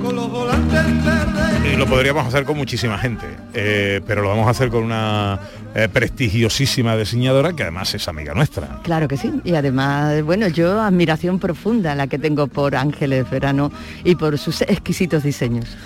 Con 0.00 0.14
los 0.14 0.30
volantes 0.30 0.86
en 0.86 1.04
verde. 1.04 1.72
Y 1.72 1.76
lo 1.76 1.86
podríamos 1.86 2.24
hacer 2.28 2.44
con 2.44 2.56
muchísima 2.56 2.96
gente, 2.96 3.26
eh, 3.54 4.00
pero 4.06 4.22
lo 4.22 4.28
vamos 4.28 4.46
a 4.46 4.50
hacer 4.50 4.68
con 4.68 4.84
una 4.84 5.40
eh, 5.74 5.88
prestigiosísima 5.92 6.96
diseñadora 6.96 7.54
que 7.54 7.64
además 7.64 7.92
es 7.92 8.06
amiga 8.06 8.34
nuestra. 8.34 8.78
Claro 8.84 9.08
que 9.08 9.16
sí. 9.16 9.32
Y 9.42 9.56
además, 9.56 10.22
bueno, 10.22 10.46
yo 10.46 10.80
admiración 10.80 11.40
profunda 11.40 11.96
la 11.96 12.06
que 12.06 12.20
tengo 12.20 12.46
por 12.46 12.76
Ángeles 12.76 13.28
Verano 13.28 13.72
y 14.04 14.14
por 14.14 14.38
sus 14.38 14.62
exquisitos 14.62 15.24
diseños. 15.24 15.76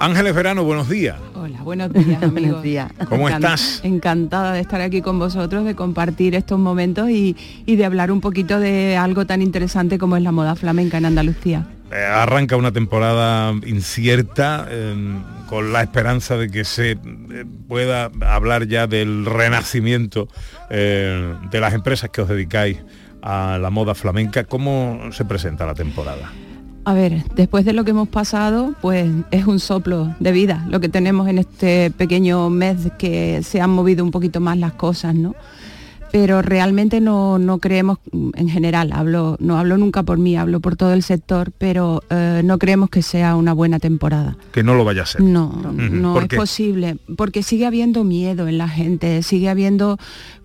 Ángeles 0.00 0.34
Verano, 0.34 0.64
buenos 0.64 0.88
días. 0.88 1.16
Hola, 1.34 1.60
buenos 1.62 1.92
días, 1.92 2.06
amigos. 2.22 2.32
Buenos 2.32 2.62
días. 2.62 2.92
¿Cómo 3.08 3.28
estás? 3.28 3.80
Encantada 3.82 4.52
de 4.52 4.60
estar 4.60 4.80
aquí 4.80 5.02
con 5.02 5.18
vosotros, 5.18 5.64
de 5.64 5.74
compartir 5.74 6.34
estos 6.34 6.58
momentos 6.58 7.10
y, 7.10 7.36
y 7.66 7.76
de 7.76 7.84
hablar 7.84 8.12
un 8.12 8.20
poquito 8.20 8.60
de 8.60 8.96
algo 8.96 9.26
tan 9.26 9.42
interesante 9.42 9.98
como 9.98 10.16
es 10.16 10.22
la 10.22 10.32
moda 10.32 10.54
flamenca 10.54 10.98
en 10.98 11.06
Andalucía. 11.06 11.66
Eh, 11.90 12.04
arranca 12.04 12.56
una 12.56 12.70
temporada 12.70 13.54
incierta 13.66 14.66
eh, 14.70 14.94
con 15.48 15.72
la 15.72 15.82
esperanza 15.82 16.36
de 16.36 16.50
que 16.50 16.64
se 16.64 16.92
eh, 16.92 16.98
pueda 17.66 18.10
hablar 18.20 18.66
ya 18.66 18.86
del 18.86 19.24
renacimiento 19.24 20.28
eh, 20.68 21.34
de 21.50 21.60
las 21.60 21.72
empresas 21.72 22.10
que 22.10 22.20
os 22.20 22.28
dedicáis 22.28 22.78
a 23.22 23.58
la 23.58 23.70
moda 23.70 23.94
flamenca. 23.94 24.44
¿Cómo 24.44 25.10
se 25.12 25.24
presenta 25.24 25.64
la 25.64 25.74
temporada? 25.74 26.30
A 26.88 26.94
ver, 26.94 27.22
después 27.34 27.66
de 27.66 27.74
lo 27.74 27.84
que 27.84 27.90
hemos 27.90 28.08
pasado, 28.08 28.74
pues 28.80 29.10
es 29.30 29.46
un 29.46 29.60
soplo 29.60 30.14
de 30.20 30.32
vida 30.32 30.64
lo 30.70 30.80
que 30.80 30.88
tenemos 30.88 31.28
en 31.28 31.36
este 31.36 31.90
pequeño 31.90 32.48
mes 32.48 32.90
que 32.96 33.42
se 33.42 33.60
han 33.60 33.68
movido 33.68 34.02
un 34.02 34.10
poquito 34.10 34.40
más 34.40 34.56
las 34.56 34.72
cosas, 34.72 35.14
¿no? 35.14 35.34
Pero 36.10 36.42
realmente 36.42 37.00
no, 37.00 37.38
no 37.38 37.58
creemos, 37.58 37.98
en 38.12 38.48
general, 38.48 38.92
hablo, 38.92 39.36
no 39.40 39.58
hablo 39.58 39.76
nunca 39.76 40.02
por 40.02 40.18
mí, 40.18 40.36
hablo 40.36 40.60
por 40.60 40.76
todo 40.76 40.92
el 40.94 41.02
sector, 41.02 41.52
pero 41.58 42.02
eh, 42.10 42.42
no 42.44 42.58
creemos 42.58 42.88
que 42.90 43.02
sea 43.02 43.36
una 43.36 43.52
buena 43.52 43.78
temporada. 43.78 44.36
Que 44.52 44.62
no 44.62 44.74
lo 44.74 44.84
vaya 44.84 45.02
a 45.02 45.06
ser. 45.06 45.22
No, 45.22 45.52
no 45.74 46.14
¿Por 46.14 46.24
es 46.24 46.28
qué? 46.30 46.36
posible, 46.36 46.96
porque 47.16 47.42
sigue 47.42 47.66
habiendo 47.66 48.04
miedo 48.04 48.48
en 48.48 48.58
la 48.58 48.68
gente, 48.68 49.22
sigue 49.22 49.48
habiendo 49.48 49.98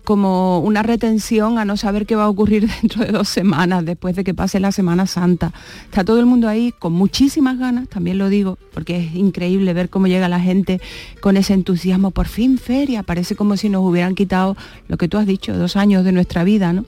como 0.04 0.58
una 0.60 0.82
retención 0.82 1.58
a 1.58 1.64
no 1.64 1.78
saber 1.78 2.04
qué 2.06 2.14
va 2.14 2.24
a 2.24 2.28
ocurrir 2.28 2.68
dentro 2.82 3.04
de 3.04 3.10
dos 3.10 3.28
semanas, 3.28 3.84
después 3.84 4.14
de 4.14 4.22
que 4.22 4.34
pase 4.34 4.60
la 4.60 4.70
Semana 4.70 5.06
Santa. 5.06 5.52
Está 5.86 6.04
todo 6.04 6.20
el 6.20 6.26
mundo 6.26 6.46
ahí 6.46 6.72
con 6.78 6.92
muchísimas 6.92 7.58
ganas, 7.58 7.88
también 7.88 8.18
lo 8.18 8.28
digo, 8.28 8.58
porque 8.72 8.98
es 8.98 9.14
increíble 9.14 9.72
ver 9.72 9.88
cómo 9.88 10.06
llega 10.06 10.28
la 10.28 10.40
gente 10.40 10.80
con 11.20 11.36
ese 11.36 11.54
entusiasmo, 11.54 12.10
por 12.10 12.28
fin 12.28 12.58
feria, 12.58 13.02
parece 13.02 13.34
como 13.34 13.56
si 13.56 13.70
nos 13.70 13.82
hubieran 13.82 14.14
quitado 14.14 14.56
lo 14.88 14.98
que 14.98 15.08
tú 15.08 15.16
has 15.16 15.26
dicho, 15.26 15.53
dos 15.56 15.76
años 15.76 16.04
de 16.04 16.12
nuestra 16.12 16.44
vida, 16.44 16.72
¿no? 16.72 16.84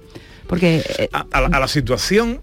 Porque 0.47 0.83
eh, 0.99 1.09
a, 1.13 1.27
a 1.33 1.41
la, 1.41 1.57
a 1.57 1.61
la 1.61 1.69
situación, 1.69 2.41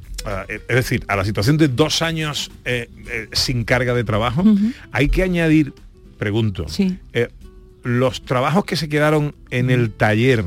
eh, 0.50 0.62
es 0.68 0.76
decir, 0.76 1.04
a 1.08 1.16
la 1.16 1.26
situación 1.26 1.58
de 1.58 1.68
dos 1.68 2.02
años 2.02 2.52
eh, 2.66 2.90
eh, 3.10 3.28
sin 3.32 3.64
carga 3.64 3.94
de 3.94 4.04
trabajo, 4.04 4.44
hay 4.92 5.10
que 5.10 5.24
añadir, 5.24 5.74
pregunto, 6.18 6.66
eh, 7.14 7.30
los 7.84 8.24
trabajos 8.24 8.66
que 8.66 8.76
se 8.76 8.90
quedaron 8.90 9.36
en 9.52 9.70
el 9.70 9.92
taller 9.92 10.46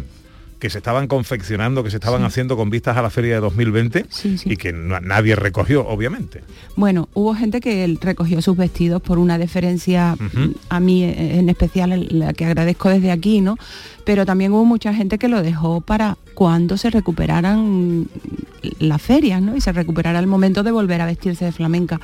que 0.59 0.71
se 0.71 0.79
estaban 0.79 1.07
confeccionando, 1.07 1.85
que 1.85 1.91
se 1.91 1.97
estaban 1.97 2.25
haciendo 2.25 2.57
con 2.57 2.71
vistas 2.71 2.97
a 2.97 3.03
la 3.03 3.11
feria 3.11 3.35
de 3.35 3.41
2020 3.41 4.07
y 4.47 4.57
que 4.57 4.73
na- 4.73 5.01
nadie 5.01 5.37
recogió, 5.37 5.87
obviamente. 5.87 6.43
Bueno, 6.77 7.09
hubo 7.15 7.35
gente 7.35 7.61
que 7.61 7.97
recogió 8.01 8.41
sus 8.41 8.57
vestidos 8.57 9.03
por 9.03 9.19
una 9.19 9.37
deferencia 9.39 10.15
Ujú. 10.15 10.55
a 10.71 10.81
mí 10.81 11.05
eh, 11.05 11.39
en 11.39 11.49
especial, 11.51 12.07
la 12.11 12.33
que 12.33 12.47
agradezco 12.47 12.89
desde 12.89 13.11
aquí, 13.11 13.41
¿no? 13.43 13.57
Pero 14.05 14.25
también 14.25 14.53
hubo 14.53 14.65
mucha 14.65 14.95
gente 14.95 15.19
que 15.19 15.29
lo 15.29 15.43
dejó 15.43 15.81
para 15.83 16.17
cuando 16.35 16.77
se 16.79 16.89
recuperaran 16.91 18.07
las 18.79 19.03
ferias, 19.03 19.43
¿no? 19.43 19.57
Y 19.57 19.61
se 19.61 19.73
recuperara 19.73 20.19
el 20.19 20.27
momento 20.27 20.63
de 20.63 20.71
volver 20.71 21.01
a 21.01 21.07
vestirse 21.07 21.45
de 21.45 21.53
flamenca. 21.53 22.01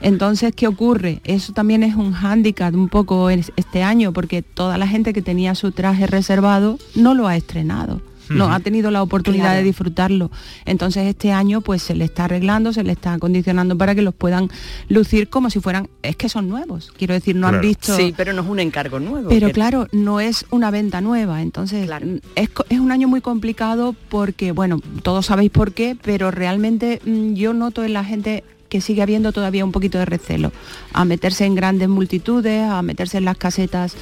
Entonces, 0.00 0.52
¿qué 0.54 0.66
ocurre? 0.66 1.20
Eso 1.24 1.52
también 1.52 1.82
es 1.82 1.94
un 1.94 2.12
hándicap 2.12 2.74
un 2.74 2.88
poco 2.88 3.30
es- 3.30 3.52
este 3.56 3.82
año, 3.82 4.12
porque 4.12 4.42
toda 4.42 4.78
la 4.78 4.86
gente 4.86 5.12
que 5.12 5.22
tenía 5.22 5.54
su 5.54 5.72
traje 5.72 6.06
reservado 6.06 6.78
no 6.94 7.14
lo 7.14 7.26
ha 7.26 7.36
estrenado. 7.36 8.00
No 8.30 8.52
ha 8.52 8.60
tenido 8.60 8.90
la 8.90 9.02
oportunidad 9.02 9.44
Claro. 9.44 9.58
de 9.60 9.64
disfrutarlo. 9.64 10.30
Entonces 10.66 11.06
este 11.06 11.32
año 11.32 11.62
pues 11.62 11.80
se 11.82 11.94
le 11.94 12.04
está 12.04 12.24
arreglando, 12.26 12.74
se 12.74 12.84
le 12.84 12.92
está 12.92 13.14
acondicionando 13.14 13.78
para 13.78 13.94
que 13.94 14.02
los 14.02 14.12
puedan 14.14 14.50
lucir 14.90 15.30
como 15.30 15.48
si 15.48 15.60
fueran, 15.60 15.88
es 16.02 16.14
que 16.16 16.28
son 16.28 16.46
nuevos. 16.46 16.92
Quiero 16.98 17.14
decir, 17.14 17.36
no 17.36 17.48
han 17.48 17.62
visto. 17.62 17.96
Sí, 17.96 18.12
pero 18.14 18.34
no 18.34 18.42
es 18.42 18.48
un 18.48 18.60
encargo 18.60 19.00
nuevo. 19.00 19.30
Pero 19.30 19.46
que- 19.46 19.54
claro, 19.54 19.86
no 19.92 20.20
es 20.20 20.44
una 20.50 20.70
venta 20.70 21.00
nueva, 21.00 21.40
entonces 21.40 21.88
es, 22.36 22.50
es 22.68 22.78
un 22.80 22.92
año 22.92 23.08
muy 23.08 23.22
complicado 23.22 23.94
porque, 24.10 24.52
bueno, 24.52 24.78
todos 25.02 25.24
sabéis 25.24 25.50
por 25.50 25.72
qué, 25.72 25.96
pero 26.02 26.30
realmente 26.30 27.00
mm, 27.06 27.32
yo 27.32 27.54
noto 27.54 27.82
en 27.82 27.94
la 27.94 28.04
gente 28.04 28.44
que 28.68 28.80
sigue 28.80 29.02
habiendo 29.02 29.32
todavía 29.32 29.64
un 29.64 29.72
poquito 29.72 29.98
de 29.98 30.04
recelo 30.04 30.52
a 30.92 31.04
meterse 31.04 31.44
en 31.46 31.54
grandes 31.54 31.88
multitudes, 31.88 32.62
a 32.62 32.82
meterse 32.82 33.18
en 33.18 33.24
las 33.24 33.36
casetas 33.38 33.94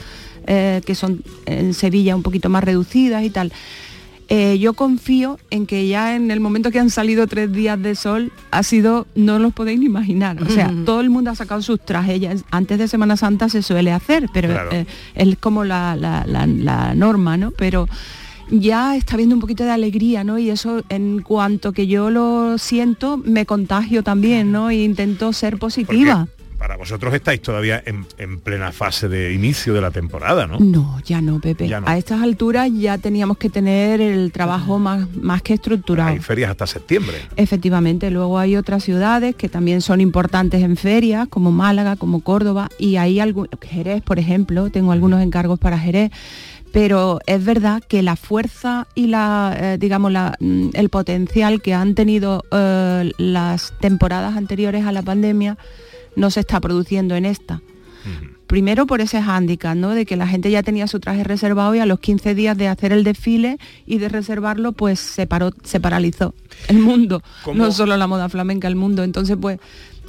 eh, 0.47 0.81
que 0.87 0.95
son 0.95 1.23
en 1.47 1.75
Sevilla 1.75 2.15
un 2.17 2.23
poquito 2.23 2.49
más 2.49 2.63
reducidas 2.65 3.23
y 3.25 3.31
tal. 3.31 3.53
Eh, 4.29 4.59
yo 4.59 4.75
confío 4.75 5.39
en 5.51 5.67
que 5.67 5.87
ya 5.87 6.17
en 6.17 6.33
el 6.33 6.41
momento 6.41 6.73
que 6.73 6.81
han 6.81 6.91
salido 6.91 7.29
tres 7.29 7.53
días 7.53 7.81
de 7.81 7.95
sol 7.95 8.33
ha 8.51 8.65
sido, 8.65 9.07
no 9.15 9.39
los 9.39 9.53
podéis 9.55 9.79
ni 9.79 9.87
imaginar. 9.87 10.43
O 10.43 10.51
sea, 10.51 10.73
todo 10.85 11.01
el 11.01 11.11
mundo 11.11 11.31
ha 11.31 11.37
sacado 11.37 11.63
sus 11.63 11.79
trajes. 11.79 12.21
Ya 12.21 12.35
antes 12.51 12.77
de 12.79 12.89
Semana 12.89 13.17
Santa 13.17 13.49
se 13.49 13.63
suele 13.63 13.93
hacer, 13.93 14.29
pero 14.35 14.49
Claro. 14.49 14.71
eh, 14.73 14.87
es 15.15 15.39
como 15.39 15.63
la, 15.63 15.95
la- 15.95 16.25
la- 16.27 16.47
la 16.49 16.95
norma, 16.97 17.37
¿no? 17.37 17.53
Pero 17.53 17.89
ya 18.51 18.97
está 18.97 19.15
habiendo 19.15 19.35
un 19.35 19.41
poquito 19.41 19.65
de 19.65 19.71
alegría, 19.71 20.25
¿no? 20.25 20.39
Y 20.39 20.51
eso 20.51 20.83
en 20.89 21.23
cuanto 21.23 21.73
que 21.73 21.87
yo 21.87 22.11
lo 22.11 22.59
siento, 22.59 23.17
me 23.19 23.47
contagio 23.47 24.03
también, 24.03 24.53
¿no? 24.53 24.71
E 24.71 24.77
intento 24.77 25.33
ser 25.33 25.59
positiva. 25.59 26.29
Para 26.59 26.79
vosotros 26.79 27.13
estáis 27.13 27.43
todavía 27.43 27.83
en, 27.85 28.07
en 28.17 28.41
plena 28.41 28.73
fase 28.73 29.09
de 29.09 29.35
inicio 29.35 29.75
de 29.75 29.83
la 29.83 29.91
temporada, 29.91 30.47
¿no? 30.47 30.59
No, 30.59 30.99
ya 31.05 31.21
no, 31.21 31.39
Pepe. 31.39 31.69
Ya 31.69 31.81
no. 31.81 31.87
A 31.87 31.99
estas 31.99 32.23
alturas 32.23 32.71
ya 32.73 32.97
teníamos 32.97 33.37
que 33.37 33.51
tener 33.51 34.01
el 34.01 34.33
trabajo 34.33 34.79
más, 34.79 35.07
más 35.17 35.43
que 35.43 35.53
estructurado. 35.53 36.11
Hay 36.11 36.21
ferias 36.21 36.51
hasta 36.51 36.67
septiembre. 36.67 37.19
Efectivamente, 37.37 38.11
luego 38.11 38.39
hay 38.39 38.57
otras 38.57 38.85
ciudades 38.85 39.37
que 39.37 39.51
también 39.51 39.83
son 39.83 40.01
importantes 40.01 40.63
en 40.63 40.79
ferias, 40.79 41.29
como 41.29 41.53
Málaga, 41.53 41.97
como 41.97 42.21
Córdoba, 42.21 42.71
y 42.79 42.97
hay 42.97 43.21
algún 43.21 43.49
Jerez, 43.61 44.03
por 44.03 44.19
ejemplo, 44.19 44.71
tengo 44.71 44.93
algunos 44.93 45.23
encargos 45.23 45.59
para 45.59 45.79
Jerez, 45.79 46.11
pero 46.77 47.21
es 47.25 47.43
verdad 47.43 47.83
que 47.83 48.03
la 48.03 48.17
fuerza 48.17 48.87
y 48.95 49.07
la, 49.07 49.57
eh, 49.59 49.79
digamos, 49.79 50.13
la, 50.13 50.37
mm, 50.41 50.73
el 50.75 50.91
potencial 50.91 51.63
que 51.63 51.73
han 51.73 51.95
tenido 51.95 52.45
eh, 52.53 53.13
las 53.17 53.73
temporadas 53.81 54.37
anteriores 54.37 54.85
a 54.85 54.93
la 54.93 55.01
pandemia 55.01 55.57
no 56.17 56.31
se 56.31 56.41
está 56.41 56.61
produciendo 56.61 57.17
en 57.17 57.25
esta. 57.25 57.63
Primero 58.47 58.85
por 58.85 59.01
ese 59.01 59.23
hándicap, 59.23 59.75
¿no? 59.75 59.93
De 59.93 60.05
que 60.05 60.17
la 60.17 60.29
gente 60.29 60.51
ya 60.51 60.63
tenía 60.63 60.87
su 60.87 61.01
traje 61.01 61.25
reservado 61.25 61.75
y 61.75 61.79
a 61.79 61.87
los 61.87 61.99
15 61.99 62.35
días 62.35 62.59
de 62.59 62.69
hacer 62.69 62.93
el 62.93 63.05
desfile 63.05 63.57
y 63.87 63.97
de 63.97 64.11
reservarlo, 64.11 64.73
pues 64.73 65.01
se 65.01 65.27
paró, 65.27 65.53
se 65.65 65.81
paralizó 65.81 66.35
el 66.69 66.81
mundo. 66.81 67.23
¿Cómo? 67.43 67.57
No 67.57 67.73
solo 67.73 67.97
la 67.97 68.07
moda 68.07 68.29
flamenca, 68.29 68.69
el 68.69 68.77
mundo. 68.77 69.03
Entonces, 69.03 69.39
pues, 69.41 69.61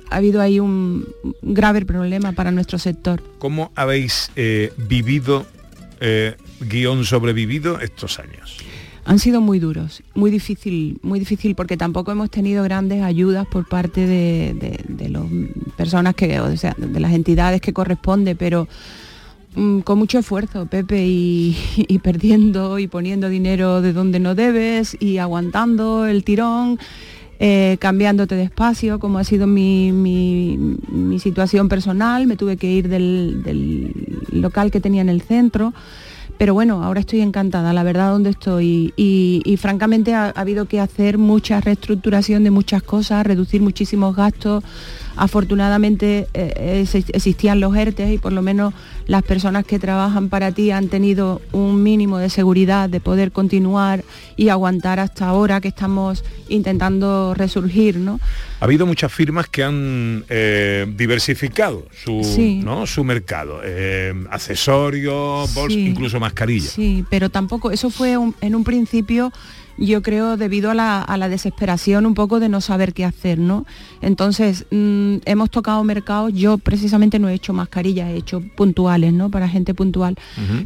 ha 0.10 0.18
habido 0.18 0.42
ahí 0.42 0.60
un 0.60 1.08
grave 1.42 1.86
problema 1.86 2.34
para 2.34 2.52
nuestro 2.52 2.78
sector. 2.78 3.24
¿Cómo 3.40 3.72
habéis 3.74 4.32
eh, 4.36 4.74
vivido, 4.76 5.46
eh, 6.02 6.36
guion 6.60 7.06
sobrevivido 7.06 7.80
estos 7.80 8.20
años? 8.20 8.58
han 9.08 9.20
sido 9.20 9.40
muy 9.40 9.60
duros, 9.60 10.04
muy 10.16 10.30
difícil, 10.30 11.00
muy 11.02 11.20
difícil 11.20 11.56
porque 11.56 11.78
tampoco 11.78 12.12
hemos 12.12 12.30
tenido 12.30 12.62
grandes 12.66 13.04
ayudas 13.04 13.48
por 13.48 13.66
parte 13.66 14.06
de, 14.06 15.10
las 15.10 15.24
personas 15.78 16.14
que, 16.14 16.42
o 16.42 16.58
sea, 16.58 16.76
de 16.78 17.00
las 17.00 17.14
entidades 17.14 17.62
que 17.62 17.72
corresponde, 17.72 18.36
pero 18.36 18.68
mm, 19.56 19.80
con 19.80 19.98
mucho 19.98 20.20
esfuerzo, 20.20 20.66
Pepe, 20.66 21.06
y, 21.08 22.00
perdiendo 22.04 22.80
y 22.80 22.88
poniendo 22.88 23.30
dinero 23.30 23.82
de 23.82 23.94
donde 23.94 24.20
no 24.20 24.36
debes 24.36 24.98
y 25.00 25.20
aguantando 25.20 26.06
el 26.06 26.24
tirón. 26.24 26.78
Eh, 27.40 27.78
cambiándote 27.80 28.34
de 28.34 28.42
espacio, 28.42 28.98
como 28.98 29.20
ha 29.20 29.24
sido 29.24 29.46
mi, 29.46 29.92
situación 31.20 31.70
personal, 31.70 32.26
me 32.26 32.36
tuve 32.36 32.58
que 32.58 32.72
ir 32.72 32.90
del 32.90 33.44
local 34.32 34.72
que 34.72 34.82
tenía 34.82 35.04
en 35.04 35.10
el 35.10 35.22
centro 35.22 35.72
pero 36.38 36.54
bueno, 36.54 36.84
ahora 36.84 37.00
estoy 37.00 37.22
encantada, 37.22 37.74
la 37.74 37.84
verdad, 37.84 38.12
donde 38.12 38.32
estoy. 38.32 38.94
Y, 38.96 39.58
francamente 39.60 40.14
ha, 40.14 40.30
habido 40.30 40.66
que 40.66 40.80
hacer 40.80 41.18
mucha 41.18 41.60
reestructuración 41.62 42.44
de 42.44 42.52
muchas 42.52 42.84
cosas, 42.84 43.26
reducir 43.26 43.62
muchísimos 43.62 44.16
gastos. 44.16 44.64
Afortunadamente 45.18 46.28
eh, 46.34 46.86
existían 47.14 47.60
los 47.60 47.76
ERTES 47.76 48.14
y 48.14 48.18
por 48.20 48.32
lo 48.32 48.42
menos 48.42 48.74
las 49.08 49.24
personas 49.24 49.66
que 49.66 49.80
trabajan 49.80 50.30
para 50.30 50.52
ti 50.52 50.72
han 50.72 50.90
tenido 50.90 51.42
un 51.52 51.82
mínimo 51.82 52.20
de 52.20 52.30
seguridad 52.30 52.90
de 52.90 53.00
poder 53.00 53.32
continuar 53.32 54.04
y 54.36 54.50
aguantar 54.50 55.00
hasta 55.00 55.28
ahora 55.28 55.60
que 55.60 55.70
estamos 55.70 56.24
intentando 56.50 57.34
resurgir, 57.34 57.98
¿no? 57.98 58.20
Ha 58.60 58.66
habido 58.66 58.86
muchas 58.86 59.12
firmas 59.12 59.48
que 59.48 59.64
han 59.64 60.26
eh, 60.30 60.86
diversificado 60.96 61.86
su, 61.92 62.22
¿no? 62.64 62.86
su 62.86 63.04
mercado, 63.04 63.62
eh, 63.64 64.14
accesorios, 64.30 65.54
bolsas, 65.54 65.78
incluso 65.80 66.20
mascarillas. 66.20 66.72
Sí, 66.72 67.06
pero 67.10 67.30
tampoco, 67.30 67.72
eso 67.72 67.90
fue 67.90 68.14
en 68.14 68.56
un 68.56 68.64
principio 68.64 69.32
yo 69.78 70.02
creo 70.02 70.38
debido 70.38 70.72
a 70.72 70.74
la, 70.74 71.30
desesperación 71.30 72.06
un 72.06 72.14
poco 72.14 72.40
de 72.40 72.50
no 72.50 72.62
saber 72.62 72.94
qué 72.94 73.06
hacer, 73.06 73.38
¿no? 73.38 73.66
Entonces, 74.02 74.66
mm, 74.72 75.18
hemos 75.26 75.50
tocado 75.50 75.84
mercados, 75.84 76.34
yo 76.34 76.58
precisamente 76.58 77.20
no 77.20 77.30
he 77.30 77.34
hecho 77.34 77.54
mascarillas, 77.54 78.10
he 78.10 78.18
hecho 78.18 78.42
puntuales, 78.56 79.14
¿no? 79.14 79.30
Para 79.30 79.50
gente 79.50 79.74
puntual, 79.74 80.16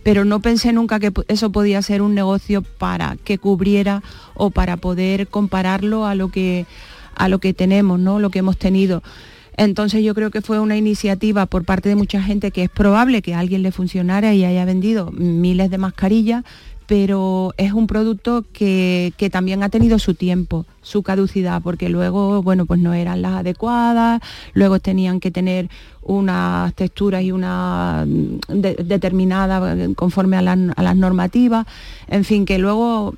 pero 0.04 0.24
no 0.24 0.40
pensé 0.40 0.72
nunca 0.74 1.00
que 1.00 1.12
eso 1.28 1.52
podía 1.52 1.82
ser 1.82 2.02
un 2.02 2.14
negocio 2.14 2.62
para 2.62 3.18
que 3.24 3.38
cubriera 3.38 4.04
o 4.36 4.50
para 4.52 4.78
poder 4.78 5.28
compararlo 5.28 6.06
a 6.06 6.16
lo 6.16 6.30
que, 6.30 6.66
a 7.16 7.28
lo 7.28 7.40
que 7.40 7.54
tenemos, 7.54 8.00
¿no? 8.00 8.20
Lo 8.20 8.30
que 8.30 8.40
hemos 8.40 8.58
tenido. 8.58 9.02
Entonces 9.58 10.04
yo 10.04 10.16
creo 10.16 10.32
que 10.32 10.42
fue 10.42 10.60
una 10.60 10.78
iniciativa 10.78 11.46
por 11.46 11.66
parte 11.66 11.90
de 11.90 11.96
mucha 11.96 12.22
gente 12.22 12.52
que 12.52 12.64
es 12.64 12.70
probable 12.70 13.22
que 13.22 13.34
a 13.34 13.40
alguien 13.40 13.62
le 13.62 13.72
funcionara 13.72 14.34
y 14.34 14.46
haya 14.46 14.66
vendido 14.66 15.12
miles 15.12 15.70
de 15.70 15.78
mascarillas, 15.78 16.44
pero 16.92 17.54
es 17.56 17.72
un 17.72 17.88
producto 17.88 18.44
que, 18.52 19.14
también 19.32 19.64
ha 19.64 19.70
tenido 19.70 19.98
su 19.98 20.14
tiempo, 20.14 20.66
su 20.82 21.04
caducidad, 21.04 21.62
porque 21.62 21.88
luego, 21.88 22.44
bueno, 22.44 22.66
pues 22.66 22.82
no 22.82 22.94
eran 22.94 23.22
las 23.22 23.32
adecuadas, 23.32 24.20
luego 24.52 24.78
tenían 24.80 25.22
que 25.22 25.32
tener 25.32 25.70
unas 26.02 26.74
texturas 26.74 27.24
y 27.24 27.32
una 27.32 28.06
mm, 28.06 28.60
determinada 28.84 29.88
conforme 29.96 30.36
a, 30.36 30.40
a, 30.42 30.84
las 30.84 30.96
normativas, 30.98 31.66
en 32.10 32.26
fin, 32.26 32.44
que 32.44 32.58
luego 32.58 33.14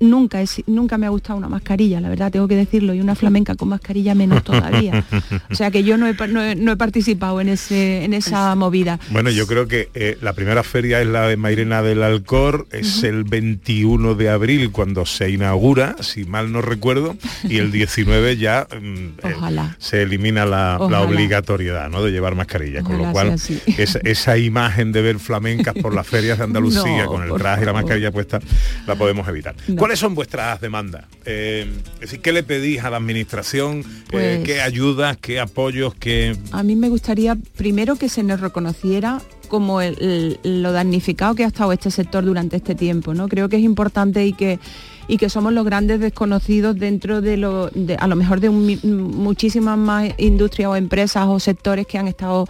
nunca, 0.00 0.42
nunca 0.66 0.98
me 0.98 1.06
ha 1.06 1.10
gustado 1.10 1.38
una 1.38 1.48
mascarilla, 1.48 2.00
la 2.00 2.08
verdad, 2.08 2.32
tengo 2.32 2.48
que 2.48 2.56
decirlo, 2.56 2.94
y 2.94 3.00
una 3.00 3.14
flamenca 3.14 3.54
con 3.54 3.68
mascarilla 3.68 4.14
menos 4.14 4.42
todavía. 4.42 5.04
o 5.50 5.54
sea 5.54 5.70
que 5.70 5.84
yo 5.84 5.96
no 5.96 6.08
he, 6.08 6.76
participado 6.76 7.40
en, 7.40 7.50
ese, 7.50 8.04
en 8.04 8.14
esa 8.14 8.54
movida. 8.54 8.98
Bueno, 9.10 9.30
yo 9.30 9.46
creo 9.46 9.68
que 9.68 9.90
eh, 9.94 10.16
la 10.22 10.32
primera 10.32 10.62
feria 10.62 11.00
es 11.00 11.06
la 11.06 11.28
de 11.28 11.36
Mairena 11.36 11.82
del 11.82 12.02
Alcor, 12.02 12.66
es 12.72 13.02
el 13.02 13.24
21 13.24 14.14
de 14.14 14.30
abril 14.30 14.72
cuando 14.72 15.04
se 15.04 15.30
inaugura, 15.30 15.96
si 16.00 16.24
mal 16.24 16.50
no 16.52 16.62
recuerdo, 16.62 17.16
y 17.44 17.58
el 17.58 17.70
19 17.70 18.38
ya 18.38 18.66
mm, 18.70 19.06
eh, 19.22 19.36
se 19.78 20.02
elimina 20.02 20.46
la, 20.46 20.78
obligatoriedad 20.78 21.90
¿no? 21.90 22.02
de 22.02 22.10
llevar 22.10 22.34
mascarilla, 22.34 22.82
con 22.82 22.98
lo 22.98 23.12
cual 23.12 23.36
esa 23.76 24.38
imagen 24.38 24.92
de 24.92 25.02
ver 25.02 25.18
flamencas 25.18 25.74
por 25.74 25.94
las 25.94 26.06
ferias 26.06 26.38
de 26.38 26.44
Andalucía 26.50 27.06
con 27.06 27.22
el 27.22 27.32
traje 27.34 27.62
y 27.62 27.66
la 27.66 27.72
mascarilla 27.72 28.10
puesta 28.10 28.40
la 28.86 28.96
podemos 28.96 29.28
evitar. 29.28 29.54
¿Cuáles 29.90 29.98
son 29.98 30.14
vuestras 30.14 30.60
demandas? 30.60 31.06
Eh, 31.24 31.66
es 31.94 32.00
decir, 32.00 32.20
¿qué 32.20 32.32
le 32.32 32.44
pedís 32.44 32.84
a 32.84 32.90
la 32.90 32.98
administración? 32.98 33.80
Eh, 33.80 33.84
pues 34.08 34.44
¿Qué 34.44 34.60
ayudas, 34.60 35.16
qué 35.16 35.40
apoyos, 35.40 35.96
qué...? 35.96 36.36
A 36.52 36.62
mí 36.62 36.76
me 36.76 36.88
gustaría 36.88 37.36
primero 37.56 37.96
que 37.96 38.08
se 38.08 38.22
nos 38.22 38.38
reconociera 38.38 39.20
como 39.48 39.80
lo 39.82 40.70
damnificado 40.70 41.34
que 41.34 41.42
ha 41.42 41.48
estado 41.48 41.72
este 41.72 41.90
sector 41.90 42.24
durante 42.24 42.54
este 42.54 42.76
tiempo. 42.76 43.14
¿no? 43.14 43.26
Creo 43.26 43.48
que 43.48 43.56
es 43.56 43.64
importante 43.64 44.24
y 44.24 44.32
que 44.32 44.60
y 45.08 45.16
que 45.16 45.28
somos 45.28 45.52
los 45.52 45.64
grandes 45.64 45.98
desconocidos 45.98 46.78
dentro 46.78 47.20
de 47.20 47.36
lo 47.36 47.68
a 47.98 48.06
lo 48.06 48.14
mejor 48.14 48.38
de 48.38 48.48
muchísimas 48.50 49.76
más 49.76 50.08
industrias 50.18 50.70
o 50.70 50.76
empresas 50.76 51.26
o 51.26 51.40
sectores 51.40 51.88
que 51.88 51.98
han 51.98 52.06
estado 52.06 52.46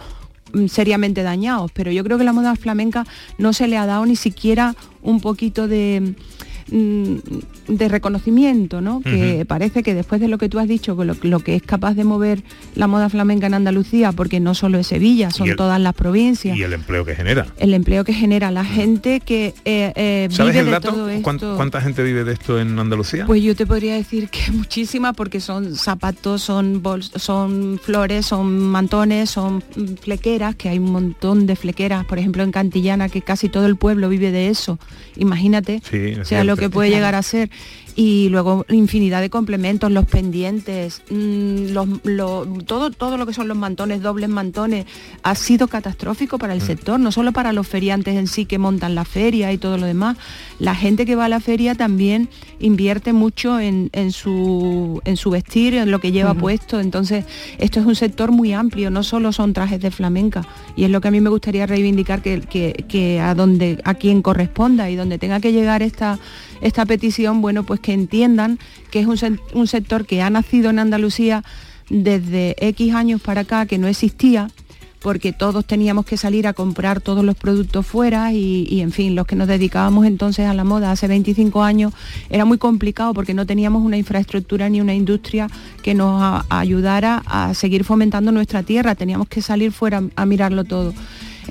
mm, 0.53 0.67
seriamente 0.67 1.23
dañados, 1.23 1.71
pero 1.71 1.91
yo 1.91 2.03
creo 2.03 2.19
que 2.19 2.23
la 2.23 2.33
moda 2.33 2.55
flamenca 2.55 3.07
no 3.39 3.51
se 3.51 3.67
le 3.67 3.77
ha 3.77 3.87
dado 3.87 4.05
ni 4.05 4.15
siquiera 4.15 4.75
un 5.01 5.21
poquito 5.21 5.67
de 5.67 6.13
de 6.71 7.89
reconocimiento, 7.89 8.81
¿no? 8.81 9.01
Que 9.01 9.45
parece 9.45 9.83
que 9.83 9.93
después 9.93 10.21
de 10.21 10.27
lo 10.27 10.37
que 10.37 10.49
tú 10.49 10.59
has 10.59 10.67
dicho, 10.67 10.97
lo, 11.03 11.39
que 11.39 11.55
es 11.55 11.61
capaz 11.61 11.93
de 11.95 12.03
mover 12.03 12.43
la 12.75 12.87
moda 12.87 13.09
flamenca 13.09 13.47
en 13.47 13.53
Andalucía, 13.53 14.11
porque 14.11 14.39
no 14.39 14.55
solo 14.55 14.79
es 14.79 14.87
Sevilla, 14.87 15.31
son 15.31 15.55
todas 15.55 15.79
las 15.79 15.93
provincias. 15.93 16.57
Y 16.57 16.63
el 16.63 16.73
empleo 16.73 17.05
que 17.05 17.15
genera. 17.15 17.47
El 17.57 17.73
empleo 17.73 18.03
que 18.03 18.13
genera 18.13 18.51
la 18.51 18.63
gente 18.63 19.19
que 19.19 19.53
eh, 19.65 19.93
eh, 19.95 20.27
¿Sabes 20.31 20.55
el 20.55 20.71
dato? 20.71 21.07
¿Cuánta 21.23 21.81
gente 21.81 22.03
vive 22.03 22.23
de 22.23 22.33
esto 22.33 22.59
en 22.59 22.77
Andalucía? 22.79 23.25
Pues 23.25 23.43
yo 23.43 23.55
te 23.55 23.65
podría 23.65 23.95
decir 23.95 24.29
que 24.29 24.51
muchísima, 24.51 25.13
porque 25.13 25.39
son 25.39 25.75
zapatos, 25.75 26.41
son 26.41 26.81
son 27.15 27.79
flores, 27.81 28.25
son 28.25 28.59
mantones, 28.59 29.29
son 29.29 29.63
flequeras, 30.01 30.55
que 30.55 30.69
hay 30.69 30.79
un 30.79 30.91
montón 30.91 31.45
de 31.45 31.55
flequeras, 31.55 32.05
por 32.05 32.19
ejemplo 32.19 32.43
en 32.43 32.51
Cantillana, 32.51 33.09
que 33.09 33.21
casi 33.21 33.49
todo 33.49 33.65
el 33.65 33.75
pueblo 33.75 34.09
vive 34.09 34.31
de 34.31 34.49
eso. 34.49 34.79
Imagínate. 35.17 35.81
sea, 36.23 36.43
lo 36.43 36.57
que 36.61 36.69
puede 36.69 36.91
llegar 36.91 37.15
a 37.15 37.23
ser 37.23 37.49
y 37.95 38.29
luego 38.29 38.65
infinidad 38.69 39.21
de 39.21 39.29
complementos, 39.29 39.91
los 39.91 40.05
pendientes, 40.05 41.01
mm, 41.09 41.73
todo, 42.65 42.91
todo 42.91 43.17
lo 43.17 43.25
que 43.25 43.33
son 43.33 43.47
los 43.47 43.57
mantones, 43.57 44.01
dobles 44.01 44.29
mantones, 44.29 44.85
ha 45.23 45.35
sido 45.35 45.67
catastrófico 45.67 46.37
para 46.37 46.53
el 46.53 46.61
mm. 46.61 46.65
sector, 46.65 46.99
no 46.99 47.11
solo 47.11 47.31
para 47.31 47.53
los 47.53 47.67
feriantes 47.67 48.15
en 48.15 48.27
sí 48.27 48.45
que 48.45 48.57
montan 48.57 48.95
la 48.95 49.05
feria 49.05 49.51
y 49.51 49.57
todo 49.57 49.77
lo 49.77 49.85
demás. 49.85 50.17
La 50.59 50.75
gente 50.75 51.05
que 51.05 51.15
va 51.15 51.25
a 51.25 51.29
la 51.29 51.39
feria 51.39 51.75
también 51.75 52.29
invierte 52.59 53.13
mucho 53.13 53.59
en, 53.59 53.89
su, 54.11 55.01
en 55.05 55.17
su 55.17 55.29
vestir, 55.31 55.73
en 55.75 55.91
lo 55.91 55.99
que 55.99 56.11
lleva 56.11 56.33
puesto. 56.33 56.79
Entonces, 56.79 57.25
esto 57.57 57.79
es 57.79 57.85
un 57.85 57.95
sector 57.95 58.31
muy 58.31 58.53
amplio, 58.53 58.89
no 58.89 59.03
solo 59.03 59.31
son 59.31 59.53
trajes 59.53 59.81
de 59.81 59.91
flamenca. 59.91 60.45
Y 60.75 60.83
es 60.83 60.91
lo 60.91 61.01
que 61.01 61.07
a 61.07 61.11
mí 61.11 61.19
me 61.19 61.29
gustaría 61.29 61.65
reivindicar 61.65 62.21
que, 62.21 62.41
que 62.41 63.19
a 63.19 63.33
donde 63.35 63.79
a 63.83 63.95
quien 63.95 64.21
corresponda 64.21 64.89
y 64.89 64.95
donde 64.95 65.17
tenga 65.17 65.39
que 65.39 65.51
llegar 65.51 65.81
esta 65.81 66.19
esta 66.61 66.85
petición, 66.85 67.41
bueno, 67.41 67.63
pues 67.63 67.79
que 67.81 67.93
entiendan 67.93 68.59
que 68.89 68.99
es 68.99 69.07
un, 69.07 69.67
sector 69.67 70.05
que 70.05 70.21
ha 70.21 70.29
nacido 70.29 70.69
en 70.69 70.79
Andalucía 70.79 71.43
desde 71.89 72.55
X 72.67 72.93
años 72.93 73.21
para 73.21 73.41
acá, 73.41 73.65
que 73.65 73.77
no 73.77 73.87
existía, 73.87 74.49
porque 75.01 75.33
todos 75.33 75.65
teníamos 75.65 76.05
que 76.05 76.15
salir 76.15 76.47
a 76.47 76.53
comprar 76.53 77.01
todos 77.01 77.25
los 77.25 77.35
productos 77.35 77.85
fuera 77.85 78.31
y, 78.33 78.81
en 78.81 78.91
fin, 78.91 79.15
los 79.15 79.25
que 79.25 79.35
nos 79.35 79.47
dedicábamos 79.47 80.05
entonces 80.05 80.45
a 80.45 80.53
la 80.53 80.63
moda 80.63 80.91
hace 80.91 81.07
25 81.07 81.63
años 81.63 81.91
era 82.29 82.45
muy 82.45 82.59
complicado 82.59 83.13
porque 83.13 83.33
no 83.33 83.45
teníamos 83.45 83.83
una 83.83 83.97
infraestructura 83.97 84.69
ni 84.69 84.79
una 84.79 84.93
industria 84.93 85.47
que 85.81 85.95
nos 85.95 86.45
ayudara 86.49 87.23
a 87.25 87.53
seguir 87.55 87.83
fomentando 87.83 88.31
nuestra 88.31 88.61
tierra, 88.61 88.93
teníamos 88.93 89.27
que 89.27 89.41
salir 89.41 89.71
fuera 89.71 90.03
a 90.15 90.25
mirarlo 90.25 90.63
todo. 90.63 90.93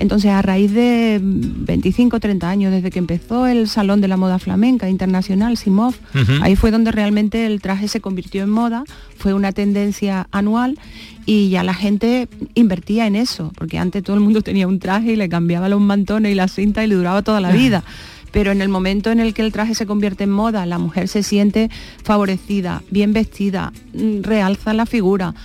Entonces, 0.01 0.31
a 0.31 0.41
raíz 0.41 0.73
de 0.73 1.19
25 1.21 2.19
30 2.19 2.49
años, 2.49 2.71
desde 2.71 2.89
que 2.89 2.97
empezó 2.97 3.45
el 3.45 3.67
Salón 3.67 4.01
de 4.01 4.07
la 4.07 4.17
Moda 4.17 4.39
Flamenca 4.39 4.89
Internacional, 4.89 5.57
SIMOF, 5.57 5.95
ahí 6.41 6.55
fue 6.55 6.71
donde 6.71 6.91
realmente 6.91 7.45
el 7.45 7.61
traje 7.61 7.87
se 7.87 8.01
convirtió 8.01 8.41
en 8.41 8.49
moda, 8.49 8.83
fue 9.17 9.35
una 9.35 9.51
tendencia 9.51 10.27
anual 10.31 10.79
y 11.27 11.49
ya 11.49 11.63
la 11.63 11.75
gente 11.75 12.27
invertía 12.55 13.05
en 13.05 13.15
eso, 13.15 13.51
porque 13.55 13.77
antes 13.77 14.01
todo 14.01 14.15
el 14.15 14.23
mundo 14.23 14.41
tenía 14.41 14.67
un 14.67 14.79
traje 14.79 15.11
y 15.11 15.15
le 15.15 15.29
cambiaba 15.29 15.69
los 15.69 15.79
mantones 15.79 16.31
y 16.31 16.35
la 16.35 16.47
cinta 16.47 16.83
y 16.83 16.87
le 16.87 16.95
duraba 16.95 17.21
toda 17.21 17.39
la 17.39 17.51
vida. 17.51 17.83
Pero 18.31 18.51
en 18.51 18.61
el 18.61 18.69
momento 18.69 19.11
en 19.11 19.19
el 19.19 19.35
que 19.35 19.43
el 19.43 19.51
traje 19.51 19.75
se 19.75 19.85
convierte 19.85 20.23
en 20.23 20.31
moda, 20.31 20.65
la 20.65 20.79
mujer 20.79 21.09
se 21.09 21.21
siente 21.21 21.69
favorecida, 22.03 22.81
bien 22.89 23.13
vestida, 23.13 23.71
mm, 23.93 24.23
realza 24.23 24.73
la 24.73 24.87
figura, 24.87 25.35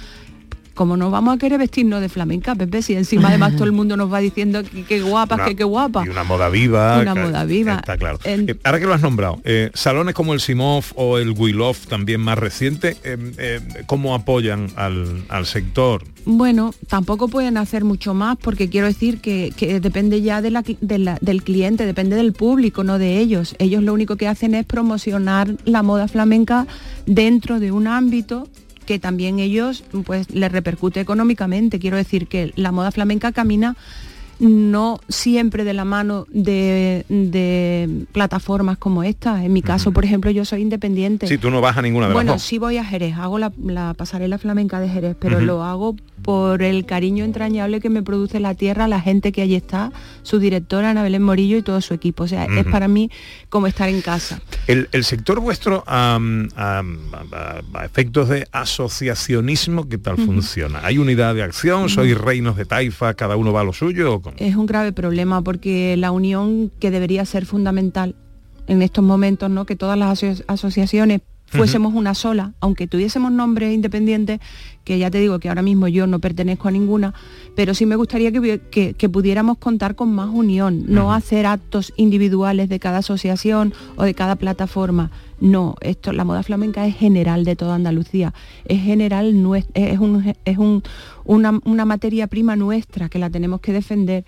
como 0.76 0.96
no 0.96 1.10
vamos 1.10 1.34
a 1.34 1.38
querer 1.38 1.58
vestirnos 1.58 2.00
de 2.00 2.08
flamenca, 2.08 2.54
Pepe, 2.54 2.82
si 2.82 2.94
encima 2.94 3.30
además 3.30 3.52
todo 3.56 3.64
el 3.64 3.72
mundo 3.72 3.96
nos 3.96 4.12
va 4.12 4.20
diciendo 4.20 4.62
que 4.62 4.84
qué 4.84 5.00
guapas, 5.02 5.40
que 5.48 5.56
qué 5.56 5.64
guapa. 5.64 6.04
Y 6.06 6.10
una 6.10 6.22
moda 6.22 6.48
viva. 6.48 7.00
Una 7.00 7.14
moda 7.16 7.44
viva. 7.44 7.74
Está 7.76 7.96
claro. 7.98 8.20
Eh, 8.22 8.54
ahora 8.62 8.78
que 8.78 8.86
lo 8.86 8.94
has 8.94 9.02
nombrado, 9.02 9.40
eh, 9.44 9.70
salones 9.74 10.14
como 10.14 10.32
el 10.34 10.40
Simov 10.40 10.84
o 10.94 11.18
el 11.18 11.30
Wilov, 11.32 11.76
también 11.88 12.20
más 12.20 12.38
reciente, 12.38 12.96
eh, 13.02 13.16
eh, 13.38 13.60
¿cómo 13.86 14.14
apoyan 14.14 14.68
al, 14.76 15.24
al 15.28 15.46
sector? 15.46 16.04
Bueno, 16.24 16.74
tampoco 16.88 17.28
pueden 17.28 17.56
hacer 17.56 17.84
mucho 17.84 18.12
más 18.14 18.36
porque 18.36 18.68
quiero 18.68 18.86
decir 18.86 19.20
que, 19.20 19.52
que 19.56 19.80
depende 19.80 20.20
ya 20.22 20.42
de 20.42 20.50
la 20.50 20.62
de 20.80 20.98
la- 20.98 21.18
del 21.20 21.42
cliente, 21.42 21.86
depende 21.86 22.16
del 22.16 22.32
público, 22.32 22.84
no 22.84 22.98
de 22.98 23.18
ellos. 23.18 23.54
Ellos 23.58 23.82
lo 23.82 23.92
único 23.94 24.16
que 24.16 24.28
hacen 24.28 24.54
es 24.54 24.66
promocionar 24.66 25.54
la 25.64 25.82
moda 25.82 26.06
flamenca 26.08 26.66
dentro 27.06 27.60
de 27.60 27.72
un 27.72 27.86
ámbito 27.86 28.48
que 28.86 28.98
también 28.98 29.38
ellos 29.38 29.84
pues 30.04 30.30
les 30.30 30.50
repercute 30.50 31.00
económicamente. 31.00 31.78
Quiero 31.78 31.96
decir 31.96 32.28
que 32.28 32.52
la 32.56 32.72
moda 32.72 32.90
flamenca 32.92 33.32
camina 33.32 33.76
no 34.38 35.00
siempre 35.08 35.64
de 35.64 35.72
la 35.72 35.84
mano 35.84 36.26
de, 36.30 37.04
de 37.08 38.06
plataformas 38.12 38.78
como 38.78 39.02
esta. 39.02 39.44
En 39.44 39.52
mi 39.52 39.62
caso, 39.62 39.92
por 39.92 40.04
ejemplo, 40.04 40.30
yo 40.30 40.44
soy 40.44 40.62
independiente. 40.62 41.26
Sí, 41.26 41.38
tú 41.38 41.50
no 41.50 41.60
vas 41.60 41.76
a 41.76 41.82
ninguna 41.82 42.08
de 42.08 42.14
Bueno, 42.14 42.32
las 42.32 42.42
sí 42.42 42.58
voy 42.58 42.76
a 42.76 42.84
Jerez, 42.84 43.16
hago 43.16 43.38
la, 43.38 43.52
la 43.64 43.94
pasarela 43.94 44.38
flamenca 44.38 44.80
de 44.80 44.88
Jerez, 44.88 45.16
pero 45.18 45.40
lo 45.40 45.62
hago 45.62 45.96
por 46.22 46.62
el 46.62 46.86
cariño 46.86 47.24
entrañable 47.24 47.80
que 47.80 47.88
me 47.88 48.02
produce 48.02 48.40
la 48.40 48.54
tierra, 48.54 48.88
la 48.88 49.00
gente 49.00 49.32
que 49.32 49.42
allí 49.42 49.54
está, 49.54 49.92
su 50.22 50.38
directora 50.38 50.90
Ana 50.90 51.02
Belén 51.02 51.22
Morillo 51.22 51.56
y 51.56 51.62
todo 51.62 51.80
su 51.80 51.94
equipo. 51.94 52.24
O 52.24 52.28
sea, 52.28 52.44
es 52.44 52.64
para 52.66 52.88
mí 52.88 53.10
como 53.48 53.66
estar 53.66 53.88
en 53.88 54.00
casa. 54.00 54.40
El, 54.66 54.88
el 54.92 55.04
sector 55.04 55.40
vuestro, 55.40 55.84
a, 55.86 56.18
efectos 57.84 58.28
de 58.28 58.46
asociacionismo, 58.52 59.88
¿qué 59.88 59.98
tal 59.98 60.16
funciona? 60.16 60.80
¿Hay 60.82 60.98
unidad 60.98 61.34
de 61.34 61.42
acción? 61.42 61.88
¿Sois 61.88 62.16
reinos 62.16 62.56
de 62.56 62.64
taifa? 62.64 63.14
¿Cada 63.14 63.36
uno 63.36 63.52
va 63.52 63.60
a 63.60 63.64
lo 63.64 63.72
suyo? 63.72 64.20
Es 64.36 64.56
un 64.56 64.66
grave 64.66 64.92
problema 64.92 65.42
porque 65.42 65.96
la 65.96 66.10
unión 66.10 66.70
que 66.80 66.90
debería 66.90 67.24
ser 67.24 67.46
fundamental 67.46 68.14
en 68.66 68.82
estos 68.82 69.04
momentos, 69.04 69.48
¿no? 69.50 69.64
Que 69.66 69.76
todas 69.76 69.98
las 69.98 70.22
aso- 70.22 70.44
asociaciones 70.48 71.20
fuésemos 71.46 71.94
una 71.94 72.14
sola, 72.14 72.52
aunque 72.60 72.86
tuviésemos 72.86 73.30
nombres 73.32 73.72
independientes, 73.74 74.40
que 74.84 74.98
ya 74.98 75.10
te 75.10 75.18
digo 75.18 75.38
que 75.38 75.48
ahora 75.48 75.62
mismo 75.62 75.88
yo 75.88 76.06
no 76.06 76.18
pertenezco 76.20 76.68
a 76.68 76.70
ninguna, 76.70 77.14
pero 77.54 77.74
sí 77.74 77.86
me 77.86 77.96
gustaría 77.96 78.30
que, 78.32 78.60
que- 78.70 78.94
que 78.94 79.08
pudiéramos 79.08 79.58
contar 79.58 79.94
con 79.96 80.12
más 80.12 80.28
unión, 80.32 80.84
no 80.86 81.12
hacer 81.12 81.46
actos 81.46 81.92
individuales 81.96 82.68
de 82.68 82.78
cada 82.78 82.98
asociación 82.98 83.72
o 83.96 84.04
de 84.04 84.14
cada 84.14 84.36
plataforma. 84.36 85.10
No, 85.40 85.74
esto, 85.82 86.12
la 86.12 86.24
moda 86.24 86.42
flamenca 86.42 86.86
es 86.86 86.96
general 86.96 87.44
de 87.44 87.56
toda 87.56 87.74
Andalucía, 87.74 88.32
es 88.64 88.80
general, 88.82 89.34
es, 89.74 89.98
un, 89.98 90.34
es 90.44 90.58
un- 90.58 90.82
una, 91.24 91.60
una 91.64 91.84
materia 91.84 92.26
prima 92.28 92.54
nuestra 92.56 93.08
que 93.08 93.18
la 93.18 93.28
tenemos 93.30 93.60
que 93.60 93.72
defender. 93.72 94.24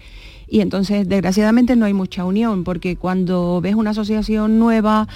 Y 0.49 0.61
entonces, 0.61 1.09
desgraciadamente, 1.09 1.77
no 1.77 1.85
hay 1.87 1.95
mucha 1.95 2.25
unión, 2.25 2.65
porque 2.65 2.97
cuando 2.97 3.61
ves 3.63 3.75
una 3.75 3.91
asociación 3.91 4.59
nueva, 4.59 5.07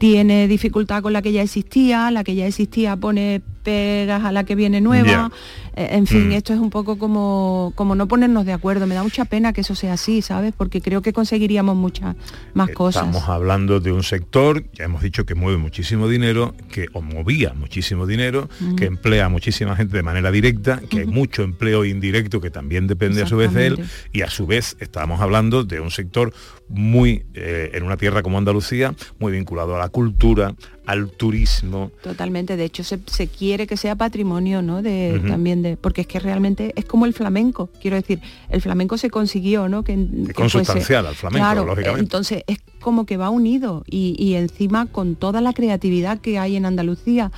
tiene 0.00 0.48
dificultad 0.48 1.02
con 1.02 1.12
la 1.12 1.20
que 1.20 1.30
ya 1.30 1.42
existía, 1.42 2.10
la 2.10 2.24
que 2.24 2.34
ya 2.34 2.46
existía 2.46 2.96
pone 2.96 3.42
pegas 3.62 4.24
a 4.24 4.32
la 4.32 4.44
que 4.44 4.54
viene 4.54 4.80
nueva. 4.80 5.30
Eh, 5.76 5.88
En 5.92 6.06
fin, 6.06 6.28
Mm. 6.30 6.32
esto 6.32 6.54
es 6.54 6.58
un 6.58 6.70
poco 6.70 6.96
como, 6.96 7.72
como 7.74 7.94
no 7.94 8.08
ponernos 8.08 8.46
de 8.46 8.54
acuerdo. 8.54 8.86
Me 8.86 8.94
da 8.94 9.02
mucha 9.02 9.26
pena 9.26 9.52
que 9.52 9.60
eso 9.60 9.74
sea 9.74 9.92
así, 9.92 10.22
¿sabes? 10.22 10.54
Porque 10.56 10.80
creo 10.80 11.02
que 11.02 11.12
conseguiríamos 11.12 11.76
muchas 11.76 12.16
más 12.54 12.70
cosas. 12.70 13.04
Estamos 13.06 13.28
hablando 13.28 13.78
de 13.78 13.92
un 13.92 14.02
sector, 14.02 14.64
ya 14.72 14.84
hemos 14.84 15.02
dicho 15.02 15.26
que 15.26 15.34
mueve 15.34 15.58
muchísimo 15.58 16.08
dinero, 16.08 16.54
que 16.72 16.86
o 16.94 17.02
movía 17.02 17.52
muchísimo 17.54 18.06
dinero, 18.06 18.48
Mm. 18.60 18.76
que 18.76 18.86
emplea 18.86 19.26
a 19.26 19.28
muchísima 19.28 19.76
gente 19.76 19.94
de 19.98 20.02
manera 20.02 20.30
directa, 20.30 20.80
que 20.88 21.00
hay 21.00 21.06
mucho 21.06 21.42
empleo 21.42 21.84
indirecto 21.84 22.40
que 22.40 22.50
también 22.50 22.86
depende 22.86 23.22
a 23.22 23.26
su 23.26 23.36
vez 23.36 23.52
de 23.52 23.66
él, 23.66 23.84
y 24.14 24.22
a 24.22 24.30
su 24.30 24.46
vez 24.46 24.78
estamos 24.80 25.20
hablando 25.20 25.62
de 25.64 25.80
un 25.80 25.90
sector 25.90 26.32
muy, 26.70 27.24
eh, 27.34 27.70
en 27.74 27.82
una 27.82 27.96
tierra 27.96 28.22
como 28.22 28.38
Andalucía, 28.38 28.94
muy 29.18 29.32
vinculado 29.32 29.74
a 29.74 29.78
la 29.78 29.88
cultura, 29.88 30.54
al 30.86 31.10
turismo. 31.10 31.90
Totalmente, 32.02 32.56
de 32.56 32.64
hecho 32.64 32.84
se, 32.84 33.00
se 33.06 33.26
quiere 33.26 33.66
que 33.66 33.76
sea 33.76 33.96
patrimonio, 33.96 34.62
¿no? 34.62 34.80
De. 34.80 35.20
También 35.26 35.62
de, 35.62 35.76
porque 35.76 36.02
es 36.02 36.06
que 36.06 36.20
realmente 36.20 36.72
es 36.76 36.84
como 36.84 37.06
el 37.06 37.12
flamenco, 37.12 37.70
quiero 37.80 37.96
decir, 37.96 38.20
el 38.48 38.60
flamenco 38.60 38.98
se 38.98 39.10
consiguió, 39.10 39.68
¿no? 39.68 39.82
Que, 39.82 39.98
que 40.26 40.32
consubstancial 40.32 41.06
al 41.06 41.14
flamenco, 41.14 41.44
claro, 41.44 41.66
lógicamente. 41.66 42.00
Entonces 42.00 42.44
es 42.46 42.58
como 42.80 43.04
que 43.04 43.16
va 43.16 43.30
unido 43.30 43.84
y, 43.86 44.14
y 44.18 44.34
encima 44.34 44.86
con 44.86 45.16
toda 45.16 45.40
la 45.40 45.52
creatividad 45.52 46.18
que 46.18 46.38
hay 46.38 46.56
en 46.56 46.66
Andalucía, 46.66 47.32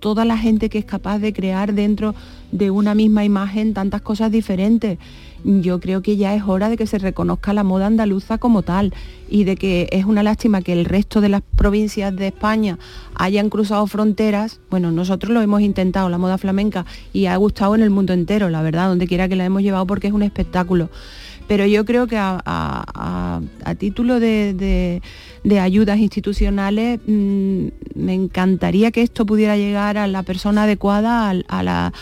toda 0.00 0.24
la 0.24 0.38
gente 0.38 0.68
que 0.70 0.78
es 0.78 0.84
capaz 0.84 1.18
de 1.18 1.32
crear 1.32 1.74
dentro 1.74 2.14
de 2.52 2.70
una 2.70 2.94
misma 2.94 3.24
imagen 3.24 3.74
tantas 3.74 4.00
cosas 4.00 4.30
diferentes. 4.32 4.98
Yo 5.44 5.78
creo 5.80 6.02
que 6.02 6.16
ya 6.16 6.34
es 6.34 6.42
hora 6.46 6.68
de 6.68 6.76
que 6.76 6.86
se 6.86 6.98
reconozca 6.98 7.52
la 7.52 7.62
moda 7.64 7.86
andaluza 7.86 8.38
como 8.38 8.62
tal 8.62 8.92
y 9.30 9.44
de 9.44 9.56
que 9.56 9.88
es 9.92 10.04
una 10.04 10.22
lástima 10.22 10.62
que 10.62 10.72
el 10.72 10.84
resto 10.84 11.20
de 11.20 11.28
las 11.28 11.42
provincias 11.56 12.14
de 12.16 12.28
España 12.28 12.78
hayan 13.14 13.48
cruzado 13.50 13.86
fronteras. 13.86 14.58
Bueno, 14.70 14.90
nosotros 14.90 15.32
lo 15.32 15.40
hemos 15.40 15.60
intentado, 15.60 16.08
la 16.08 16.18
moda 16.18 16.38
flamenca, 16.38 16.86
y 17.12 17.26
ha 17.26 17.36
gustado 17.36 17.74
en 17.74 17.82
el 17.82 17.90
mundo 17.90 18.12
entero, 18.12 18.48
la 18.48 18.62
verdad, 18.62 18.88
donde 18.88 19.06
quiera 19.06 19.28
que 19.28 19.36
la 19.36 19.44
hemos 19.44 19.62
llevado 19.62 19.86
porque 19.86 20.08
es 20.08 20.12
un 20.12 20.22
espectáculo. 20.22 20.90
Pero 21.46 21.64
yo 21.66 21.84
creo 21.86 22.06
que 22.06 22.18
a, 22.18 22.42
a- 22.44 23.40
a- 23.64 23.74
título 23.76 24.20
de, 24.20 25.00
de- 25.44 25.60
ayudas 25.60 25.98
institucionales 25.98 27.00
mm, 27.06 27.66
me 27.94 28.12
encantaría 28.14 28.90
que 28.90 29.00
esto 29.02 29.24
pudiera 29.24 29.56
llegar 29.56 29.96
a 29.96 30.06
la 30.08 30.22
persona 30.24 30.64
adecuada, 30.64 31.30
a, 31.30 31.62
la, 31.62 31.92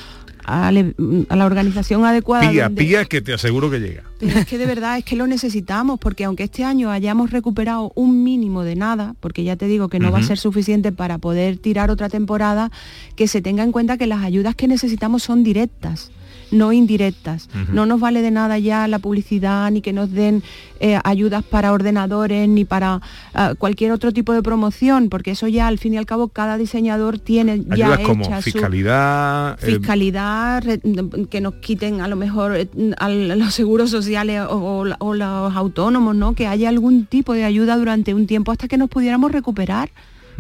a 0.47 0.71
la- 0.73 0.93
a 1.29 1.37
la 1.37 1.45
organización 1.45 2.05
adecuada. 2.05 2.51
Pía, 2.51 2.65
donde- 2.65 2.85
pía, 2.85 3.05
que 3.05 3.21
te 3.21 3.33
aseguro 3.35 3.71
que 3.71 3.81
llega. 3.81 4.05
pero 4.21 4.39
es 4.39 4.47
que 4.47 4.59
de 4.59 4.67
verdad 4.67 4.97
es 4.99 5.05
que 5.05 5.17
lo 5.17 5.27
necesitamos, 5.27 5.99
porque 5.99 6.25
aunque 6.25 6.45
este 6.45 6.63
año 6.65 6.91
hayamos 6.91 7.31
recuperado 7.33 7.93
un 7.97 8.23
mínimo 8.23 8.63
de 8.63 8.77
nada, 8.77 9.15
porque 9.21 9.43
ya 9.45 9.57
te 9.57 9.67
digo 9.67 9.89
que 9.89 9.99
no 9.99 10.11
va 10.13 10.19
a 10.21 10.23
ser 10.23 10.39
suficiente 10.39 10.93
para 10.93 11.19
poder 11.19 11.59
tirar 11.59 11.91
otra 11.91 12.09
temporada, 12.09 12.71
que 13.17 13.29
se 13.29 13.43
tenga 13.43 13.63
en 13.65 13.73
cuenta 13.73 13.99
que 13.99 14.07
las 14.07 14.23
ayudas 14.25 14.55
que 14.55 14.69
necesitamos 14.69 15.23
son 15.25 15.43
directas 15.45 16.11
no 16.51 16.73
indirectas. 16.73 17.49
No 17.73 17.87
nos 17.87 17.99
vale 18.01 18.23
de 18.23 18.31
nada 18.31 18.59
ya 18.59 18.87
la 18.89 18.99
publicidad, 18.99 19.71
ni 19.71 19.81
que 19.81 19.93
nos 19.93 20.13
den 20.13 20.43
eh, 20.81 20.99
ayudas 21.05 21.43
para 21.43 21.73
ordenadores, 21.73 22.49
ni 22.49 22.65
para 22.65 23.01
ah, 23.35 23.55
cualquier 23.59 23.93
otro 23.93 24.13
tipo 24.13 24.33
de 24.33 24.43
promoción, 24.43 25.09
porque 25.09 25.33
eso 25.33 25.49
ya 25.49 25.67
al 25.67 25.79
fin 25.79 25.95
y 25.95 25.97
al 25.97 26.07
cabo 26.07 26.29
cada 26.29 26.57
diseñador 26.59 27.19
tiene 27.19 27.65
ya 27.77 27.89
como 28.07 28.25
hecha 28.25 28.43
su- 28.43 28.51
fiscalidad, 28.53 29.59
eh, 29.63 29.67
fiscalidad, 29.67 30.63
re- 30.65 30.81
que 31.31 31.41
nos 31.41 31.55
quiten 31.55 32.01
a 32.01 32.09
lo 32.09 32.17
mejor 32.17 32.57
eh, 32.57 32.69
los 33.37 33.55
seguros 33.55 33.91
sociales 33.91 34.43
o, 34.49 34.85
o 34.99 35.15
los 35.15 35.55
autónomos, 35.57 36.15
¿no? 36.15 36.35
Que 36.35 36.47
haya 36.47 36.69
algún 36.69 37.07
tipo 37.07 37.33
de 37.33 37.45
ayuda 37.45 37.77
durante 37.77 38.15
un 38.15 38.27
tiempo 38.27 38.53
hasta 38.53 38.69
que 38.69 38.77
nos 38.79 38.89
pudiéramos 38.89 39.33
recuperar. 39.33 39.91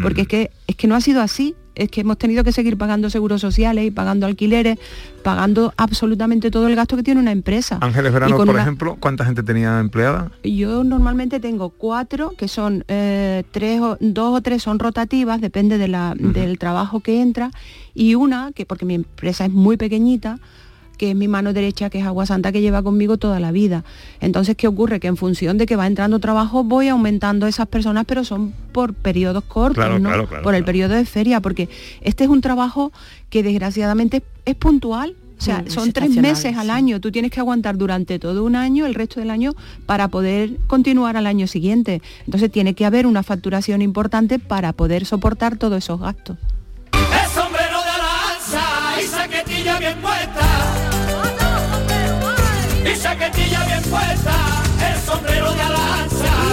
Porque 0.02 0.22
es 0.22 0.28
que 0.28 0.50
es 0.66 0.76
que 0.76 0.86
no 0.86 0.94
ha 0.94 1.00
sido 1.00 1.22
así. 1.22 1.54
Es 1.76 1.90
que 1.90 2.00
hemos 2.00 2.18
tenido 2.18 2.42
que 2.42 2.52
seguir 2.52 2.76
pagando 2.76 3.10
seguros 3.10 3.40
sociales 3.40 3.84
y 3.86 3.90
pagando 3.90 4.26
alquileres, 4.26 4.78
pagando 5.22 5.72
absolutamente 5.76 6.50
todo 6.50 6.66
el 6.68 6.74
gasto 6.74 6.96
que 6.96 7.02
tiene 7.02 7.20
una 7.20 7.32
empresa. 7.32 7.78
Ángeles 7.82 8.12
Verano, 8.12 8.36
por 8.36 8.48
una- 8.48 8.62
ejemplo, 8.62 8.96
¿cuánta 8.98 9.24
gente 9.24 9.42
tenía 9.42 9.78
empleada? 9.78 10.32
yo 10.42 10.82
normalmente 10.84 11.38
tengo 11.38 11.68
cuatro, 11.70 12.32
que 12.36 12.48
son 12.48 12.84
eh, 12.88 13.44
tres 13.52 13.80
o, 13.80 13.96
dos 14.00 14.38
o 14.38 14.40
tres 14.40 14.62
son 14.62 14.78
rotativas, 14.78 15.40
depende 15.40 15.76
de 15.78 15.88
la- 15.88 16.14
del 16.16 16.58
trabajo 16.58 17.00
que 17.00 17.20
entra, 17.20 17.50
y 17.94 18.14
una, 18.14 18.52
que 18.54 18.64
porque 18.66 18.84
mi 18.86 18.94
empresa 18.94 19.44
es 19.44 19.52
muy 19.52 19.76
pequeñita, 19.76 20.38
que 20.96 21.10
es 21.10 21.16
mi 21.16 21.28
mano 21.28 21.52
derecha, 21.52 21.90
que 21.90 21.98
es 22.00 22.04
Agua 22.06 22.26
Santa, 22.26 22.52
que 22.52 22.60
lleva 22.60 22.82
conmigo 22.82 23.16
toda 23.16 23.38
la 23.40 23.52
vida. 23.52 23.84
Entonces, 24.20 24.56
¿qué 24.56 24.66
ocurre? 24.68 25.00
Que 25.00 25.06
en 25.08 25.16
función 25.16 25.58
de 25.58 25.66
que 25.66 25.76
va 25.76 25.86
entrando 25.86 26.18
trabajo, 26.18 26.64
voy 26.64 26.88
aumentando 26.88 27.46
esas 27.46 27.66
personas, 27.68 28.04
pero 28.06 28.24
son 28.24 28.52
por 28.72 28.94
periodos 28.94 29.44
cortos, 29.44 29.76
Claro, 29.76 29.98
¿no? 29.98 30.08
claro, 30.08 30.26
claro, 30.28 30.42
por 30.42 30.54
el 30.54 30.64
periodo 30.64 30.94
de 30.94 31.04
feria, 31.04 31.40
porque 31.40 31.68
este 32.00 32.24
es 32.24 32.30
un 32.30 32.40
trabajo 32.40 32.92
que 33.30 33.42
desgraciadamente 33.42 34.22
es 34.44 34.54
puntual. 34.54 35.16
O 35.38 35.42
sea, 35.42 35.58
Mm, 35.58 35.68
son 35.70 35.88
es 35.88 35.92
tres 35.94 36.10
meses 36.16 36.56
al 36.56 36.64
sí. 36.68 36.70
año. 36.70 36.98
Tú 36.98 37.12
tienes 37.12 37.30
que 37.30 37.40
aguantar 37.40 37.76
durante 37.76 38.18
todo 38.18 38.42
un 38.42 38.56
año, 38.56 38.86
el 38.86 38.94
resto 38.94 39.20
del 39.20 39.30
año, 39.30 39.52
para 39.84 40.08
poder 40.08 40.56
continuar 40.66 41.18
al 41.18 41.26
año 41.26 41.46
siguiente. 41.46 42.00
Entonces 42.24 42.50
tiene 42.50 42.72
que 42.72 42.86
haber 42.86 43.06
una 43.06 43.22
facturación 43.22 43.82
importante 43.82 44.38
para 44.38 44.72
poder 44.72 45.04
soportar 45.04 45.58
todos 45.58 45.76
esos 45.76 46.00
gastos. 46.00 46.38
El 46.92 47.30
sombrero 47.34 47.80
de 47.80 47.98
lanza 47.98 49.02
y 49.02 49.06
saquetilla 49.06 49.78
bien 49.78 49.98
puesta. 50.00 50.35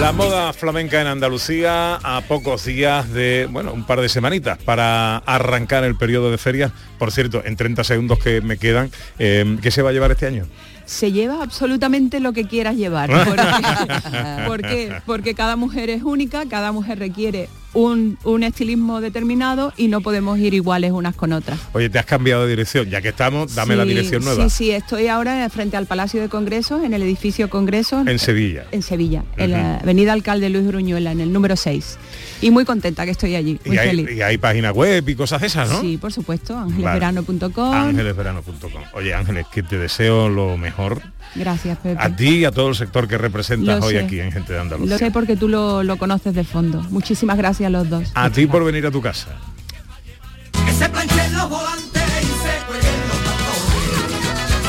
La 0.01 0.11
moda 0.11 0.51
flamenca 0.51 0.99
en 0.99 1.07
Andalucía 1.07 1.95
a 1.95 2.21
pocos 2.21 2.65
días 2.65 3.09
de, 3.13 3.47
bueno, 3.51 3.71
un 3.71 3.85
par 3.85 4.01
de 4.01 4.09
semanitas 4.09 4.57
para 4.57 5.17
arrancar 5.17 5.83
el 5.83 5.95
periodo 5.95 6.31
de 6.31 6.37
ferias. 6.37 6.71
Por 6.97 7.11
cierto, 7.11 7.41
en 7.45 7.55
30 7.55 7.83
segundos 7.83 8.19
que 8.19 8.41
me 8.41 8.57
quedan, 8.57 8.91
eh, 9.19 9.57
¿qué 9.61 9.71
se 9.71 9.81
va 9.81 9.91
a 9.91 9.93
llevar 9.93 10.11
este 10.11 10.25
año? 10.27 10.45
Se 10.85 11.11
lleva 11.11 11.41
absolutamente 11.41 12.19
lo 12.19 12.33
que 12.33 12.47
quieras 12.47 12.75
llevar. 12.75 13.09
Porque, 14.45 14.45
¿por 14.47 14.61
qué? 14.61 15.01
Porque 15.05 15.35
cada 15.35 15.55
mujer 15.55 15.89
es 15.89 16.03
única, 16.03 16.45
cada 16.49 16.71
mujer 16.71 16.99
requiere 16.99 17.47
un, 17.73 18.17
un 18.23 18.43
estilismo 18.43 19.01
determinado 19.01 19.73
y 19.77 19.87
no 19.87 20.01
podemos 20.01 20.37
ir 20.39 20.53
iguales 20.53 20.91
unas 20.91 21.15
con 21.15 21.33
otras. 21.33 21.59
Oye, 21.73 21.89
te 21.89 21.99
has 21.99 22.05
cambiado 22.05 22.43
de 22.43 22.49
dirección, 22.49 22.89
ya 22.89 23.01
que 23.01 23.09
estamos, 23.09 23.55
dame 23.55 23.75
la 23.75 23.85
dirección 23.85 24.23
nueva. 24.23 24.49
Sí, 24.49 24.65
sí, 24.65 24.71
estoy 24.71 25.07
ahora 25.07 25.49
frente 25.49 25.75
al 25.77 25.85
Palacio 25.85 26.21
de 26.21 26.29
Congresos, 26.29 26.83
en 26.83 26.93
el 26.93 27.01
edificio 27.01 27.49
Congresos. 27.49 28.05
En 28.07 28.19
Sevilla. 28.19 28.65
En 28.71 28.81
Sevilla, 28.83 29.23
en 29.37 29.51
la 29.51 29.77
avenida 29.77 30.13
Alcalde 30.13 30.49
Luis 30.49 30.67
Bruñuela, 30.67 31.11
en 31.11 31.19
el 31.21 31.33
número 31.33 31.55
6. 31.55 31.97
Y 32.41 32.51
muy 32.51 32.65
contenta 32.65 33.05
que 33.05 33.11
estoy 33.11 33.35
allí, 33.35 33.59
muy 33.65 33.75
Y 33.75 33.79
hay, 33.79 33.87
feliz. 33.89 34.09
y 34.17 34.21
hay 34.21 34.37
página 34.37 34.71
web 34.71 35.07
y 35.07 35.15
cosas 35.15 35.41
esas, 35.43 35.69
¿no? 35.71 35.81
Sí, 35.81 35.97
por 35.97 36.11
supuesto, 36.11 36.53
Vale. 36.55 36.65
ángelesverano.com. 36.73 37.73
Ángelesverano.com. 37.73 38.81
Oye, 38.93 39.13
Ángeles, 39.13 39.45
que 39.51 39.63
te 39.63 39.77
deseo 39.77 40.29
lo 40.29 40.57
mejor 40.57 41.01
Gracias, 41.35 41.77
Pepe. 41.79 41.95
a 41.99 42.15
ti 42.15 42.29
y 42.39 42.45
a 42.45 42.51
todo 42.51 42.69
el 42.69 42.75
sector 42.75 43.07
que 43.07 43.17
representas 43.17 43.79
Lo 43.79 43.85
hoy 43.85 43.93
sé. 43.95 43.99
aquí 44.01 44.19
en 44.19 44.31
Gente 44.31 44.53
de 44.53 44.59
Lo 44.59 44.63
Andalucía. 44.63 44.97
sé 44.97 45.11
porque 45.11 45.35
tú 45.35 45.47
lo, 45.47 45.83
lo 45.83 45.97
conoces 45.97 46.35
de 46.35 46.43
fondo. 46.43 46.81
Muchísimas 46.89 47.37
gracias 47.37 47.62
a 47.65 47.69
los 47.69 47.89
dos. 47.89 48.11
A 48.13 48.29
ti 48.29 48.45
por 48.47 48.63
venir 48.63 48.85
a 48.85 48.91
tu 48.91 49.01
casa. 49.01 49.29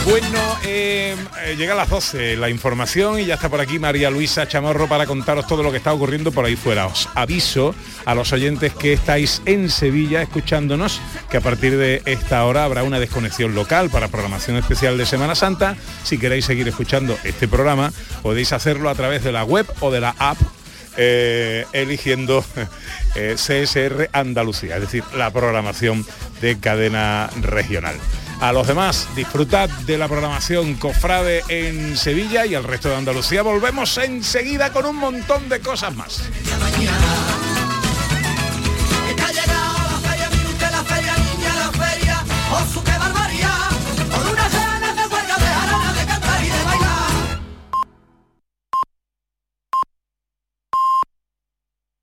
Bueno, 0.06 0.58
eh, 0.64 1.16
eh, 1.46 1.56
llega 1.56 1.72
a 1.72 1.76
las 1.76 1.88
12 1.88 2.36
la 2.36 2.50
información 2.50 3.18
y 3.18 3.24
ya 3.24 3.34
está 3.34 3.48
por 3.48 3.62
aquí 3.62 3.78
María 3.78 4.10
Luisa 4.10 4.46
Chamorro 4.46 4.86
para 4.86 5.06
contaros 5.06 5.46
todo 5.46 5.62
lo 5.62 5.70
que 5.70 5.78
está 5.78 5.94
ocurriendo 5.94 6.30
por 6.30 6.44
ahí 6.44 6.56
fuera. 6.56 6.86
Os 6.86 7.08
aviso 7.14 7.74
a 8.04 8.14
los 8.14 8.30
oyentes 8.34 8.74
que 8.74 8.92
estáis 8.92 9.40
en 9.46 9.70
Sevilla 9.70 10.20
escuchándonos 10.20 11.00
que 11.30 11.38
a 11.38 11.40
partir 11.40 11.78
de 11.78 12.02
esta 12.04 12.44
hora 12.44 12.64
habrá 12.64 12.82
una 12.82 13.00
desconexión 13.00 13.54
local 13.54 13.88
para 13.88 14.08
programación 14.08 14.58
especial 14.58 14.98
de 14.98 15.06
Semana 15.06 15.34
Santa. 15.34 15.74
Si 16.02 16.18
queréis 16.18 16.44
seguir 16.44 16.68
escuchando 16.68 17.16
este 17.24 17.48
programa, 17.48 17.90
podéis 18.22 18.52
hacerlo 18.52 18.90
a 18.90 18.94
través 18.94 19.24
de 19.24 19.32
la 19.32 19.44
web 19.44 19.66
o 19.80 19.90
de 19.90 20.00
la 20.00 20.14
app 20.18 20.36
eh, 20.96 21.66
eligiendo 21.72 22.44
eh, 23.14 23.36
CSR 23.36 24.10
Andalucía, 24.12 24.76
es 24.76 24.82
decir, 24.82 25.04
la 25.16 25.30
programación 25.30 26.06
de 26.40 26.58
cadena 26.58 27.30
regional. 27.40 27.96
A 28.40 28.52
los 28.52 28.66
demás, 28.66 29.08
disfrutad 29.14 29.70
de 29.86 29.96
la 29.96 30.08
programación 30.08 30.74
Cofrade 30.74 31.42
en 31.48 31.96
Sevilla 31.96 32.44
y 32.44 32.54
al 32.54 32.64
resto 32.64 32.90
de 32.90 32.96
Andalucía. 32.96 33.42
Volvemos 33.42 33.96
enseguida 33.98 34.72
con 34.72 34.86
un 34.86 34.96
montón 34.96 35.48
de 35.48 35.60
cosas 35.60 35.94
más. 35.94 36.22